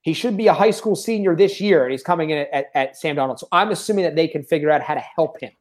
He 0.01 0.13
should 0.13 0.35
be 0.35 0.47
a 0.47 0.53
high 0.53 0.71
school 0.71 0.95
senior 0.95 1.33
this 1.35 1.61
year, 1.61 1.83
and 1.83 1.91
he's 1.91 2.03
coming 2.03 2.31
in 2.31 2.39
at, 2.39 2.53
at, 2.53 2.65
at 2.75 2.97
Sam 2.97 3.15
Darnold. 3.15 3.39
So 3.39 3.47
I'm 3.53 3.71
assuming 3.71 4.03
that 4.03 4.15
they 4.15 4.27
can 4.27 4.43
figure 4.43 4.69
out 4.69 4.81
how 4.81 4.95
to 4.95 5.03
help 5.15 5.39
him. 5.39 5.51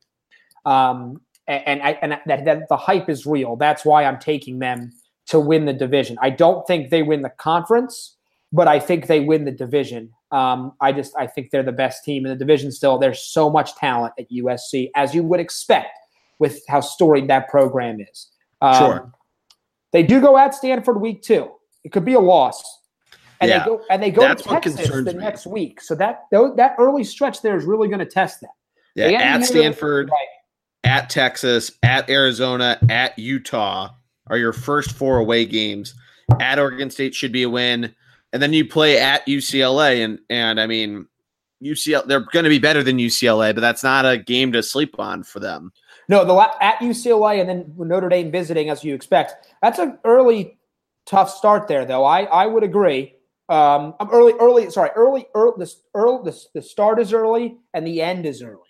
Um, 0.64 1.20
and, 1.46 1.80
and, 1.80 1.98
and 2.02 2.20
that, 2.26 2.44
that 2.44 2.68
the 2.68 2.76
hype 2.76 3.08
is 3.08 3.24
real. 3.24 3.54
That's 3.54 3.84
why 3.84 4.04
I'm 4.04 4.18
taking 4.18 4.58
them 4.58 4.92
to 5.26 5.40
win 5.40 5.64
the 5.64 5.72
division. 5.72 6.16
I 6.20 6.30
don't 6.30 6.66
think 6.66 6.90
they 6.90 7.02
win 7.02 7.22
the 7.22 7.30
conference 7.30 8.15
but 8.52 8.68
I 8.68 8.78
think 8.80 9.06
they 9.06 9.20
win 9.20 9.44
the 9.44 9.50
division. 9.50 10.10
Um, 10.30 10.72
I 10.80 10.92
just 10.92 11.14
I 11.16 11.26
think 11.26 11.50
they're 11.50 11.62
the 11.62 11.72
best 11.72 12.04
team 12.04 12.24
in 12.26 12.30
the 12.30 12.38
division 12.38 12.72
still. 12.72 12.98
There's 12.98 13.22
so 13.22 13.50
much 13.50 13.74
talent 13.76 14.14
at 14.18 14.30
USC, 14.30 14.90
as 14.94 15.14
you 15.14 15.22
would 15.22 15.40
expect 15.40 15.98
with 16.38 16.60
how 16.68 16.80
storied 16.80 17.28
that 17.28 17.48
program 17.48 18.00
is. 18.00 18.28
Um, 18.60 18.74
sure. 18.74 19.12
They 19.92 20.02
do 20.02 20.20
go 20.20 20.36
at 20.36 20.54
Stanford 20.54 21.00
week 21.00 21.22
two. 21.22 21.50
It 21.84 21.92
could 21.92 22.04
be 22.04 22.14
a 22.14 22.20
loss. 22.20 22.62
And 23.40 23.50
yeah. 23.50 23.60
they 23.60 23.64
go 23.64 23.80
and 23.90 24.02
they 24.02 24.10
go 24.10 24.22
That's 24.22 24.42
to 24.42 24.48
Texas 24.48 24.88
the 24.88 25.02
me. 25.02 25.12
next 25.12 25.46
week. 25.46 25.80
So 25.80 25.94
that 25.96 26.24
that 26.30 26.74
early 26.78 27.04
stretch 27.04 27.42
there 27.42 27.56
is 27.56 27.64
really 27.64 27.88
going 27.88 28.00
to 28.00 28.06
test 28.06 28.40
that. 28.40 28.50
Yeah, 28.94 29.08
at 29.08 29.44
Stanford, 29.44 30.10
right. 30.10 30.90
at 30.90 31.10
Texas, 31.10 31.70
at 31.82 32.08
Arizona, 32.08 32.78
at 32.88 33.18
Utah 33.18 33.90
are 34.28 34.38
your 34.38 34.54
first 34.54 34.92
four 34.92 35.18
away 35.18 35.44
games. 35.44 35.94
At 36.40 36.58
Oregon 36.58 36.90
State 36.90 37.14
should 37.14 37.30
be 37.30 37.42
a 37.42 37.50
win 37.50 37.94
and 38.36 38.42
then 38.42 38.52
you 38.52 38.68
play 38.68 38.98
at 38.98 39.26
UCLA, 39.26 40.04
and 40.04 40.18
and 40.28 40.60
I 40.60 40.66
mean, 40.66 41.06
UCLA 41.64 42.06
they're 42.06 42.20
going 42.20 42.44
to 42.44 42.50
be 42.50 42.58
better 42.58 42.82
than 42.82 42.98
UCLA, 42.98 43.54
but 43.54 43.62
that's 43.62 43.82
not 43.82 44.04
a 44.04 44.18
game 44.18 44.52
to 44.52 44.62
sleep 44.62 44.98
on 44.98 45.22
for 45.22 45.40
them. 45.40 45.72
No, 46.10 46.22
the 46.22 46.62
at 46.62 46.76
UCLA 46.80 47.40
and 47.40 47.48
then 47.48 47.72
Notre 47.78 48.10
Dame 48.10 48.30
visiting, 48.30 48.68
as 48.68 48.84
you 48.84 48.94
expect. 48.94 49.48
That's 49.62 49.78
an 49.78 49.98
early 50.04 50.58
tough 51.06 51.30
start 51.30 51.66
there, 51.66 51.86
though. 51.86 52.04
I 52.04 52.24
I 52.24 52.44
would 52.44 52.62
agree. 52.62 53.14
Um, 53.48 53.94
I'm 54.00 54.10
early, 54.10 54.34
early. 54.34 54.68
Sorry, 54.68 54.90
early, 54.94 55.28
early. 55.34 55.54
This 55.56 55.80
early. 55.94 56.30
The, 56.30 56.44
the 56.56 56.62
start 56.62 57.00
is 57.00 57.14
early 57.14 57.56
and 57.72 57.86
the 57.86 58.02
end 58.02 58.26
is 58.26 58.42
early. 58.42 58.68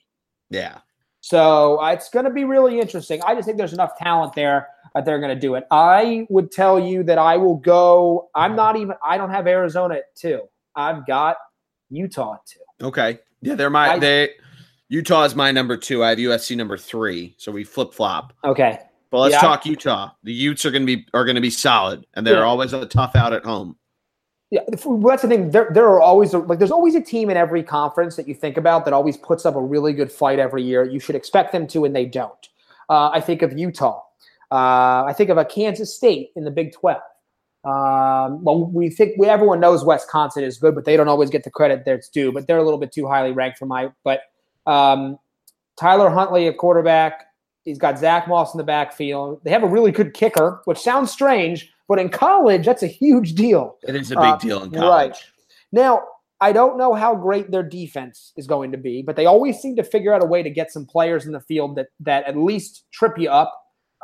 Yeah. 0.48 0.78
So 1.22 1.82
uh, 1.82 1.88
it's 1.88 2.08
going 2.08 2.26
to 2.26 2.30
be 2.30 2.44
really 2.44 2.78
interesting. 2.78 3.20
I 3.26 3.34
just 3.34 3.46
think 3.46 3.58
there's 3.58 3.72
enough 3.72 3.98
talent 3.98 4.34
there 4.34 4.68
that 4.96 5.04
they're 5.04 5.20
going 5.20 5.34
to 5.34 5.40
do 5.40 5.54
it. 5.56 5.64
I 5.70 6.26
would 6.30 6.50
tell 6.50 6.80
you 6.80 7.02
that 7.02 7.18
I 7.18 7.36
will 7.36 7.56
go. 7.56 8.30
I'm 8.34 8.56
not 8.56 8.76
even. 8.76 8.96
I 9.04 9.18
don't 9.18 9.30
have 9.30 9.46
Arizona 9.46 9.96
at 9.96 10.16
two. 10.16 10.40
I've 10.74 11.06
got 11.06 11.36
Utah 11.90 12.34
at 12.34 12.46
two. 12.46 12.86
Okay. 12.86 13.18
Yeah, 13.42 13.54
they're 13.54 13.70
my. 13.70 13.90
I, 13.90 13.98
they 13.98 14.30
Utah 14.88 15.24
is 15.24 15.34
my 15.34 15.52
number 15.52 15.76
two. 15.76 16.02
I 16.02 16.10
have 16.10 16.18
USC 16.18 16.56
number 16.56 16.78
three. 16.78 17.34
So 17.36 17.52
we 17.52 17.62
flip 17.62 17.92
flop. 17.92 18.32
Okay. 18.42 18.78
But 19.10 19.18
let's 19.18 19.34
yeah, 19.34 19.40
talk 19.40 19.62
I, 19.66 19.68
Utah. 19.68 20.10
The 20.22 20.32
Utes 20.32 20.64
are 20.64 20.70
going 20.70 20.86
to 20.86 20.96
be 20.96 21.06
are 21.12 21.26
going 21.26 21.34
to 21.34 21.42
be 21.42 21.50
solid, 21.50 22.06
and 22.14 22.26
they're 22.26 22.36
yeah. 22.36 22.44
always 22.44 22.72
a 22.72 22.86
tough 22.86 23.14
out 23.14 23.34
at 23.34 23.44
home. 23.44 23.76
Yeah, 24.50 24.60
that's 24.68 25.22
the 25.22 25.28
thing. 25.28 25.50
There, 25.50 25.70
there 25.74 25.86
are 25.86 26.00
always 26.00 26.32
like 26.32 26.58
there's 26.58 26.70
always 26.70 26.94
a 26.94 27.02
team 27.02 27.28
in 27.28 27.36
every 27.36 27.62
conference 27.62 28.16
that 28.16 28.26
you 28.26 28.34
think 28.34 28.56
about 28.56 28.86
that 28.86 28.94
always 28.94 29.18
puts 29.18 29.44
up 29.44 29.56
a 29.56 29.60
really 29.60 29.92
good 29.92 30.10
fight 30.10 30.38
every 30.38 30.62
year. 30.62 30.84
You 30.84 31.00
should 31.00 31.16
expect 31.16 31.52
them 31.52 31.66
to, 31.68 31.84
and 31.84 31.94
they 31.94 32.06
don't. 32.06 32.48
Uh, 32.88 33.10
I 33.10 33.20
think 33.20 33.42
of 33.42 33.58
Utah. 33.58 34.05
Uh, 34.50 35.04
I 35.06 35.14
think 35.16 35.30
of 35.30 35.38
a 35.38 35.44
Kansas 35.44 35.94
State 35.94 36.30
in 36.36 36.44
the 36.44 36.50
Big 36.50 36.72
Twelve. 36.72 37.02
Um, 37.64 38.44
well, 38.44 38.70
we 38.72 38.90
think 38.90 39.14
we 39.18 39.26
everyone 39.26 39.58
knows 39.58 39.84
Wisconsin 39.84 40.44
is 40.44 40.58
good, 40.58 40.74
but 40.74 40.84
they 40.84 40.96
don't 40.96 41.08
always 41.08 41.30
get 41.30 41.44
the 41.44 41.50
credit 41.50 41.84
that's 41.84 42.08
due. 42.08 42.32
But 42.32 42.46
they're 42.46 42.58
a 42.58 42.64
little 42.64 42.78
bit 42.78 42.92
too 42.92 43.06
highly 43.06 43.32
ranked 43.32 43.58
for 43.58 43.66
my. 43.66 43.90
But 44.04 44.20
um, 44.66 45.18
Tyler 45.78 46.10
Huntley, 46.10 46.46
a 46.46 46.52
quarterback, 46.52 47.26
he's 47.64 47.78
got 47.78 47.98
Zach 47.98 48.28
Moss 48.28 48.54
in 48.54 48.58
the 48.58 48.64
backfield. 48.64 49.40
They 49.42 49.50
have 49.50 49.64
a 49.64 49.68
really 49.68 49.90
good 49.90 50.14
kicker, 50.14 50.60
which 50.64 50.78
sounds 50.78 51.10
strange 51.10 51.72
but 51.88 51.98
in 51.98 52.08
college, 52.08 52.66
that's 52.66 52.82
a 52.82 52.88
huge 52.88 53.34
deal. 53.34 53.76
It 53.86 53.94
is 53.94 54.10
a 54.10 54.16
big 54.16 54.24
uh, 54.24 54.36
deal 54.36 54.62
in 54.64 54.70
college. 54.70 55.10
Right. 55.10 55.24
Now, 55.72 56.02
I 56.40 56.52
don't 56.52 56.76
know 56.76 56.94
how 56.94 57.14
great 57.14 57.50
their 57.50 57.62
defense 57.62 58.32
is 58.36 58.46
going 58.46 58.72
to 58.72 58.78
be, 58.78 59.02
but 59.02 59.16
they 59.16 59.26
always 59.26 59.58
seem 59.58 59.76
to 59.76 59.84
figure 59.84 60.12
out 60.12 60.22
a 60.22 60.26
way 60.26 60.42
to 60.42 60.50
get 60.50 60.70
some 60.70 60.84
players 60.84 61.26
in 61.26 61.32
the 61.32 61.40
field 61.40 61.76
that 61.76 61.88
that 62.00 62.24
at 62.24 62.36
least 62.36 62.84
trip 62.92 63.18
you 63.18 63.30
up. 63.30 63.54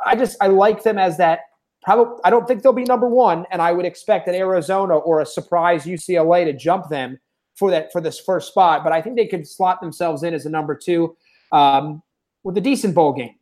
I 0.05 0.15
just 0.15 0.37
I 0.41 0.47
like 0.47 0.83
them 0.83 0.97
as 0.97 1.17
that 1.17 1.41
probably 1.83 2.19
I 2.23 2.29
don't 2.29 2.47
think 2.47 2.63
they'll 2.63 2.73
be 2.73 2.85
number 2.85 3.07
one, 3.07 3.45
and 3.51 3.61
I 3.61 3.71
would 3.71 3.85
expect 3.85 4.25
that 4.25 4.35
Arizona 4.35 4.95
or 4.95 5.21
a 5.21 5.25
surprise 5.25 5.85
UCLA 5.85 6.45
to 6.45 6.53
jump 6.53 6.89
them 6.89 7.19
for 7.55 7.69
that 7.71 7.91
for 7.91 8.01
this 8.01 8.19
first 8.19 8.49
spot. 8.49 8.83
But 8.83 8.93
I 8.93 9.01
think 9.01 9.15
they 9.15 9.27
could 9.27 9.47
slot 9.47 9.81
themselves 9.81 10.23
in 10.23 10.33
as 10.33 10.45
a 10.45 10.49
number 10.49 10.75
two 10.75 11.15
um, 11.51 12.01
with 12.43 12.57
a 12.57 12.61
decent 12.61 12.95
bowl 12.95 13.13
game. 13.13 13.35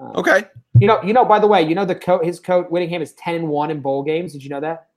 Uh, 0.00 0.12
okay. 0.18 0.44
You 0.78 0.86
know, 0.86 1.02
you 1.02 1.12
know. 1.12 1.24
By 1.24 1.38
the 1.38 1.46
way, 1.46 1.62
you 1.62 1.74
know 1.74 1.84
the 1.84 1.94
coat. 1.94 2.24
His 2.24 2.40
coach 2.40 2.66
Whittingham 2.70 3.02
is 3.02 3.12
ten 3.12 3.34
and 3.36 3.48
one 3.48 3.70
in 3.70 3.80
bowl 3.80 4.02
games. 4.02 4.32
Did 4.32 4.42
you 4.42 4.50
know 4.50 4.60
that? 4.60 4.88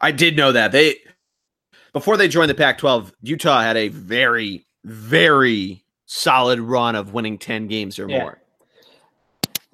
I 0.00 0.10
did 0.12 0.36
know 0.36 0.52
that 0.52 0.72
they 0.72 0.96
before 1.92 2.18
they 2.18 2.28
joined 2.28 2.50
the 2.50 2.54
Pac-12. 2.54 3.12
Utah 3.22 3.62
had 3.62 3.76
a 3.78 3.88
very, 3.88 4.66
very 4.84 5.82
solid 6.04 6.60
run 6.60 6.94
of 6.94 7.14
winning 7.14 7.38
ten 7.38 7.66
games 7.66 7.98
or 7.98 8.08
Yeah. 8.08 8.22
more. 8.22 8.42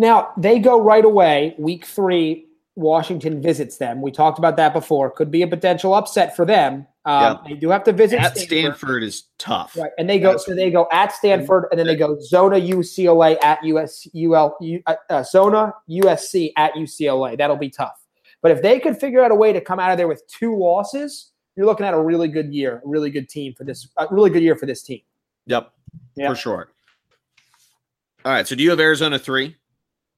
Now 0.03 0.33
they 0.37 0.59
go 0.59 0.81
right 0.83 1.05
away. 1.05 1.55
Week 1.59 1.87
three, 1.87 2.49
Washington 2.75 3.41
visits 3.41 3.77
them. 3.77 4.03
We 4.03 4.11
talked 4.11 4.37
about 4.37 4.57
that 4.57 4.73
before. 4.73 5.13
Could 5.13 5.31
be 5.31 5.43
a 5.43 5.47
potential 5.47 5.95
upset 5.95 6.35
for 6.35 6.45
them. 6.45 6.89
Um, 7.05 7.39
They 7.47 7.55
do 7.55 7.71
have 7.71 7.85
to 7.85 7.93
visit 7.93 8.19
At 8.19 8.37
Stanford 8.37 9.05
is 9.05 9.25
tough. 9.39 9.77
Right, 9.77 9.93
and 9.99 10.11
they 10.11 10.19
go. 10.19 10.37
So 10.39 10.57
they 10.57 10.73
go 10.73 10.89
at 10.91 11.13
Stanford, 11.13 11.67
and 11.71 11.79
then 11.79 11.87
they 11.87 11.95
go 11.95 12.19
Zona 12.21 12.57
UCLA 12.57 13.43
at 13.45 13.63
US 13.63 14.09
UL 14.13 14.57
uh, 14.87 14.95
uh, 15.09 15.23
Zona 15.23 15.73
USC 15.89 16.53
at 16.57 16.75
UCLA. 16.75 17.39
That'll 17.39 17.55
be 17.55 17.71
tough. 17.71 18.05
But 18.41 18.51
if 18.51 18.61
they 18.61 18.81
could 18.81 18.99
figure 18.99 19.23
out 19.23 19.31
a 19.31 19.37
way 19.37 19.53
to 19.53 19.61
come 19.61 19.79
out 19.79 19.93
of 19.93 19.99
there 19.99 20.09
with 20.09 20.27
two 20.27 20.57
losses, 20.57 21.31
you're 21.55 21.67
looking 21.67 21.87
at 21.87 21.95
a 21.95 22.01
really 22.03 22.27
good 22.27 22.53
year, 22.53 22.83
a 22.85 22.89
really 22.89 23.11
good 23.11 23.29
team 23.29 23.55
for 23.55 23.63
this, 23.63 23.87
a 23.99 24.09
really 24.11 24.31
good 24.31 24.43
year 24.43 24.57
for 24.57 24.67
this 24.67 24.83
team. 24.83 25.03
Yep, 25.47 25.73
Yep. 26.17 26.29
for 26.29 26.35
sure. 26.35 26.69
All 28.25 28.33
right. 28.33 28.49
So 28.49 28.57
do 28.57 28.65
you 28.65 28.71
have 28.71 28.81
Arizona 28.81 29.17
three? 29.17 29.57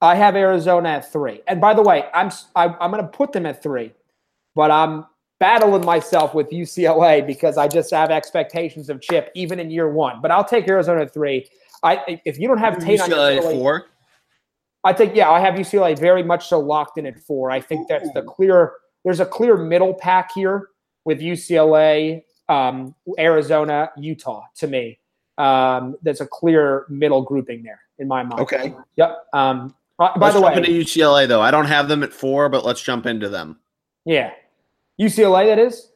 I 0.05 0.15
have 0.17 0.37
Arizona 0.37 0.91
at 0.91 1.11
three, 1.11 1.41
and 1.47 1.61
by 1.61 1.73
the 1.73 1.83
way, 1.83 2.05
I'm 2.13 2.31
I, 2.55 2.67
am 2.67 2.77
i 2.79 2.85
am 2.85 2.91
going 2.91 3.03
to 3.03 3.09
put 3.09 3.33
them 3.33 3.47
at 3.47 3.63
three, 3.63 3.91
but 4.55 4.71
I'm 4.71 5.07
battling 5.41 5.85
myself 5.85 6.35
with 6.35 6.51
UCLA 6.51 7.27
because 7.27 7.57
I 7.57 7.69
just 7.69 7.91
have 7.91 8.11
expectations 8.11 8.91
of 8.91 9.01
Chip 9.01 9.31
even 9.35 9.59
in 9.59 9.71
year 9.71 9.89
one. 9.89 10.21
But 10.21 10.31
I'll 10.31 10.45
take 10.45 10.69
Arizona 10.69 11.03
at 11.03 11.15
three. 11.15 11.47
I 11.83 12.21
if 12.27 12.39
you 12.39 12.49
don't 12.49 12.59
have 12.59 12.79
Tate 12.79 13.01
on 13.01 13.09
UCLA 13.09 13.39
at 13.39 13.43
four. 13.45 13.87
I 14.85 14.93
think 14.93 15.17
yeah, 15.17 15.31
I 15.31 15.41
have 15.41 15.55
UCLA 15.55 15.99
very 15.99 16.23
much 16.23 16.49
so 16.49 16.61
locked 16.61 16.99
in 16.99 17.07
at 17.07 17.19
four. 17.19 17.51
I 17.51 17.61
think 17.61 17.89
that's 17.89 18.13
the 18.13 18.23
clear. 18.23 18.73
There's 19.05 19.21
a 19.21 19.27
clear 19.27 19.57
middle 19.57 19.95
pack 19.95 20.33
here 20.35 20.69
with 21.07 21.21
UCLA, 21.21 22.23
um, 22.51 22.95
Arizona, 23.19 23.91
Utah. 23.97 24.43
To 24.57 24.67
me, 24.67 24.99
um, 25.39 25.97
there's 26.03 26.21
a 26.21 26.27
clear 26.27 26.85
middle 26.91 27.23
grouping 27.23 27.63
there 27.63 27.81
in 27.99 28.07
my 28.07 28.23
mind. 28.23 28.43
Okay. 28.43 28.75
Yep. 28.97 29.27
Um, 29.33 29.75
by 29.99 30.31
the 30.31 30.41
jump 30.41 30.47
way, 30.47 30.57
into 30.57 30.71
UCLA 30.71 31.29
though. 31.29 31.41
I 31.41 31.51
don't 31.51 31.67
have 31.67 31.89
them 31.89 32.03
at 32.03 32.13
four, 32.13 32.49
but 32.49 32.65
let's 32.65 32.83
jump 32.83 33.07
into 33.07 33.29
them. 33.29 33.59
yeah, 34.05 34.33
UCLA. 35.01 35.47
That 35.47 35.59
is. 35.59 35.91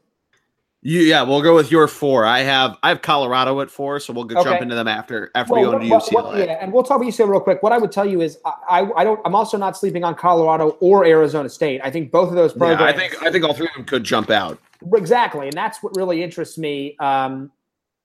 You, 0.80 1.00
yeah, 1.00 1.22
we'll 1.22 1.42
go 1.42 1.56
with 1.56 1.72
your 1.72 1.88
four. 1.88 2.24
I 2.24 2.38
have 2.40 2.78
I 2.84 2.90
have 2.90 3.02
Colorado 3.02 3.60
at 3.60 3.68
four, 3.68 3.98
so 3.98 4.12
we'll 4.12 4.22
go 4.24 4.40
jump 4.44 4.62
into 4.62 4.76
them 4.76 4.86
after 4.86 5.32
after 5.34 5.52
Well, 5.54 5.62
we 5.62 5.66
go 5.66 5.72
into 5.78 5.88
what- 5.88 6.04
UCLA. 6.04 6.22
what- 6.24 6.38
yeah, 6.38 6.44
and 6.60 6.72
we'll 6.72 6.84
talk 6.84 6.98
about 6.98 7.08
UCLA 7.08 7.28
real 7.28 7.40
quick. 7.40 7.64
What 7.64 7.72
I 7.72 7.78
would 7.78 7.90
tell 7.90 8.06
you 8.06 8.20
is, 8.20 8.38
I, 8.44 8.52
I, 8.82 9.00
I 9.00 9.04
don't. 9.04 9.20
I'm 9.24 9.34
also 9.34 9.56
not 9.58 9.76
sleeping 9.76 10.04
on 10.04 10.14
Colorado 10.14 10.76
or 10.78 11.04
Arizona 11.04 11.48
State. 11.48 11.80
I 11.82 11.90
think 11.90 12.12
both 12.12 12.28
of 12.28 12.36
those 12.36 12.52
programs. 12.52 12.80
Yeah. 12.80 12.86
I 12.86 12.92
think 12.92 13.22
I 13.24 13.32
think 13.32 13.44
all 13.44 13.54
three 13.54 13.66
of 13.66 13.74
them 13.74 13.86
could 13.86 14.04
jump 14.04 14.30
out. 14.30 14.56
Exactly, 14.94 15.48
and 15.48 15.56
that's 15.56 15.82
what 15.82 15.96
really 15.96 16.22
interests 16.22 16.56
me 16.56 16.96
um, 16.98 17.50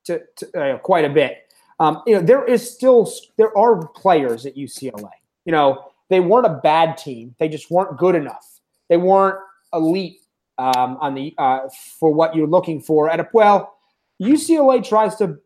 to, 0.06 0.24
to 0.38 0.60
uh, 0.60 0.78
quite 0.80 1.06
a 1.06 1.10
bit. 1.10 1.54
Um, 1.80 2.02
you 2.08 2.16
know, 2.16 2.22
there 2.22 2.44
is 2.44 2.68
still 2.68 3.08
there 3.38 3.56
are 3.56 3.86
players 3.90 4.48
at 4.48 4.58
UCLA. 4.58 5.12
You 5.46 5.52
know, 5.52 5.92
they 6.10 6.20
weren't 6.20 6.46
a 6.46 6.60
bad 6.64 6.98
team; 6.98 7.36
they 7.40 7.50
just 7.50 7.70
weren't 7.72 7.98
good 7.98 8.16
enough. 8.16 8.60
They 8.90 8.98
weren't 8.98 9.40
elite 9.74 10.20
um, 10.58 10.98
on 11.00 11.16
the 11.16 11.34
uh, 11.38 11.70
for 12.00 12.14
what 12.14 12.36
you're 12.36 12.48
looking 12.48 12.82
for. 12.82 13.10
At 13.10 13.20
a 13.20 13.28
well, 13.34 13.76
UCLA 14.22 14.88
tries 14.88 15.16
to 15.16 15.38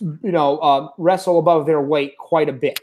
you 0.00 0.32
know 0.32 0.58
uh, 0.58 0.88
wrestle 0.98 1.38
above 1.38 1.66
their 1.66 1.80
weight 1.80 2.16
quite 2.18 2.48
a 2.48 2.52
bit. 2.52 2.80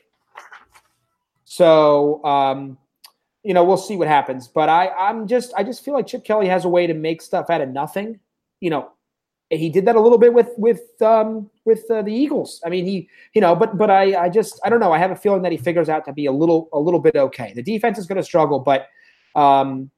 So 1.46 2.24
um, 2.24 2.78
you 3.44 3.54
know, 3.54 3.64
we'll 3.64 3.78
see 3.78 3.98
what 3.98 4.08
happens. 4.08 4.48
But 4.48 4.70
I, 4.70 4.88
I'm 4.90 5.28
just, 5.28 5.54
I 5.56 5.64
just 5.64 5.84
feel 5.84 5.94
like 5.94 6.08
Chip 6.08 6.24
Kelly 6.24 6.48
has 6.48 6.66
a 6.66 6.70
way 6.70 6.88
to 6.88 6.94
make 6.94 7.22
stuff 7.22 7.50
out 7.50 7.62
of 7.62 7.70
nothing. 7.70 8.20
You 8.62 8.70
know, 8.70 8.93
he 9.58 9.70
did 9.70 9.86
that 9.86 9.96
a 9.96 10.02
little 10.02 10.18
bit 10.18 10.34
with 10.34 10.50
with 10.58 10.82
um, 11.02 11.50
with 11.66 11.90
uh, 11.92 12.02
the 12.02 12.14
Eagles. 12.14 12.62
I 12.66 12.70
mean, 12.70 12.86
he, 12.86 13.10
you 13.34 13.42
know, 13.42 13.56
but 13.56 13.78
but 13.78 13.90
I, 13.90 14.24
I 14.26 14.30
just, 14.30 14.60
I 14.64 14.70
don't 14.70 14.80
know. 14.80 14.92
I 14.92 14.98
have 14.98 15.12
a 15.12 15.16
feeling 15.16 15.42
that 15.44 15.52
he 15.52 15.58
figures 15.58 15.90
out 15.90 16.06
to 16.06 16.14
be 16.14 16.26
a 16.26 16.32
little, 16.32 16.70
a 16.74 16.80
little 16.80 17.00
bit 17.00 17.16
okay. 17.16 17.54
The 17.54 17.64
defense 17.64 17.98
is 17.98 18.06
going 18.06 18.18
to 18.18 18.24
struggle, 18.24 18.60
but 18.60 18.88
um, 19.36 19.90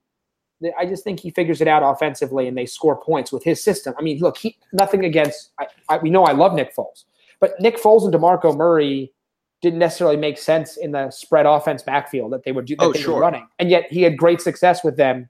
I 0.78 0.86
just 0.86 1.04
think 1.04 1.20
he 1.20 1.30
figures 1.32 1.62
it 1.62 1.68
out 1.68 1.84
offensively, 1.84 2.48
and 2.48 2.58
they 2.58 2.66
score 2.66 3.00
points 3.02 3.32
with 3.32 3.44
his 3.44 3.64
system. 3.64 3.94
I 4.00 4.02
mean, 4.02 4.20
look, 4.20 4.38
he 4.38 4.58
nothing 4.74 5.06
against. 5.06 5.52
I, 5.60 5.68
I, 5.90 5.98
we 5.98 6.10
know 6.10 6.24
I 6.24 6.32
love 6.32 6.54
Nick 6.54 6.76
Foles, 6.76 7.04
but 7.40 7.60
Nick 7.60 7.78
Foles 7.78 8.06
and 8.06 8.14
Demarco 8.14 8.56
Murray 8.56 9.12
didn't 9.62 9.80
necessarily 9.80 10.18
make 10.18 10.38
sense 10.38 10.78
in 10.78 10.92
the 10.92 11.10
spread 11.12 11.46
offense 11.46 11.82
backfield 11.82 12.32
that 12.34 12.44
they 12.44 12.52
would 12.52 12.66
do 12.66 12.76
that 12.76 12.84
Oh, 12.84 12.94
they 12.94 13.02
sure. 13.02 13.16
were 13.16 13.22
running, 13.22 13.48
and 13.60 13.70
yet 13.70 13.92
he 13.92 14.02
had 14.02 14.18
great 14.18 14.42
success 14.42 14.84
with 14.84 14.98
them. 14.98 15.30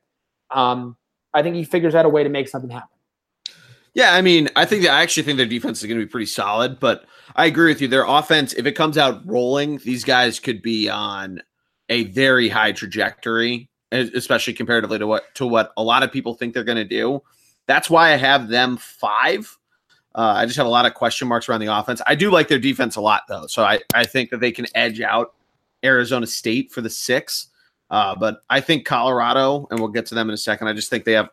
Um, 0.51 0.95
I 1.33 1.41
think 1.43 1.55
he 1.55 1.63
figures 1.63 1.95
out 1.95 2.05
a 2.05 2.09
way 2.09 2.23
to 2.23 2.29
make 2.29 2.47
something 2.47 2.69
happen. 2.69 2.94
Yeah, 3.95 4.13
I 4.13 4.21
mean, 4.21 4.49
I 4.57 4.65
think 4.65 4.83
that 4.83 4.91
I 4.91 5.01
actually 5.01 5.23
think 5.23 5.37
their 5.37 5.45
defense 5.45 5.81
is 5.81 5.87
going 5.87 5.97
to 5.97 6.05
be 6.05 6.09
pretty 6.09 6.25
solid, 6.25 6.81
but 6.81 7.05
I 7.35 7.45
agree 7.45 7.71
with 7.71 7.81
you. 7.81 7.87
Their 7.87 8.05
offense, 8.05 8.53
if 8.53 8.65
it 8.65 8.73
comes 8.73 8.97
out 8.97 9.25
rolling, 9.25 9.77
these 9.79 10.03
guys 10.03 10.37
could 10.39 10.61
be 10.61 10.89
on 10.89 11.41
a 11.87 12.03
very 12.03 12.49
high 12.49 12.73
trajectory, 12.73 13.69
especially 13.91 14.53
comparatively 14.53 14.99
to 14.99 15.07
what 15.07 15.33
to 15.35 15.47
what 15.47 15.71
a 15.77 15.83
lot 15.83 16.03
of 16.03 16.11
people 16.11 16.33
think 16.33 16.53
they're 16.53 16.65
going 16.65 16.75
to 16.75 16.83
do. 16.83 17.23
That's 17.67 17.89
why 17.89 18.11
I 18.11 18.17
have 18.17 18.49
them 18.49 18.75
five. 18.77 19.57
Uh, 20.13 20.33
I 20.37 20.45
just 20.45 20.57
have 20.57 20.67
a 20.67 20.69
lot 20.69 20.85
of 20.85 20.93
question 20.93 21.29
marks 21.29 21.47
around 21.47 21.61
the 21.61 21.73
offense. 21.73 22.01
I 22.05 22.15
do 22.15 22.31
like 22.31 22.49
their 22.49 22.59
defense 22.59 22.97
a 22.97 23.01
lot, 23.01 23.23
though, 23.29 23.47
so 23.47 23.63
I, 23.63 23.79
I 23.93 24.05
think 24.05 24.29
that 24.29 24.39
they 24.39 24.51
can 24.51 24.65
edge 24.75 24.99
out 24.99 25.33
Arizona 25.83 26.27
State 26.27 26.71
for 26.71 26.81
the 26.81 26.89
six. 26.89 27.47
Uh, 27.89 28.15
but 28.15 28.41
I 28.49 28.59
think 28.59 28.85
Colorado, 28.85 29.67
and 29.71 29.79
we'll 29.79 29.89
get 29.89 30.05
to 30.07 30.15
them 30.15 30.29
in 30.29 30.33
a 30.33 30.37
second. 30.37 30.67
I 30.67 30.73
just 30.73 30.89
think 30.89 31.05
they 31.05 31.13
have 31.13 31.29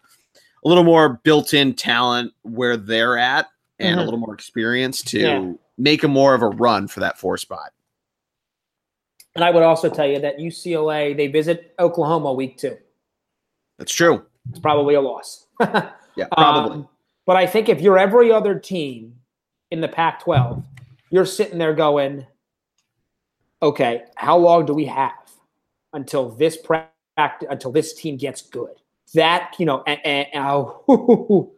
a 0.65 0.69
little 0.69 0.85
more 0.85 1.21
built-in 1.25 1.75
talent 1.75 2.33
where 2.43 2.77
they're 2.77 3.19
at 3.19 3.49
and 3.79 3.99
a 3.99 4.03
Mhm. 4.03 4.05
little 4.05 4.21
more 4.21 4.35
experience 4.35 5.03
to 5.03 5.19
Yeah. 5.21 5.53
make 5.77 6.03
a 6.05 6.09
more 6.09 6.35
of 6.35 6.43
a 6.43 6.49
run 6.49 6.87
for 6.89 7.01
that 7.01 7.19
four 7.19 7.37
spot. 7.37 7.73
And 9.35 9.45
I 9.45 9.51
would 9.51 9.63
also 9.63 9.89
tell 9.89 10.07
you 10.07 10.19
that 10.21 10.39
UCLA 10.39 11.15
they 11.15 11.27
visit 11.27 11.75
Oklahoma 11.79 12.33
week 12.33 12.59
two. 12.59 12.77
That's 13.79 13.93
true. 13.93 14.25
It's 14.51 14.61
probably 14.61 14.95
a 14.95 15.01
loss. 15.01 15.47
Yeah, 16.15 16.27
probably. 16.31 16.77
Um, 16.77 16.89
but 17.25 17.37
I 17.37 17.47
think 17.47 17.71
if 17.71 17.81
you're 17.81 17.97
every 17.99 18.31
other 18.31 18.59
team 18.59 19.19
in 19.71 19.81
the 19.81 19.89
Pac 19.89 20.21
12, 20.21 20.63
you're 21.09 21.25
sitting 21.25 21.57
there 21.57 21.73
going, 21.73 22.27
okay, 23.63 24.05
how 24.17 24.37
long 24.37 24.67
do 24.67 24.75
we 24.75 24.85
have 24.85 25.15
until 25.95 26.29
this 26.29 26.59
practice, 26.59 27.49
until 27.49 27.73
this 27.73 27.95
team 27.95 28.19
gets 28.19 28.43
good? 28.43 28.75
That, 29.15 29.55
you 29.59 29.67
know, 29.67 29.83
and, 29.87 30.01
and, 30.05 30.27
oh, 30.35 31.53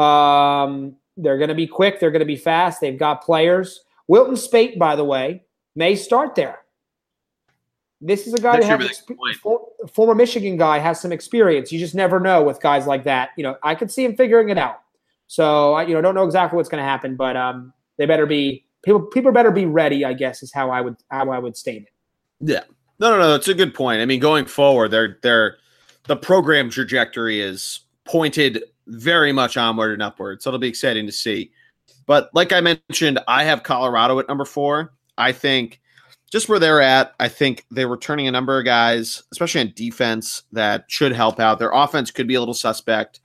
um, 0.00 0.96
they're 1.16 1.38
going 1.38 1.48
to 1.48 1.54
be 1.54 1.66
quick. 1.66 1.98
They're 1.98 2.10
going 2.10 2.20
to 2.20 2.26
be 2.26 2.36
fast. 2.36 2.80
They've 2.80 2.98
got 2.98 3.22
players. 3.22 3.80
Wilton 4.08 4.36
Speight, 4.36 4.78
by 4.78 4.94
the 4.96 5.04
way, 5.04 5.42
may 5.74 5.96
start 5.96 6.34
there. 6.34 6.60
This 8.00 8.26
is 8.26 8.34
a 8.34 8.40
guy 8.40 8.60
that 8.60 8.66
has 8.66 8.78
big 8.78 8.90
expe- 8.90 9.16
point. 9.16 9.36
for- 9.36 9.66
former 9.92 10.14
Michigan 10.14 10.56
guy 10.56 10.78
has 10.78 11.00
some 11.00 11.12
experience. 11.12 11.72
You 11.72 11.78
just 11.78 11.94
never 11.94 12.20
know 12.20 12.42
with 12.42 12.60
guys 12.60 12.86
like 12.86 13.04
that. 13.04 13.30
You 13.36 13.42
know, 13.42 13.56
I 13.62 13.74
could 13.74 13.90
see 13.90 14.04
him 14.04 14.14
figuring 14.14 14.50
it 14.50 14.58
out. 14.58 14.82
So 15.28 15.72
I, 15.74 15.84
you 15.84 15.94
know, 15.94 16.02
don't 16.02 16.14
know 16.14 16.24
exactly 16.24 16.56
what's 16.56 16.68
going 16.68 16.82
to 16.82 16.88
happen, 16.88 17.16
but 17.16 17.36
um, 17.36 17.72
they 17.96 18.06
better 18.06 18.26
be 18.26 18.64
people. 18.84 19.00
People 19.00 19.32
better 19.32 19.50
be 19.50 19.64
ready. 19.64 20.04
I 20.04 20.12
guess 20.12 20.42
is 20.42 20.52
how 20.52 20.70
I 20.70 20.82
would 20.82 20.96
how 21.10 21.30
I 21.30 21.38
would 21.38 21.56
state 21.56 21.82
it. 21.82 21.88
Yeah. 22.40 22.62
No, 23.00 23.10
no, 23.10 23.18
no. 23.18 23.30
That's 23.30 23.48
a 23.48 23.54
good 23.54 23.74
point. 23.74 24.00
I 24.00 24.04
mean, 24.04 24.20
going 24.20 24.44
forward, 24.44 24.90
they're 24.90 25.18
they're 25.22 25.56
the 26.06 26.16
program 26.16 26.70
trajectory 26.70 27.40
is 27.40 27.80
pointed 28.04 28.62
very 28.86 29.32
much 29.32 29.56
onward 29.56 29.92
and 29.92 30.02
upward. 30.02 30.42
So 30.42 30.50
it'll 30.50 30.60
be 30.60 30.68
exciting 30.68 31.06
to 31.06 31.12
see. 31.12 31.50
But 32.06 32.30
like 32.34 32.52
I 32.52 32.60
mentioned, 32.60 33.18
I 33.26 33.44
have 33.44 33.62
Colorado 33.62 34.18
at 34.18 34.28
number 34.28 34.44
four. 34.44 34.92
I 35.18 35.32
think 35.32 35.80
just 36.30 36.48
where 36.48 36.58
they're 36.58 36.82
at, 36.82 37.14
I 37.18 37.28
think 37.28 37.66
they're 37.70 37.88
returning 37.88 38.28
a 38.28 38.32
number 38.32 38.58
of 38.58 38.64
guys, 38.64 39.22
especially 39.32 39.62
on 39.62 39.72
defense, 39.74 40.42
that 40.52 40.84
should 40.88 41.12
help 41.12 41.40
out. 41.40 41.58
Their 41.58 41.72
offense 41.72 42.10
could 42.10 42.28
be 42.28 42.34
a 42.34 42.40
little 42.40 42.54
suspect, 42.54 43.20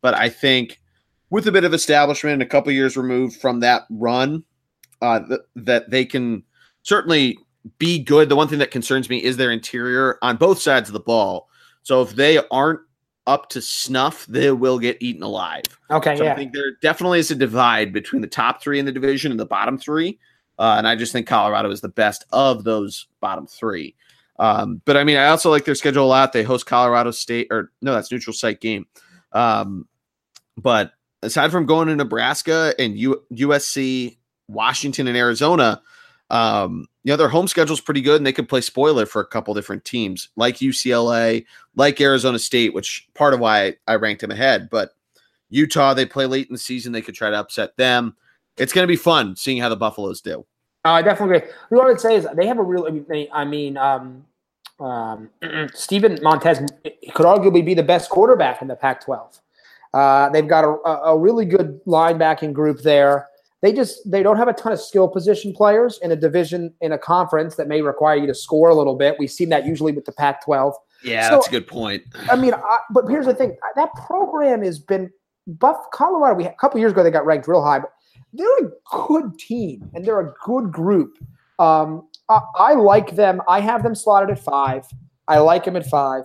but 0.00 0.14
I 0.14 0.28
think 0.28 0.80
with 1.30 1.46
a 1.48 1.52
bit 1.52 1.64
of 1.64 1.74
establishment, 1.74 2.34
and 2.34 2.42
a 2.42 2.46
couple 2.46 2.70
years 2.72 2.96
removed 2.96 3.40
from 3.40 3.60
that 3.60 3.82
run, 3.90 4.44
uh, 5.02 5.20
th- 5.26 5.40
that 5.56 5.90
they 5.90 6.04
can 6.04 6.44
certainly 6.82 7.38
be 7.78 7.98
good. 7.98 8.28
The 8.28 8.36
one 8.36 8.46
thing 8.46 8.58
that 8.58 8.70
concerns 8.70 9.10
me 9.10 9.22
is 9.22 9.36
their 9.36 9.50
interior 9.50 10.18
on 10.22 10.36
both 10.36 10.60
sides 10.60 10.88
of 10.88 10.92
the 10.92 11.00
ball. 11.00 11.48
So 11.84 12.02
if 12.02 12.16
they 12.16 12.40
aren't 12.50 12.80
up 13.26 13.48
to 13.50 13.62
snuff, 13.62 14.26
they 14.26 14.50
will 14.50 14.78
get 14.78 14.98
eaten 15.00 15.22
alive. 15.22 15.62
Okay, 15.90 16.16
So 16.16 16.26
I 16.26 16.34
think 16.34 16.52
there 16.52 16.72
definitely 16.82 17.20
is 17.20 17.30
a 17.30 17.34
divide 17.34 17.92
between 17.92 18.22
the 18.22 18.28
top 18.28 18.62
three 18.62 18.78
in 18.78 18.86
the 18.86 18.92
division 18.92 19.30
and 19.30 19.38
the 19.38 19.46
bottom 19.46 19.78
three. 19.78 20.18
Uh, 20.58 20.74
and 20.78 20.86
I 20.88 20.96
just 20.96 21.12
think 21.12 21.26
Colorado 21.26 21.70
is 21.70 21.80
the 21.80 21.88
best 21.88 22.24
of 22.32 22.64
those 22.64 23.06
bottom 23.20 23.46
three. 23.46 23.94
Um, 24.38 24.82
but 24.84 24.96
I 24.96 25.04
mean, 25.04 25.16
I 25.16 25.26
also 25.26 25.50
like 25.50 25.64
their 25.64 25.74
schedule 25.74 26.04
a 26.04 26.06
lot. 26.06 26.32
They 26.32 26.42
host 26.42 26.66
Colorado 26.66 27.10
State, 27.10 27.48
or 27.50 27.70
no, 27.82 27.94
that's 27.94 28.10
neutral 28.10 28.34
site 28.34 28.60
game. 28.60 28.86
Um, 29.32 29.86
but 30.56 30.92
aside 31.22 31.50
from 31.50 31.66
going 31.66 31.88
to 31.88 31.96
Nebraska 31.96 32.74
and 32.78 32.96
U- 32.96 33.22
USC, 33.32 34.16
Washington, 34.48 35.06
and 35.06 35.16
Arizona, 35.16 35.82
um, 36.30 36.86
you 37.04 37.12
know, 37.12 37.16
their 37.18 37.28
home 37.28 37.46
schedule's 37.46 37.82
pretty 37.82 38.00
good 38.00 38.16
and 38.16 38.26
they 38.26 38.32
could 38.32 38.48
play 38.48 38.62
spoiler 38.62 39.04
for 39.04 39.20
a 39.20 39.26
couple 39.26 39.52
different 39.52 39.84
teams 39.84 40.30
like 40.36 40.56
UCLA, 40.56 41.44
like 41.76 42.00
Arizona 42.00 42.38
State, 42.38 42.72
which 42.72 43.06
part 43.12 43.34
of 43.34 43.40
why 43.40 43.76
I 43.86 43.96
ranked 43.96 44.22
them 44.22 44.30
ahead. 44.30 44.70
But 44.70 44.94
Utah, 45.50 45.92
they 45.92 46.06
play 46.06 46.24
late 46.24 46.48
in 46.48 46.54
the 46.54 46.58
season. 46.58 46.92
They 46.92 47.02
could 47.02 47.14
try 47.14 47.28
to 47.28 47.38
upset 47.38 47.76
them. 47.76 48.16
It's 48.56 48.72
going 48.72 48.84
to 48.84 48.90
be 48.90 48.96
fun 48.96 49.36
seeing 49.36 49.60
how 49.60 49.68
the 49.68 49.76
Buffaloes 49.76 50.22
do. 50.22 50.46
Uh, 50.86 50.92
I 50.92 51.02
definitely 51.02 51.36
agree. 51.36 51.50
What 51.68 51.84
I 51.84 51.88
would 51.88 52.00
say 52.00 52.16
is 52.16 52.26
they 52.34 52.46
have 52.46 52.58
a 52.58 52.62
real, 52.62 52.88
I 53.32 53.44
mean, 53.44 53.76
um, 53.76 54.24
um, 54.80 55.28
Steven 55.74 56.18
Montez 56.22 56.60
could 57.12 57.26
arguably 57.26 57.64
be 57.64 57.74
the 57.74 57.82
best 57.82 58.08
quarterback 58.08 58.62
in 58.62 58.68
the 58.68 58.76
Pac 58.76 59.04
12. 59.04 59.40
Uh, 59.92 60.30
they've 60.30 60.48
got 60.48 60.64
a, 60.64 60.88
a 60.88 61.18
really 61.18 61.44
good 61.44 61.84
linebacking 61.84 62.54
group 62.54 62.80
there 62.80 63.28
they 63.64 63.72
just 63.72 63.98
they 64.10 64.22
don't 64.22 64.36
have 64.36 64.46
a 64.46 64.52
ton 64.52 64.72
of 64.72 64.80
skill 64.80 65.08
position 65.08 65.54
players 65.54 65.98
in 66.02 66.12
a 66.12 66.16
division 66.16 66.74
in 66.82 66.92
a 66.92 66.98
conference 66.98 67.56
that 67.56 67.66
may 67.66 67.80
require 67.80 68.14
you 68.14 68.26
to 68.26 68.34
score 68.34 68.68
a 68.68 68.74
little 68.74 68.94
bit. 68.94 69.16
We've 69.18 69.30
seen 69.30 69.48
that 69.48 69.64
usually 69.64 69.92
with 69.92 70.04
the 70.04 70.12
Pac-12. 70.12 70.74
Yeah, 71.02 71.30
so, 71.30 71.36
that's 71.36 71.48
a 71.48 71.50
good 71.50 71.66
point. 71.66 72.02
I 72.30 72.36
mean, 72.36 72.52
I, 72.52 72.78
but 72.90 73.08
here's 73.08 73.24
the 73.24 73.34
thing: 73.34 73.56
that 73.74 73.88
program 73.94 74.62
has 74.62 74.78
been 74.78 75.10
Buff 75.46 75.78
Colorado. 75.94 76.36
We 76.36 76.44
a 76.44 76.52
couple 76.60 76.78
years 76.78 76.92
ago 76.92 77.02
they 77.02 77.10
got 77.10 77.24
ranked 77.24 77.48
real 77.48 77.64
high, 77.64 77.78
but 77.78 77.90
they're 78.34 78.66
a 78.66 78.70
good 78.92 79.38
team 79.38 79.90
and 79.94 80.04
they're 80.04 80.20
a 80.20 80.34
good 80.44 80.70
group. 80.70 81.16
Um, 81.58 82.06
I, 82.28 82.40
I 82.56 82.72
like 82.74 83.16
them. 83.16 83.40
I 83.48 83.60
have 83.60 83.82
them 83.82 83.94
slotted 83.94 84.28
at 84.28 84.44
five. 84.44 84.84
I 85.26 85.38
like 85.38 85.64
them 85.64 85.76
at 85.76 85.86
five, 85.86 86.24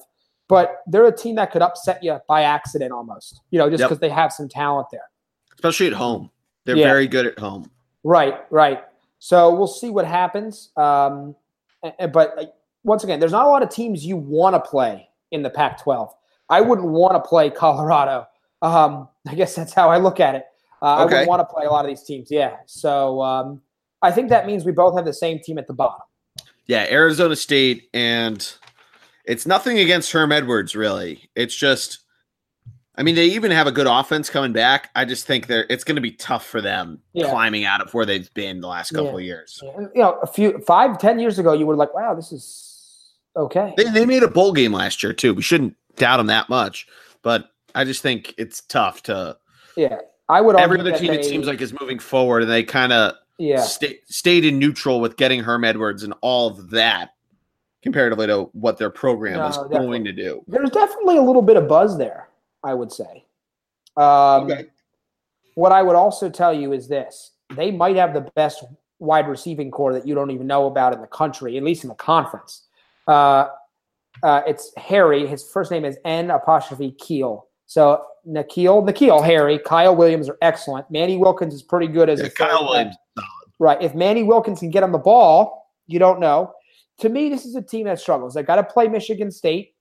but 0.49 0.81
they're 0.87 1.07
a 1.07 1.15
team 1.15 1.35
that 1.35 1.51
could 1.51 1.61
upset 1.61 2.03
you 2.03 2.19
by 2.27 2.41
accident 2.41 2.91
almost. 2.91 3.39
You 3.51 3.59
know, 3.59 3.69
just 3.69 3.81
because 3.81 3.95
yep. 3.95 4.01
they 4.01 4.09
have 4.09 4.33
some 4.33 4.49
talent 4.49 4.87
there, 4.91 5.09
especially 5.53 5.87
at 5.87 5.93
home. 5.93 6.31
They're 6.65 6.77
yeah. 6.77 6.87
very 6.87 7.07
good 7.07 7.25
at 7.25 7.39
home. 7.39 7.69
Right, 8.03 8.35
right. 8.51 8.83
So 9.19 9.53
we'll 9.53 9.67
see 9.67 9.89
what 9.89 10.05
happens. 10.05 10.69
Um, 10.77 11.35
but 11.81 12.37
uh, 12.37 12.45
once 12.83 13.03
again, 13.03 13.19
there's 13.19 13.31
not 13.31 13.45
a 13.45 13.49
lot 13.49 13.63
of 13.63 13.69
teams 13.69 14.05
you 14.05 14.17
want 14.17 14.55
to 14.55 14.59
play 14.59 15.09
in 15.31 15.43
the 15.43 15.49
Pac-12. 15.49 16.09
I 16.49 16.61
wouldn't 16.61 16.87
want 16.87 17.13
to 17.13 17.27
play 17.27 17.49
Colorado. 17.49 18.27
Um, 18.61 19.07
I 19.27 19.35
guess 19.35 19.55
that's 19.55 19.73
how 19.73 19.89
I 19.89 19.97
look 19.97 20.19
at 20.19 20.35
it. 20.35 20.45
Uh, 20.81 20.93
okay. 20.93 21.01
I 21.01 21.05
wouldn't 21.05 21.29
want 21.29 21.39
to 21.41 21.53
play 21.53 21.65
a 21.65 21.69
lot 21.69 21.85
of 21.85 21.89
these 21.89 22.03
teams. 22.03 22.31
Yeah. 22.31 22.57
So 22.65 23.21
um, 23.21 23.61
I 24.01 24.11
think 24.11 24.29
that 24.29 24.47
means 24.47 24.65
we 24.65 24.71
both 24.71 24.95
have 24.95 25.05
the 25.05 25.13
same 25.13 25.39
team 25.39 25.57
at 25.57 25.67
the 25.67 25.73
bottom. 25.73 26.01
Yeah, 26.65 26.85
Arizona 26.89 27.35
State, 27.35 27.89
and 27.93 28.47
it's 29.25 29.45
nothing 29.45 29.79
against 29.79 30.11
Herm 30.11 30.31
Edwards, 30.31 30.75
really. 30.75 31.29
It's 31.35 31.55
just 31.55 31.99
I 32.99 33.03
mean, 33.03 33.15
they 33.15 33.27
even 33.27 33.49
have 33.51 33.65
a 33.65 33.71
good 33.71 33.87
offense 33.87 34.29
coming 34.29 34.51
back. 34.51 34.89
I 34.93 35.05
just 35.05 35.25
think 35.25 35.47
they're 35.47 35.65
it's 35.69 35.85
going 35.85 35.95
to 35.95 36.01
be 36.01 36.11
tough 36.11 36.45
for 36.45 36.59
them 36.59 37.01
yeah. 37.13 37.29
climbing 37.29 37.63
out 37.63 37.79
of 37.79 37.93
where 37.93 38.05
they've 38.05 38.31
been 38.33 38.59
the 38.59 38.67
last 38.67 38.91
couple 38.91 39.11
yeah. 39.11 39.15
of 39.15 39.21
years. 39.21 39.63
Yeah. 39.63 39.79
You 39.79 40.01
know, 40.01 40.19
a 40.21 40.27
few 40.27 40.59
five, 40.67 40.99
ten 40.99 41.17
years 41.17 41.39
ago, 41.39 41.53
you 41.53 41.65
were 41.65 41.77
like, 41.77 41.93
"Wow, 41.93 42.13
this 42.13 42.33
is 42.33 43.13
okay." 43.37 43.73
They, 43.77 43.85
they 43.85 44.05
made 44.05 44.21
a 44.21 44.27
bowl 44.27 44.51
game 44.51 44.73
last 44.73 45.01
year 45.01 45.13
too. 45.13 45.33
We 45.33 45.41
shouldn't 45.41 45.77
doubt 45.95 46.17
them 46.17 46.27
that 46.27 46.49
much, 46.49 46.87
but 47.21 47.49
I 47.73 47.85
just 47.85 48.01
think 48.01 48.35
it's 48.37 48.59
tough 48.61 49.01
to. 49.03 49.37
Yeah, 49.77 49.99
I 50.27 50.41
would. 50.41 50.57
Every 50.57 50.81
other 50.81 50.97
team, 50.97 51.13
they, 51.13 51.19
it 51.19 51.25
seems 51.25 51.47
like, 51.47 51.61
is 51.61 51.73
moving 51.79 51.99
forward, 51.99 52.41
and 52.41 52.51
they 52.51 52.63
kind 52.63 52.91
of 52.91 53.13
yeah 53.37 53.61
stay, 53.61 53.99
stayed 54.07 54.43
in 54.43 54.59
neutral 54.59 54.99
with 54.99 55.15
getting 55.15 55.41
Herm 55.41 55.63
Edwards 55.63 56.03
and 56.03 56.13
all 56.19 56.47
of 56.47 56.71
that 56.71 57.13
comparatively 57.81 58.27
to 58.27 58.49
what 58.51 58.77
their 58.77 58.89
program 58.89 59.37
no, 59.37 59.47
is 59.47 59.55
definitely. 59.55 59.87
going 59.87 60.03
to 60.03 60.11
do. 60.11 60.43
There's 60.47 60.69
definitely 60.69 61.15
a 61.15 61.21
little 61.21 61.41
bit 61.41 61.55
of 61.55 61.69
buzz 61.69 61.97
there. 61.97 62.28
I 62.63 62.73
would 62.73 62.91
say. 62.91 63.25
Um, 63.97 64.43
okay. 64.43 64.65
What 65.55 65.71
I 65.71 65.81
would 65.81 65.95
also 65.95 66.29
tell 66.29 66.53
you 66.53 66.73
is 66.73 66.87
this: 66.87 67.31
they 67.55 67.71
might 67.71 67.95
have 67.95 68.13
the 68.13 68.29
best 68.35 68.63
wide 68.99 69.27
receiving 69.27 69.71
corps 69.71 69.93
that 69.93 70.07
you 70.07 70.13
don't 70.13 70.31
even 70.31 70.47
know 70.47 70.67
about 70.67 70.93
in 70.93 71.01
the 71.01 71.07
country, 71.07 71.57
at 71.57 71.63
least 71.63 71.83
in 71.83 71.89
the 71.89 71.95
conference. 71.95 72.67
Uh, 73.07 73.47
uh, 74.23 74.41
it's 74.45 74.71
Harry. 74.77 75.25
His 75.25 75.43
first 75.43 75.71
name 75.71 75.85
is 75.85 75.97
N 76.05 76.31
apostrophe 76.31 76.91
Keel. 76.99 77.47
So 77.65 78.03
N'Keal, 78.27 78.87
N'Keal, 78.87 79.23
Harry, 79.23 79.59
Kyle 79.59 79.95
Williams 79.95 80.27
are 80.29 80.37
excellent. 80.41 80.89
Manny 80.89 81.17
Wilkins 81.17 81.53
is 81.53 81.61
pretty 81.61 81.87
good 81.87 82.09
as 82.09 82.19
yeah, 82.19 82.27
a 82.27 82.29
Kyle 82.29 82.65
Williams. 82.65 82.95
Right. 83.59 83.81
If 83.81 83.93
Manny 83.93 84.23
Wilkins 84.23 84.59
can 84.59 84.69
get 84.69 84.83
on 84.83 84.91
the 84.91 84.97
ball, 84.97 85.69
you 85.87 85.99
don't 85.99 86.19
know. 86.19 86.53
To 86.99 87.09
me, 87.09 87.29
this 87.29 87.45
is 87.45 87.55
a 87.55 87.61
team 87.61 87.85
that 87.85 87.99
struggles. 87.99 88.33
They 88.33 88.43
got 88.43 88.55
to 88.55 88.63
play 88.63 88.87
Michigan 88.87 89.31
State. 89.31 89.73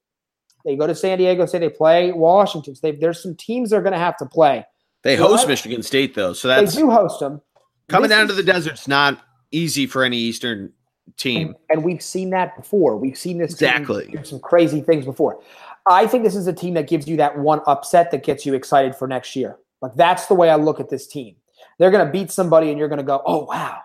They 0.68 0.76
go 0.76 0.86
to 0.86 0.94
San 0.94 1.16
Diego, 1.16 1.46
say 1.46 1.58
they 1.58 1.70
play 1.70 2.12
Washington 2.12 2.74
State. 2.74 3.00
There's 3.00 3.22
some 3.22 3.34
teams 3.34 3.70
they're 3.70 3.80
going 3.80 3.94
to 3.94 3.98
have 3.98 4.18
to 4.18 4.26
play. 4.26 4.66
They 5.02 5.16
host 5.16 5.48
Michigan 5.48 5.82
State 5.82 6.14
though, 6.14 6.34
so 6.34 6.46
that's 6.46 6.74
they 6.74 6.82
do 6.82 6.90
host 6.90 7.20
them. 7.20 7.40
Coming 7.88 8.10
this 8.10 8.18
down 8.18 8.26
is, 8.26 8.32
to 8.32 8.34
the 8.34 8.42
desert's 8.42 8.86
not 8.86 9.18
easy 9.50 9.86
for 9.86 10.04
any 10.04 10.18
Eastern 10.18 10.70
team, 11.16 11.46
and, 11.48 11.56
and 11.70 11.84
we've 11.84 12.02
seen 12.02 12.28
that 12.30 12.54
before. 12.54 12.98
We've 12.98 13.16
seen 13.16 13.38
this 13.38 13.52
exactly 13.52 14.08
do 14.12 14.22
some 14.24 14.40
crazy 14.40 14.82
things 14.82 15.06
before. 15.06 15.40
I 15.88 16.06
think 16.06 16.22
this 16.22 16.36
is 16.36 16.46
a 16.46 16.52
team 16.52 16.74
that 16.74 16.86
gives 16.86 17.08
you 17.08 17.16
that 17.16 17.38
one 17.38 17.62
upset 17.66 18.10
that 18.10 18.22
gets 18.22 18.44
you 18.44 18.52
excited 18.52 18.94
for 18.94 19.08
next 19.08 19.34
year. 19.34 19.56
Like 19.80 19.94
that's 19.94 20.26
the 20.26 20.34
way 20.34 20.50
I 20.50 20.56
look 20.56 20.80
at 20.80 20.90
this 20.90 21.06
team. 21.06 21.36
They're 21.78 21.90
going 21.90 22.04
to 22.04 22.12
beat 22.12 22.30
somebody, 22.30 22.68
and 22.68 22.78
you're 22.78 22.88
going 22.88 22.98
to 22.98 23.04
go, 23.04 23.22
"Oh 23.24 23.46
wow, 23.46 23.78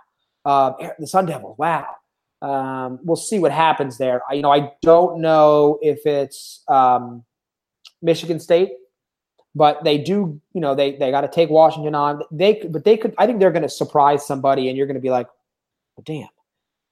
uh, 0.43 0.73
the 0.99 1.07
Sun 1.07 1.27
Devils, 1.27 1.57
wow." 1.57 1.87
Um, 2.43 2.99
we'll 3.03 3.15
see 3.15 3.39
what 3.39 3.53
happens 3.53 3.97
there. 3.97 4.21
I, 4.29 4.33
you 4.33 4.41
know, 4.41 4.51
I 4.51 4.73
don't 4.81 5.21
know 5.21 5.79
if 5.81 6.05
it's 6.05 6.61
um, 6.67 7.23
Michigan 8.01 8.39
State, 8.39 8.71
but 9.55 9.83
they 9.83 9.97
do. 9.97 10.39
You 10.53 10.61
know, 10.61 10.75
they 10.75 10.97
they 10.97 11.09
got 11.09 11.21
to 11.21 11.29
take 11.29 11.49
Washington 11.49 11.95
on. 11.95 12.21
They 12.31 12.61
but 12.69 12.83
they 12.83 12.97
could. 12.97 13.15
I 13.17 13.25
think 13.25 13.39
they're 13.39 13.51
going 13.51 13.63
to 13.63 13.69
surprise 13.69 14.27
somebody, 14.27 14.67
and 14.67 14.77
you're 14.77 14.87
going 14.87 14.95
to 14.95 15.01
be 15.01 15.09
like, 15.09 15.27
"Damn." 16.03 16.27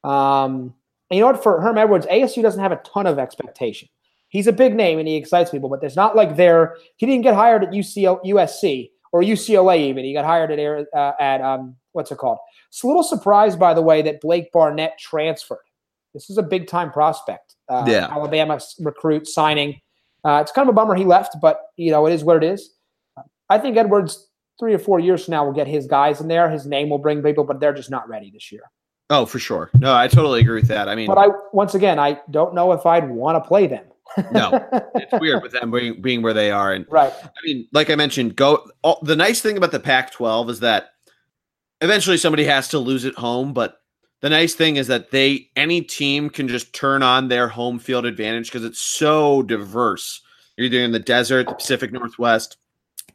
Um, 0.04 0.74
and 1.10 1.18
you 1.18 1.20
know 1.20 1.28
what? 1.28 1.44
For 1.44 1.60
Herm 1.60 1.78
Edwards, 1.78 2.06
ASU 2.06 2.42
doesn't 2.42 2.62
have 2.62 2.72
a 2.72 2.78
ton 2.78 3.06
of 3.06 3.20
expectation. 3.20 3.90
He's 4.30 4.48
a 4.48 4.54
big 4.54 4.74
name 4.74 4.98
and 4.98 5.06
he 5.06 5.18
excites 5.18 5.52
people, 5.52 5.68
but 5.68 5.82
there's 5.82 5.98
not 5.98 6.16
like 6.16 6.38
there. 6.38 6.78
He 6.96 7.06
didn't 7.06 7.24
get 7.24 7.36
hired 7.36 7.66
at 7.66 7.72
UCL, 7.72 8.24
USC 8.24 8.92
or 9.12 9.22
UCLA 9.22 9.80
even. 9.80 10.06
He 10.06 10.14
got 10.14 10.24
hired 10.24 10.52
at 10.52 10.88
uh, 10.96 11.14
at 11.20 11.42
um, 11.42 11.76
what's 11.94 12.12
it 12.12 12.18
called? 12.18 12.38
It's 12.70 12.84
a 12.84 12.88
little 12.88 13.04
surprised, 13.04 13.60
by 13.60 13.74
the 13.74 13.82
way, 13.82 14.02
that 14.02 14.22
Blake 14.22 14.52
Barnett 14.52 14.98
transferred. 14.98 15.60
This 16.14 16.30
is 16.30 16.38
a 16.38 16.44
big 16.44 16.68
time 16.68 16.92
prospect. 16.92 17.56
Uh, 17.70 17.86
yeah. 17.88 18.08
Alabama 18.12 18.60
recruit 18.80 19.28
signing. 19.28 19.80
Uh, 20.24 20.40
it's 20.42 20.52
kind 20.52 20.68
of 20.68 20.74
a 20.74 20.76
bummer 20.76 20.96
he 20.96 21.06
left, 21.06 21.38
but 21.42 21.62
you 21.78 21.92
know 21.92 22.06
it 22.06 22.14
is 22.14 22.24
what 22.24 22.38
it 22.38 22.44
is. 22.44 22.72
I 23.50 23.58
think 23.58 23.78
Edwards 23.78 24.28
three 24.60 24.74
or 24.74 24.80
four 24.80 25.00
years 25.00 25.26
from 25.26 25.34
now 25.34 25.46
will 25.46 25.54
get 25.54 25.68
his 25.68 25.88
guys 25.88 26.22
in 26.22 26.28
there. 26.28 26.50
His 26.50 26.66
name 26.66 26.90
will 26.90 27.00
bring 27.00 27.24
people, 27.24 27.44
but 27.44 27.60
they're 27.60 27.74
just 27.74 27.90
not 27.90 28.08
ready 28.08 28.30
this 28.30 28.52
year. 28.52 28.64
Oh, 29.10 29.26
for 29.26 29.40
sure. 29.40 29.70
No, 29.74 29.94
I 29.94 30.08
totally 30.08 30.42
agree 30.42 30.56
with 30.56 30.70
that. 30.70 30.88
I 30.88 30.96
mean, 30.96 31.08
but 31.08 31.18
I 31.18 31.28
once 31.52 31.76
again, 31.76 32.00
I 32.00 32.20
don't 32.30 32.54
know 32.54 32.72
if 32.72 32.86
I'd 32.86 33.10
want 33.10 33.42
to 33.42 33.48
play 33.48 33.68
them. 33.68 33.86
no, 34.32 34.68
it's 34.96 35.20
weird 35.20 35.42
with 35.42 35.54
them 35.54 35.72
being, 35.72 36.02
being 36.02 36.22
where 36.22 36.34
they 36.34 36.52
are, 36.52 36.74
and 36.74 36.86
right. 36.90 37.14
I 37.24 37.30
mean, 37.44 37.68
like 37.72 37.90
I 37.90 37.96
mentioned, 37.96 38.36
go. 38.36 38.70
All, 38.84 39.00
the 39.02 39.16
nice 39.16 39.42
thing 39.42 39.58
about 39.58 39.72
the 39.72 39.80
Pac-12 39.80 40.50
is 40.50 40.60
that 40.60 40.92
eventually 41.82 42.18
somebody 42.18 42.46
has 42.46 42.68
to 42.70 42.80
lose 42.80 43.06
at 43.06 43.16
home, 43.16 43.54
but 43.54 43.82
the 44.22 44.30
nice 44.30 44.54
thing 44.54 44.76
is 44.76 44.88
that 44.88 45.12
they 45.12 45.50
any 45.56 45.82
team 45.82 46.30
can 46.30 46.48
just 46.48 46.74
turn 46.74 47.04
on 47.04 47.28
their 47.28 47.48
home 47.48 47.80
field 47.80 48.06
advantage 48.06 48.48
because 48.48 48.64
it's 48.64 48.80
so 48.80 49.42
diverse. 49.44 50.22
You're 50.56 50.68
either 50.68 50.80
in 50.80 50.92
the 50.92 51.00
desert, 51.00 51.48
the 51.48 51.56
Pacific 51.56 51.92
Northwest, 51.92 52.58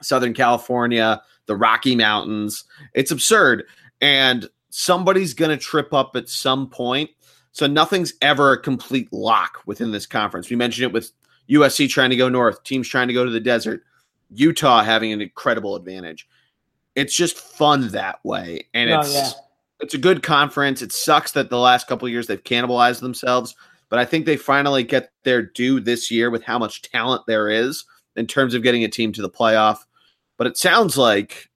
Southern 0.03 0.35
California, 0.35 1.23
the 1.47 1.57
Rocky 1.57 1.95
Mountains. 1.95 2.65
It's 2.93 3.13
absurd. 3.13 3.65
And 4.01 4.49
somebody's 4.71 5.33
going 5.33 5.57
to 5.57 5.65
trip 5.65 5.95
up 5.95 6.17
at 6.17 6.29
some 6.29 6.69
point. 6.69 7.11
So 7.53 7.67
nothing's 7.67 8.15
ever 8.21 8.53
a 8.53 8.61
complete 8.61 9.11
lock 9.13 9.63
within 9.65 9.93
this 9.93 10.07
conference. 10.07 10.51
We 10.51 10.57
mentioned 10.57 10.87
it 10.87 10.93
with 10.93 11.13
USC 11.49 11.89
trying 11.89 12.11
to 12.11 12.17
go 12.17 12.29
north, 12.29 12.63
teams 12.65 12.89
trying 12.89 13.09
to 13.09 13.15
go 13.15 13.25
to 13.25 13.31
the 13.31 13.41
desert, 13.41 13.85
Utah 14.31 14.83
having 14.83 15.13
an 15.13 15.23
incredible 15.23 15.77
advantage 15.77 16.29
it's 16.97 17.15
just 17.15 17.39
fun 17.39 17.89
that 17.89 18.19
way, 18.25 18.67
and 18.75 18.91
oh, 18.91 19.01
it's 19.01 19.15
yeah. 19.15 19.31
it's 19.81 19.95
a 19.95 19.99
good 19.99 20.23
conference. 20.23 20.83
It 20.83 20.93
sucks 20.93 21.33
that 21.33 21.51
the 21.51 21.59
last 21.59 21.87
couple 21.87 22.09
years 22.09 22.27
they've 22.27 22.43
cannibalized 22.43 23.01
themselves, 23.01 23.55
but 23.89 23.99
I 23.99 24.05
think 24.05 24.27
they 24.27 24.37
finally 24.37 24.83
get 24.83 25.13
their 25.23 25.43
due 25.43 25.79
this 25.79 26.11
year 26.11 26.31
with 26.31 26.43
how 26.43 26.59
much 26.59 26.83
talent 26.83 27.23
there 27.27 27.49
is 27.49 27.85
in 28.17 28.27
terms 28.27 28.55
of 28.55 28.63
getting 28.63 28.83
a 28.83 28.89
team 28.89 29.13
to 29.13 29.23
the 29.23 29.31
playoff. 29.31 29.81
But 30.39 30.47
it 30.47 30.57
sounds 30.57 30.97
like 30.97 31.49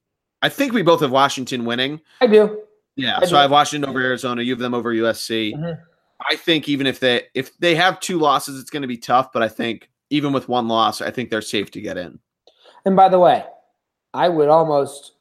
I 0.43 0.49
think 0.49 0.73
we 0.73 0.83
both 0.83 1.01
have 1.01 1.11
Washington 1.11 1.65
winning. 1.65 2.01
I 2.21 2.27
do. 2.27 2.63
Yeah, 2.97 3.19
I 3.19 3.25
so 3.25 3.31
do. 3.31 3.37
I 3.37 3.43
have 3.43 3.51
Washington 3.51 3.89
over 3.89 4.01
Arizona. 4.01 4.43
You 4.43 4.53
have 4.53 4.61
them 4.61 4.75
over 4.75 4.95
USC. 4.95 5.55
Mm-hmm. 5.55 5.83
I 6.29 6.37
think 6.37 6.69
even 6.69 6.87
if 6.87 7.01
they 7.01 7.25
if 7.35 7.57
they 7.59 7.75
have 7.75 7.99
two 8.01 8.19
losses, 8.19 8.61
it's 8.61 8.71
going 8.71 8.83
to 8.83 8.89
be 8.89 8.99
tough. 8.99 9.33
But 9.33 9.43
I 9.43 9.49
think 9.49 9.89
even 10.11 10.35
with 10.35 10.49
one 10.49 10.69
loss, 10.69 11.01
I 11.01 11.11
think 11.11 11.31
they're 11.31 11.41
safe 11.41 11.71
to 11.73 11.81
get 11.81 11.97
in. 11.97 12.19
And 12.85 12.95
by 12.95 13.09
the 13.09 13.19
way, 13.19 13.45
I 14.13 14.29
would 14.29 14.49
almost 14.49 15.13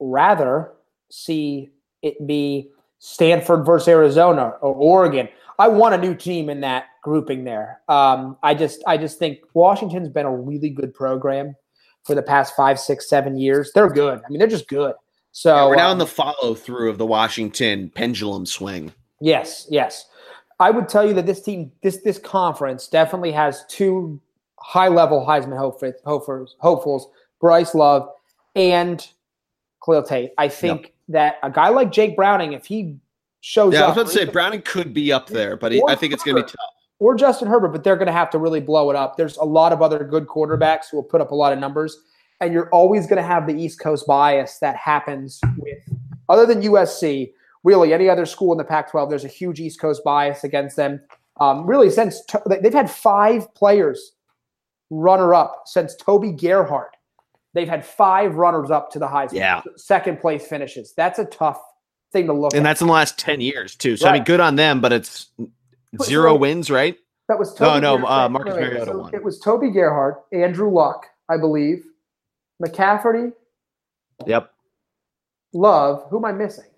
rather 0.00 0.72
see 1.10 1.70
it 2.02 2.26
be 2.26 2.70
Stanford 2.98 3.64
versus 3.64 3.88
Arizona 3.88 4.54
or 4.60 4.74
Oregon. 4.74 5.28
I 5.58 5.68
want 5.68 5.94
a 5.94 5.98
new 5.98 6.14
team 6.14 6.48
in 6.48 6.60
that 6.60 6.86
grouping 7.02 7.44
there. 7.44 7.80
Um, 7.88 8.36
I 8.42 8.54
just 8.54 8.82
I 8.86 8.96
just 8.96 9.18
think 9.18 9.40
Washington's 9.54 10.08
been 10.08 10.26
a 10.26 10.36
really 10.36 10.70
good 10.70 10.94
program 10.94 11.56
for 12.04 12.14
the 12.14 12.22
past 12.22 12.54
five, 12.56 12.78
six, 12.78 13.08
seven 13.08 13.36
years. 13.36 13.72
They're 13.74 13.90
good. 13.90 14.20
I 14.24 14.28
mean, 14.28 14.38
they're 14.38 14.48
just 14.48 14.68
good. 14.68 14.94
So 15.32 15.54
yeah, 15.54 15.66
we're 15.66 15.76
now 15.76 15.86
um, 15.88 15.92
in 15.92 15.98
the 15.98 16.06
follow 16.06 16.54
through 16.54 16.90
of 16.90 16.98
the 16.98 17.06
Washington 17.06 17.90
pendulum 17.94 18.46
swing. 18.46 18.92
Yes, 19.20 19.66
yes. 19.70 20.06
I 20.60 20.70
would 20.70 20.88
tell 20.88 21.06
you 21.06 21.14
that 21.14 21.26
this 21.26 21.42
team, 21.42 21.70
this 21.82 21.98
this 21.98 22.18
conference, 22.18 22.88
definitely 22.88 23.32
has 23.32 23.64
two 23.68 24.20
high 24.58 24.88
level 24.88 25.24
Heisman 25.26 25.56
hopefuls, 25.56 26.56
hopefuls, 26.60 27.08
Bryce 27.40 27.74
Love 27.74 28.08
and 28.54 29.06
Khalil 29.84 30.02
Tate. 30.02 30.32
I 30.38 30.48
think 30.48 30.82
yep. 30.82 30.92
that 31.08 31.36
a 31.42 31.50
guy 31.50 31.68
like 31.68 31.92
Jake 31.92 32.16
Browning, 32.16 32.52
if 32.52 32.66
he 32.66 32.96
shows 33.40 33.74
yeah, 33.74 33.80
up, 33.80 33.84
I 33.84 33.88
was 33.88 33.96
about 33.96 34.06
to 34.12 34.26
say 34.26 34.30
Browning 34.30 34.62
could 34.62 34.92
be 34.92 35.12
up 35.12 35.28
there, 35.28 35.56
but 35.56 35.72
he, 35.72 35.82
I 35.88 35.94
think 35.94 36.12
it's 36.12 36.22
going 36.22 36.36
to 36.36 36.42
be 36.42 36.48
tough. 36.48 36.74
Or 37.00 37.14
Justin 37.14 37.48
Herbert, 37.48 37.68
but 37.68 37.84
they're 37.84 37.96
going 37.96 38.08
to 38.08 38.12
have 38.12 38.30
to 38.30 38.38
really 38.38 38.60
blow 38.60 38.90
it 38.90 38.96
up. 38.96 39.16
There's 39.16 39.36
a 39.36 39.44
lot 39.44 39.72
of 39.72 39.82
other 39.82 40.02
good 40.02 40.26
quarterbacks 40.26 40.90
who 40.90 40.96
will 40.96 41.04
put 41.04 41.20
up 41.20 41.30
a 41.30 41.34
lot 41.34 41.52
of 41.52 41.58
numbers, 41.58 41.96
and 42.40 42.52
you're 42.52 42.68
always 42.70 43.06
going 43.06 43.18
to 43.18 43.22
have 43.22 43.46
the 43.46 43.54
East 43.54 43.78
Coast 43.78 44.06
bias 44.06 44.58
that 44.58 44.76
happens 44.76 45.40
with, 45.58 45.78
other 46.28 46.44
than 46.44 46.62
USC, 46.62 47.32
really 47.62 47.92
any 47.92 48.08
other 48.08 48.26
school 48.26 48.52
in 48.52 48.58
the 48.58 48.64
Pac-12. 48.64 49.08
There's 49.08 49.24
a 49.24 49.28
huge 49.28 49.60
East 49.60 49.80
Coast 49.80 50.02
bias 50.04 50.42
against 50.42 50.76
them. 50.76 51.00
Um, 51.40 51.64
really, 51.66 51.88
since 51.88 52.20
they've 52.60 52.72
had 52.72 52.90
five 52.90 53.54
players 53.54 54.14
runner 54.90 55.34
up 55.34 55.62
since 55.66 55.94
Toby 55.96 56.32
Gerhart. 56.32 56.96
They've 57.58 57.68
had 57.68 57.84
five 57.84 58.36
runners 58.36 58.70
up 58.70 58.92
to 58.92 59.00
the 59.00 59.08
Heisman. 59.08 59.32
Yeah. 59.32 59.62
Second 59.74 60.20
place 60.20 60.46
finishes. 60.46 60.94
That's 60.96 61.18
a 61.18 61.24
tough 61.24 61.60
thing 62.12 62.26
to 62.26 62.32
look 62.32 62.52
and 62.54 62.60
at. 62.60 62.70
that's 62.70 62.80
in 62.80 62.86
the 62.86 62.92
last 62.92 63.18
10 63.18 63.40
years, 63.40 63.74
too. 63.74 63.96
So, 63.96 64.06
right. 64.06 64.12
I 64.12 64.14
mean, 64.14 64.22
good 64.22 64.38
on 64.38 64.54
them, 64.54 64.80
but 64.80 64.92
it's 64.92 65.26
zero 66.04 66.36
wins, 66.36 66.70
right? 66.70 66.96
That 67.26 67.36
was 67.36 67.52
Toby 67.52 67.80
no, 67.80 67.96
no. 67.96 68.06
Uh, 68.06 68.28
Marcus 68.28 68.54
Mariota 68.54 68.84
so 68.92 68.98
won. 68.98 69.12
It 69.12 69.24
was 69.24 69.40
Toby 69.40 69.70
Gerhart, 69.70 70.22
Andrew 70.32 70.72
Luck, 70.72 71.06
I 71.28 71.36
believe, 71.36 71.84
McCafferty. 72.64 73.32
Yep. 74.24 74.52
Love. 75.52 76.06
Who 76.10 76.18
am 76.18 76.26
I 76.26 76.30
missing? 76.30 76.70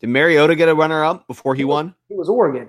Did 0.00 0.10
Mariota 0.10 0.54
get 0.54 0.68
a 0.68 0.74
runner 0.74 1.02
up 1.02 1.26
before 1.26 1.54
he, 1.54 1.60
he 1.60 1.64
won? 1.64 1.94
He 2.10 2.14
was 2.14 2.28
Oregon. 2.28 2.68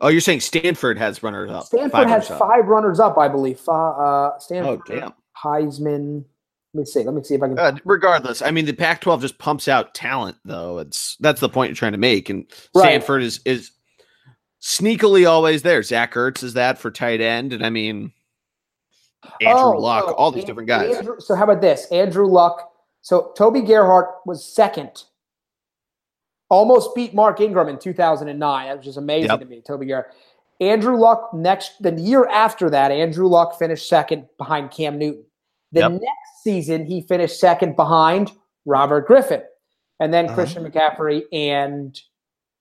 Oh, 0.00 0.08
you're 0.08 0.20
saying 0.20 0.40
Stanford 0.40 0.98
has 0.98 1.22
runners 1.22 1.50
up. 1.50 1.64
Stanford 1.64 2.08
has 2.08 2.30
up. 2.30 2.38
five 2.38 2.66
runners 2.66 3.00
up, 3.00 3.16
I 3.16 3.28
believe. 3.28 3.66
Uh, 3.68 4.38
Stanford, 4.38 4.80
oh, 4.90 4.94
damn. 4.94 5.14
Heisman. 5.42 6.24
Let 6.74 6.80
me 6.80 6.84
see. 6.84 7.04
Let 7.04 7.14
me 7.14 7.22
see 7.22 7.34
if 7.34 7.42
I 7.42 7.48
can. 7.48 7.58
Uh, 7.58 7.76
regardless, 7.84 8.42
I 8.42 8.50
mean, 8.50 8.66
the 8.66 8.74
Pac-12 8.74 9.22
just 9.22 9.38
pumps 9.38 9.68
out 9.68 9.94
talent, 9.94 10.36
though. 10.44 10.78
It's 10.78 11.16
that's 11.20 11.40
the 11.40 11.48
point 11.48 11.70
you're 11.70 11.76
trying 11.76 11.92
to 11.92 11.98
make, 11.98 12.28
and 12.28 12.44
right. 12.74 12.82
Stanford 12.82 13.22
is 13.22 13.40
is 13.46 13.70
sneakily 14.60 15.26
always 15.26 15.62
there. 15.62 15.82
Zach 15.82 16.12
Ertz 16.12 16.42
is 16.42 16.54
that 16.54 16.76
for 16.78 16.90
tight 16.90 17.22
end, 17.22 17.54
and 17.54 17.64
I 17.64 17.70
mean, 17.70 18.12
Andrew 19.40 19.76
oh, 19.76 19.80
Luck, 19.80 20.04
oh, 20.08 20.12
all 20.12 20.30
these 20.30 20.42
Andrew, 20.42 20.64
different 20.64 20.68
guys. 20.68 20.96
Andrew, 20.96 21.16
so 21.18 21.34
how 21.34 21.44
about 21.44 21.62
this? 21.62 21.86
Andrew 21.90 22.26
Luck. 22.26 22.70
So 23.00 23.32
Toby 23.38 23.62
Gerhart 23.62 24.08
was 24.26 24.44
second 24.44 25.04
almost 26.48 26.94
beat 26.94 27.14
Mark 27.14 27.40
Ingram 27.40 27.68
in 27.68 27.78
2009. 27.78 28.68
That 28.68 28.76
was 28.76 28.84
just 28.84 28.98
amazing 28.98 29.30
yep. 29.30 29.40
to 29.40 29.46
me, 29.46 29.62
Toby 29.66 29.86
Garrett. 29.86 30.06
Andrew 30.60 30.96
Luck 30.96 31.34
next 31.34 31.82
the 31.82 31.92
year 31.92 32.26
after 32.26 32.70
that, 32.70 32.90
Andrew 32.90 33.28
Luck 33.28 33.58
finished 33.58 33.88
second 33.88 34.26
behind 34.38 34.70
Cam 34.70 34.98
Newton. 34.98 35.24
The 35.72 35.80
yep. 35.80 35.92
next 35.92 36.42
season, 36.42 36.86
he 36.86 37.02
finished 37.02 37.38
second 37.38 37.76
behind 37.76 38.32
Robert 38.64 39.06
Griffin, 39.06 39.42
and 40.00 40.14
then 40.14 40.26
uh-huh. 40.26 40.34
Christian 40.34 40.64
McCaffrey 40.64 41.22
and. 41.32 42.00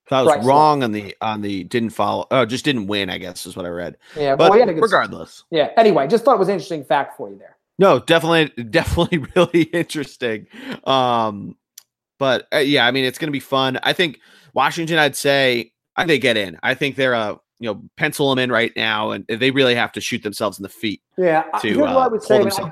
So 0.09 0.17
I 0.17 0.21
was 0.21 0.33
Bryce 0.33 0.45
wrong 0.45 0.83
on 0.83 0.91
the 0.91 1.15
on 1.19 1.41
the 1.41 1.63
didn't 1.63 1.89
follow. 1.89 2.27
Oh, 2.29 2.45
just 2.45 2.63
didn't 2.63 2.85
win. 2.85 3.09
I 3.09 3.17
guess 3.17 3.47
is 3.47 3.55
what 3.55 3.65
I 3.65 3.69
read. 3.69 3.97
Yeah, 4.15 4.35
but 4.35 4.51
well, 4.51 4.67
regardless. 4.67 5.45
Yeah. 5.49 5.71
Anyway, 5.77 6.07
just 6.07 6.23
thought 6.23 6.35
it 6.35 6.39
was 6.39 6.47
an 6.47 6.53
interesting 6.53 6.83
fact 6.83 7.17
for 7.17 7.27
you 7.29 7.39
there. 7.39 7.57
No, 7.79 7.99
definitely, 7.99 8.63
definitely, 8.69 9.25
really 9.35 9.63
interesting. 9.63 10.45
Um, 10.83 11.55
but 12.17 12.47
uh, 12.53 12.57
yeah, 12.57 12.85
I 12.85 12.91
mean, 12.91 13.05
it's 13.05 13.17
going 13.17 13.27
to 13.27 13.33
be 13.33 13.39
fun. 13.39 13.79
I 13.83 13.93
think 13.93 14.19
Washington, 14.53 14.97
I'd 14.97 15.15
say, 15.15 15.71
I 15.95 16.01
think 16.01 16.09
they 16.09 16.19
get 16.19 16.37
in. 16.37 16.57
I 16.63 16.73
think 16.73 16.95
they're 16.95 17.13
a 17.13 17.39
you 17.59 17.69
know 17.69 17.81
pencil 17.97 18.29
them 18.29 18.39
in 18.39 18.51
right 18.51 18.71
now, 18.75 19.11
and 19.11 19.25
they 19.27 19.51
really 19.51 19.75
have 19.75 19.91
to 19.93 20.01
shoot 20.01 20.23
themselves 20.23 20.59
in 20.59 20.63
the 20.63 20.69
feet. 20.69 21.01
Yeah, 21.17 21.43
to, 21.61 21.67
here's 21.67 21.77
uh, 21.77 21.81
what 21.81 21.97
I 21.97 22.07
would 22.07 22.23
say. 22.23 22.41
I 22.41 22.71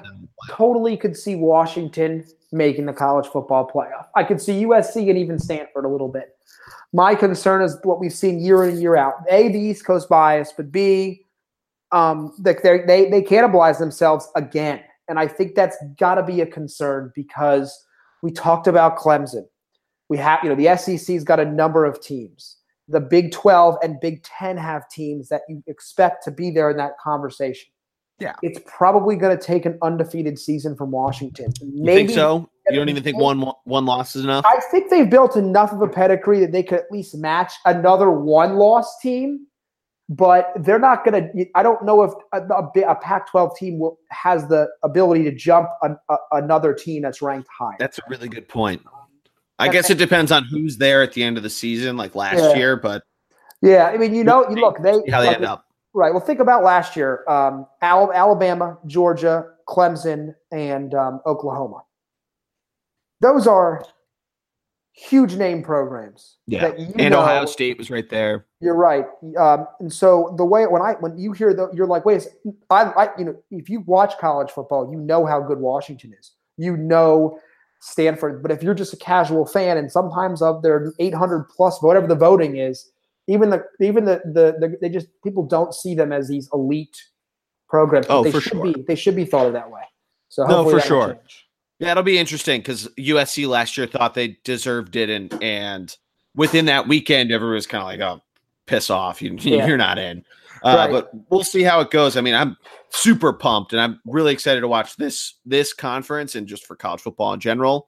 totally 0.49 0.97
could 0.97 1.15
see 1.15 1.35
Washington 1.35 2.25
making 2.51 2.85
the 2.85 2.93
college 2.93 3.27
football 3.27 3.69
playoff. 3.69 4.07
I 4.15 4.23
could 4.23 4.41
see 4.41 4.63
USC 4.63 5.09
and 5.09 5.17
even 5.17 5.39
Stanford 5.39 5.85
a 5.85 5.87
little 5.87 6.09
bit. 6.09 6.35
My 6.91 7.15
concern 7.15 7.63
is 7.63 7.77
what 7.83 7.99
we've 7.99 8.13
seen 8.13 8.39
year 8.39 8.63
in 8.63 8.71
and 8.71 8.81
year 8.81 8.95
out. 8.95 9.15
A, 9.29 9.49
the 9.49 9.59
East 9.59 9.85
Coast 9.85 10.07
bias, 10.07 10.53
but 10.55 10.71
B, 10.71 11.25
um, 11.91 12.33
they 12.39 12.53
they 12.53 13.09
they 13.09 13.21
cannibalize 13.21 13.79
themselves 13.79 14.27
again, 14.35 14.81
and 15.07 15.17
I 15.17 15.27
think 15.27 15.55
that's 15.55 15.77
got 15.97 16.15
to 16.15 16.23
be 16.23 16.41
a 16.41 16.45
concern 16.45 17.11
because 17.15 17.85
we 18.23 18.31
talked 18.31 18.67
about 18.67 18.97
Clemson. 18.97 19.45
We 20.09 20.17
have, 20.17 20.39
you 20.43 20.49
know, 20.49 20.55
the 20.55 20.75
SEC's 20.77 21.23
got 21.23 21.39
a 21.39 21.45
number 21.45 21.85
of 21.85 22.01
teams. 22.01 22.57
The 22.87 22.99
Big 22.99 23.31
12 23.31 23.77
and 23.83 23.99
Big 23.99 24.23
10 24.23 24.57
have 24.57 24.89
teams 24.89 25.29
that 25.29 25.41
you 25.47 25.61
expect 25.67 26.23
to 26.23 26.31
be 26.31 26.49
there 26.49 26.71
in 26.71 26.77
that 26.77 26.97
conversation. 26.97 27.69
Yeah. 28.19 28.35
It's 28.41 28.59
probably 28.65 29.17
going 29.17 29.37
to 29.37 29.43
take 29.43 29.65
an 29.65 29.77
undefeated 29.81 30.39
season 30.39 30.75
from 30.75 30.91
Washington. 30.91 31.51
Maybe 31.61 32.01
you 32.01 32.07
think 32.07 32.09
so? 32.11 32.49
You 32.69 32.77
don't 32.77 32.87
even 32.87 33.03
think 33.03 33.17
one 33.17 33.41
one 33.65 33.85
loss 33.85 34.15
is 34.15 34.23
enough? 34.23 34.45
I 34.47 34.59
think 34.71 34.89
they've 34.89 35.09
built 35.09 35.35
enough 35.35 35.73
of 35.73 35.81
a 35.81 35.87
pedigree 35.87 36.39
that 36.39 36.53
they 36.53 36.63
could 36.63 36.79
at 36.79 36.91
least 36.91 37.15
match 37.15 37.51
another 37.65 38.09
one 38.09 38.55
loss 38.55 38.99
team 38.99 39.47
but 40.09 40.51
they're 40.59 40.79
not 40.79 41.05
going 41.05 41.23
to. 41.23 41.45
I 41.55 41.63
don't 41.63 41.83
know 41.83 42.03
if 42.03 42.11
a, 42.33 42.41
a, 42.41 42.91
a 42.91 42.95
Pac-12 42.95 43.55
team 43.55 43.79
will, 43.79 43.99
has 44.09 44.47
the 44.47 44.67
ability 44.83 45.23
to 45.23 45.33
jump 45.33 45.69
a, 45.81 45.95
another 46.31 46.73
team 46.73 47.03
that's 47.03 47.21
ranked 47.21 47.49
high. 47.57 47.75
That's 47.79 47.99
a 47.99 48.01
really 48.09 48.27
good 48.27 48.47
point. 48.47 48.81
I 49.59 49.69
guess 49.69 49.89
it 49.89 49.97
depends 49.97 50.31
on 50.31 50.43
who's 50.45 50.77
there 50.77 51.01
at 51.01 51.13
the 51.13 51.23
end 51.23 51.37
of 51.37 51.43
the 51.43 51.49
season, 51.49 51.95
like 51.95 52.15
last 52.15 52.39
yeah. 52.39 52.55
year. 52.55 52.75
But 52.75 53.03
yeah, 53.61 53.85
I 53.85 53.97
mean, 53.97 54.13
you 54.13 54.23
know, 54.23 54.49
you 54.49 54.57
look 54.57 54.81
they 54.81 54.91
how 55.09 55.21
they 55.21 55.27
like, 55.27 55.37
end 55.37 55.45
up. 55.45 55.65
Right. 55.93 56.11
Well, 56.11 56.21
think 56.21 56.39
about 56.39 56.63
last 56.63 56.95
year: 56.95 57.23
um, 57.29 57.65
Alabama, 57.81 58.77
Georgia, 58.85 59.45
Clemson, 59.67 60.35
and 60.51 60.93
um, 60.93 61.21
Oklahoma. 61.25 61.83
Those 63.21 63.47
are 63.47 63.85
huge 64.93 65.35
name 65.35 65.63
programs. 65.63 66.37
Yeah, 66.47 66.67
and 66.67 67.11
know, 67.11 67.21
Ohio 67.21 67.45
State 67.45 67.77
was 67.77 67.89
right 67.89 68.07
there. 68.09 68.45
You're 68.61 68.75
right. 68.75 69.05
Um, 69.37 69.67
and 69.79 69.91
so 69.91 70.33
the 70.37 70.45
way 70.45 70.65
when 70.67 70.81
I 70.81 70.93
when 70.99 71.17
you 71.17 71.33
hear 71.33 71.53
the, 71.53 71.69
you're 71.73 71.87
like, 71.87 72.05
wait, 72.05 72.25
I, 72.69 72.83
I, 72.83 73.09
you 73.17 73.25
know, 73.25 73.35
if 73.51 73.69
you 73.69 73.81
watch 73.81 74.17
college 74.19 74.51
football, 74.51 74.91
you 74.91 74.99
know 74.99 75.25
how 75.25 75.41
good 75.41 75.59
Washington 75.59 76.13
is. 76.17 76.31
You 76.57 76.77
know 76.77 77.39
Stanford, 77.81 78.41
but 78.41 78.51
if 78.51 78.63
you're 78.63 78.73
just 78.73 78.93
a 78.93 78.97
casual 78.97 79.45
fan, 79.45 79.77
and 79.77 79.91
sometimes 79.91 80.41
of 80.41 80.61
their 80.61 80.93
800 80.99 81.49
plus 81.49 81.81
whatever 81.81 82.07
the 82.07 82.15
voting 82.15 82.57
is, 82.57 82.91
even 83.27 83.49
the 83.49 83.63
even 83.81 84.05
the 84.05 84.21
the, 84.25 84.55
the 84.59 84.77
they 84.81 84.89
just 84.89 85.07
people 85.23 85.45
don't 85.45 85.73
see 85.73 85.95
them 85.95 86.13
as 86.13 86.29
these 86.29 86.47
elite 86.53 86.97
programs. 87.67 88.05
Oh, 88.09 88.23
they 88.23 88.31
for 88.31 88.39
should 88.39 88.53
sure. 88.53 88.73
Be, 88.73 88.83
they 88.87 88.95
should 88.95 89.15
be 89.15 89.25
thought 89.25 89.47
of 89.47 89.53
that 89.53 89.69
way. 89.69 89.81
So 90.29 90.45
no, 90.45 90.69
for 90.69 90.79
sure. 90.79 91.09
Yeah, 91.09 91.15
it'll 91.91 92.03
be 92.03 92.17
interesting 92.17 92.61
because 92.61 92.87
USC 92.99 93.47
last 93.47 93.77
year 93.77 93.87
thought 93.87 94.13
they 94.13 94.37
deserved 94.43 94.95
it, 94.95 95.09
and 95.09 95.33
and 95.41 95.95
within 96.35 96.65
that 96.65 96.87
weekend, 96.87 97.31
everyone 97.31 97.55
was 97.55 97.67
kind 97.67 97.81
of 97.81 97.87
like, 97.87 97.99
"Oh, 97.99 98.21
piss 98.65 98.89
off, 98.89 99.21
you, 99.21 99.33
yeah. 99.39 99.67
you're 99.67 99.77
not 99.77 99.97
in." 99.97 100.23
Uh, 100.63 100.75
right. 100.77 100.91
But 100.91 101.11
we'll 101.29 101.43
see 101.43 101.63
how 101.63 101.81
it 101.81 101.91
goes. 101.91 102.15
I 102.15 102.21
mean, 102.21 102.35
I'm 102.35 102.57
super 102.89 103.33
pumped, 103.33 103.73
and 103.73 103.81
I'm 103.81 103.99
really 104.05 104.33
excited 104.33 104.61
to 104.61 104.67
watch 104.67 104.95
this 104.95 105.35
this 105.45 105.73
conference 105.73 106.35
and 106.35 106.47
just 106.47 106.65
for 106.65 106.75
college 106.75 107.01
football 107.01 107.33
in 107.33 107.39
general. 107.39 107.87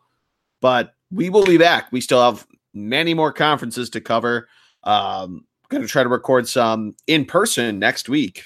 But 0.61 0.93
we 1.11 1.29
will 1.29 1.45
be 1.45 1.57
back. 1.57 1.91
We 1.91 2.01
still 2.01 2.21
have 2.21 2.45
many 2.73 3.13
more 3.13 3.31
conferences 3.31 3.89
to 3.91 4.01
cover. 4.01 4.49
Um, 4.83 5.45
going 5.69 5.81
to 5.81 5.87
try 5.87 6.03
to 6.03 6.09
record 6.09 6.47
some 6.47 6.95
in 7.07 7.25
person 7.25 7.79
next 7.79 8.09
week. 8.09 8.43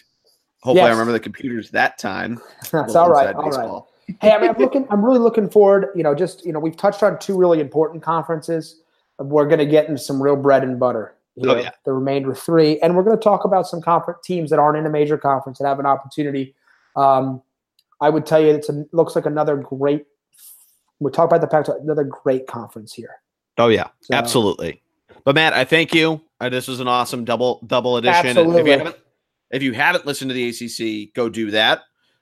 Hopefully, 0.62 0.82
yes. 0.82 0.88
I 0.88 0.92
remember 0.92 1.14
the 1.14 1.20
computers 1.20 1.72
that 1.72 1.98
time. 1.98 2.40
That's 2.72 2.96
all 2.96 3.10
right. 3.10 3.34
All 3.34 3.50
right 3.50 3.84
hey, 4.22 4.32
I 4.32 4.40
mean, 4.40 4.50
I'm 4.50 4.58
looking. 4.58 4.88
I'm 4.90 5.04
really 5.04 5.20
looking 5.20 5.50
forward. 5.50 5.90
You 5.96 6.04
know, 6.04 6.16
just 6.16 6.46
you 6.46 6.52
know, 6.52 6.60
we've 6.60 6.78
touched 6.78 7.04
on 7.04 7.20
two 7.20 7.38
really 7.38 7.60
important 7.60 8.04
conferences. 8.04 8.82
We're 9.18 9.46
going 9.46 9.60
to 9.60 9.66
get 9.66 9.88
into 9.88 10.02
some 10.02 10.22
real 10.22 10.36
bread 10.36 10.64
and 10.64 10.80
butter. 10.80 11.16
oh, 11.44 11.56
yeah. 11.58 11.72
The 11.84 11.92
remainder 11.92 12.34
three, 12.34 12.80
and 12.80 12.96
we're 12.96 13.04
going 13.04 13.18
to 13.18 13.24
talk 13.24 13.44
about 13.44 13.68
some 13.68 13.82
conference 13.82 14.20
teams 14.24 14.50
that 14.50 14.60
aren't 14.60 14.78
in 14.78 14.86
a 14.86 14.90
major 14.90 15.18
conference 15.18 15.60
that 15.60 15.68
have 15.68 15.80
an 15.80 15.86
opportunity. 15.86 16.56
Um, 16.96 17.42
I 18.02 18.10
would 18.10 18.26
tell 18.26 18.40
you, 18.40 18.50
it 18.50 18.66
looks 18.92 19.16
like 19.16 19.26
another 19.26 19.58
great. 19.58 20.06
we'll 21.00 21.12
talk 21.12 21.30
about 21.30 21.42
the 21.42 21.48
Pac, 21.48 21.68
another 21.82 22.06
great 22.06 22.48
conference 22.48 22.94
here. 22.94 23.16
Oh 23.58 23.68
yeah, 23.68 23.88
so, 24.02 24.16
absolutely. 24.16 24.82
But 25.26 25.36
Matt, 25.36 25.54
I 25.54 25.66
thank 25.66 25.94
you. 25.94 26.22
Uh, 26.40 26.50
this 26.50 26.68
was 26.68 26.80
an 26.80 26.88
awesome 26.88 27.26
double 27.26 27.62
double 27.68 27.98
edition. 27.98 28.26
Absolutely. 28.26 28.62
If 28.62 28.68
you 28.68 28.78
haven't, 28.78 28.96
if 29.52 29.64
you 29.64 29.74
haven't 29.74 30.06
listened 30.06 30.30
to 30.30 30.34
the 30.34 30.48
ACC, 30.50 31.14
go 31.14 31.28
do 31.28 31.52
that. 31.52 31.82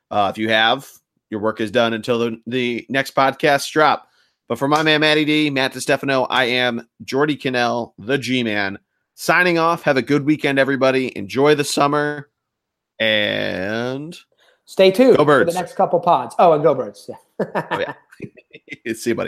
Uh, 0.10 0.32
if 0.34 0.38
you 0.38 0.50
have, 0.50 0.90
your 1.30 1.40
work 1.42 1.60
is 1.60 1.72
done 1.72 1.94
until 1.94 2.20
the, 2.20 2.42
the 2.48 2.86
next 2.90 3.16
podcast 3.16 3.72
drop. 3.72 4.08
But 4.48 4.58
for 4.58 4.68
my 4.68 4.82
man, 4.84 5.02
Matty 5.02 5.26
D, 5.26 5.50
Matt 5.50 5.74
Destefano, 5.74 6.26
I 6.30 6.46
am 6.46 6.88
Geordie 7.04 7.36
Connell, 7.36 7.94
the 7.98 8.18
G 8.18 8.44
Man, 8.44 8.80
signing 9.16 9.58
off. 9.58 9.84
Have 9.84 9.98
a 9.98 10.02
good 10.02 10.26
weekend, 10.26 10.58
everybody. 10.58 11.16
Enjoy 11.18 11.54
the 11.54 11.66
summer 11.66 12.30
and 13.00 14.18
stay 14.66 14.92
tuned 14.92 15.18
go 15.18 15.26
birds. 15.26 15.50
for 15.50 15.54
the 15.54 15.60
next 15.60 15.76
couple 15.76 16.00
pods. 16.00 16.34
Oh, 16.40 16.54
and 16.54 16.64
go 16.64 16.74
birds. 16.74 17.10
Yeah. 17.10 17.66
oh, 17.72 17.80
yeah. 17.80 17.94
See 18.94 19.10
you, 19.10 19.16
buddy. 19.16 19.26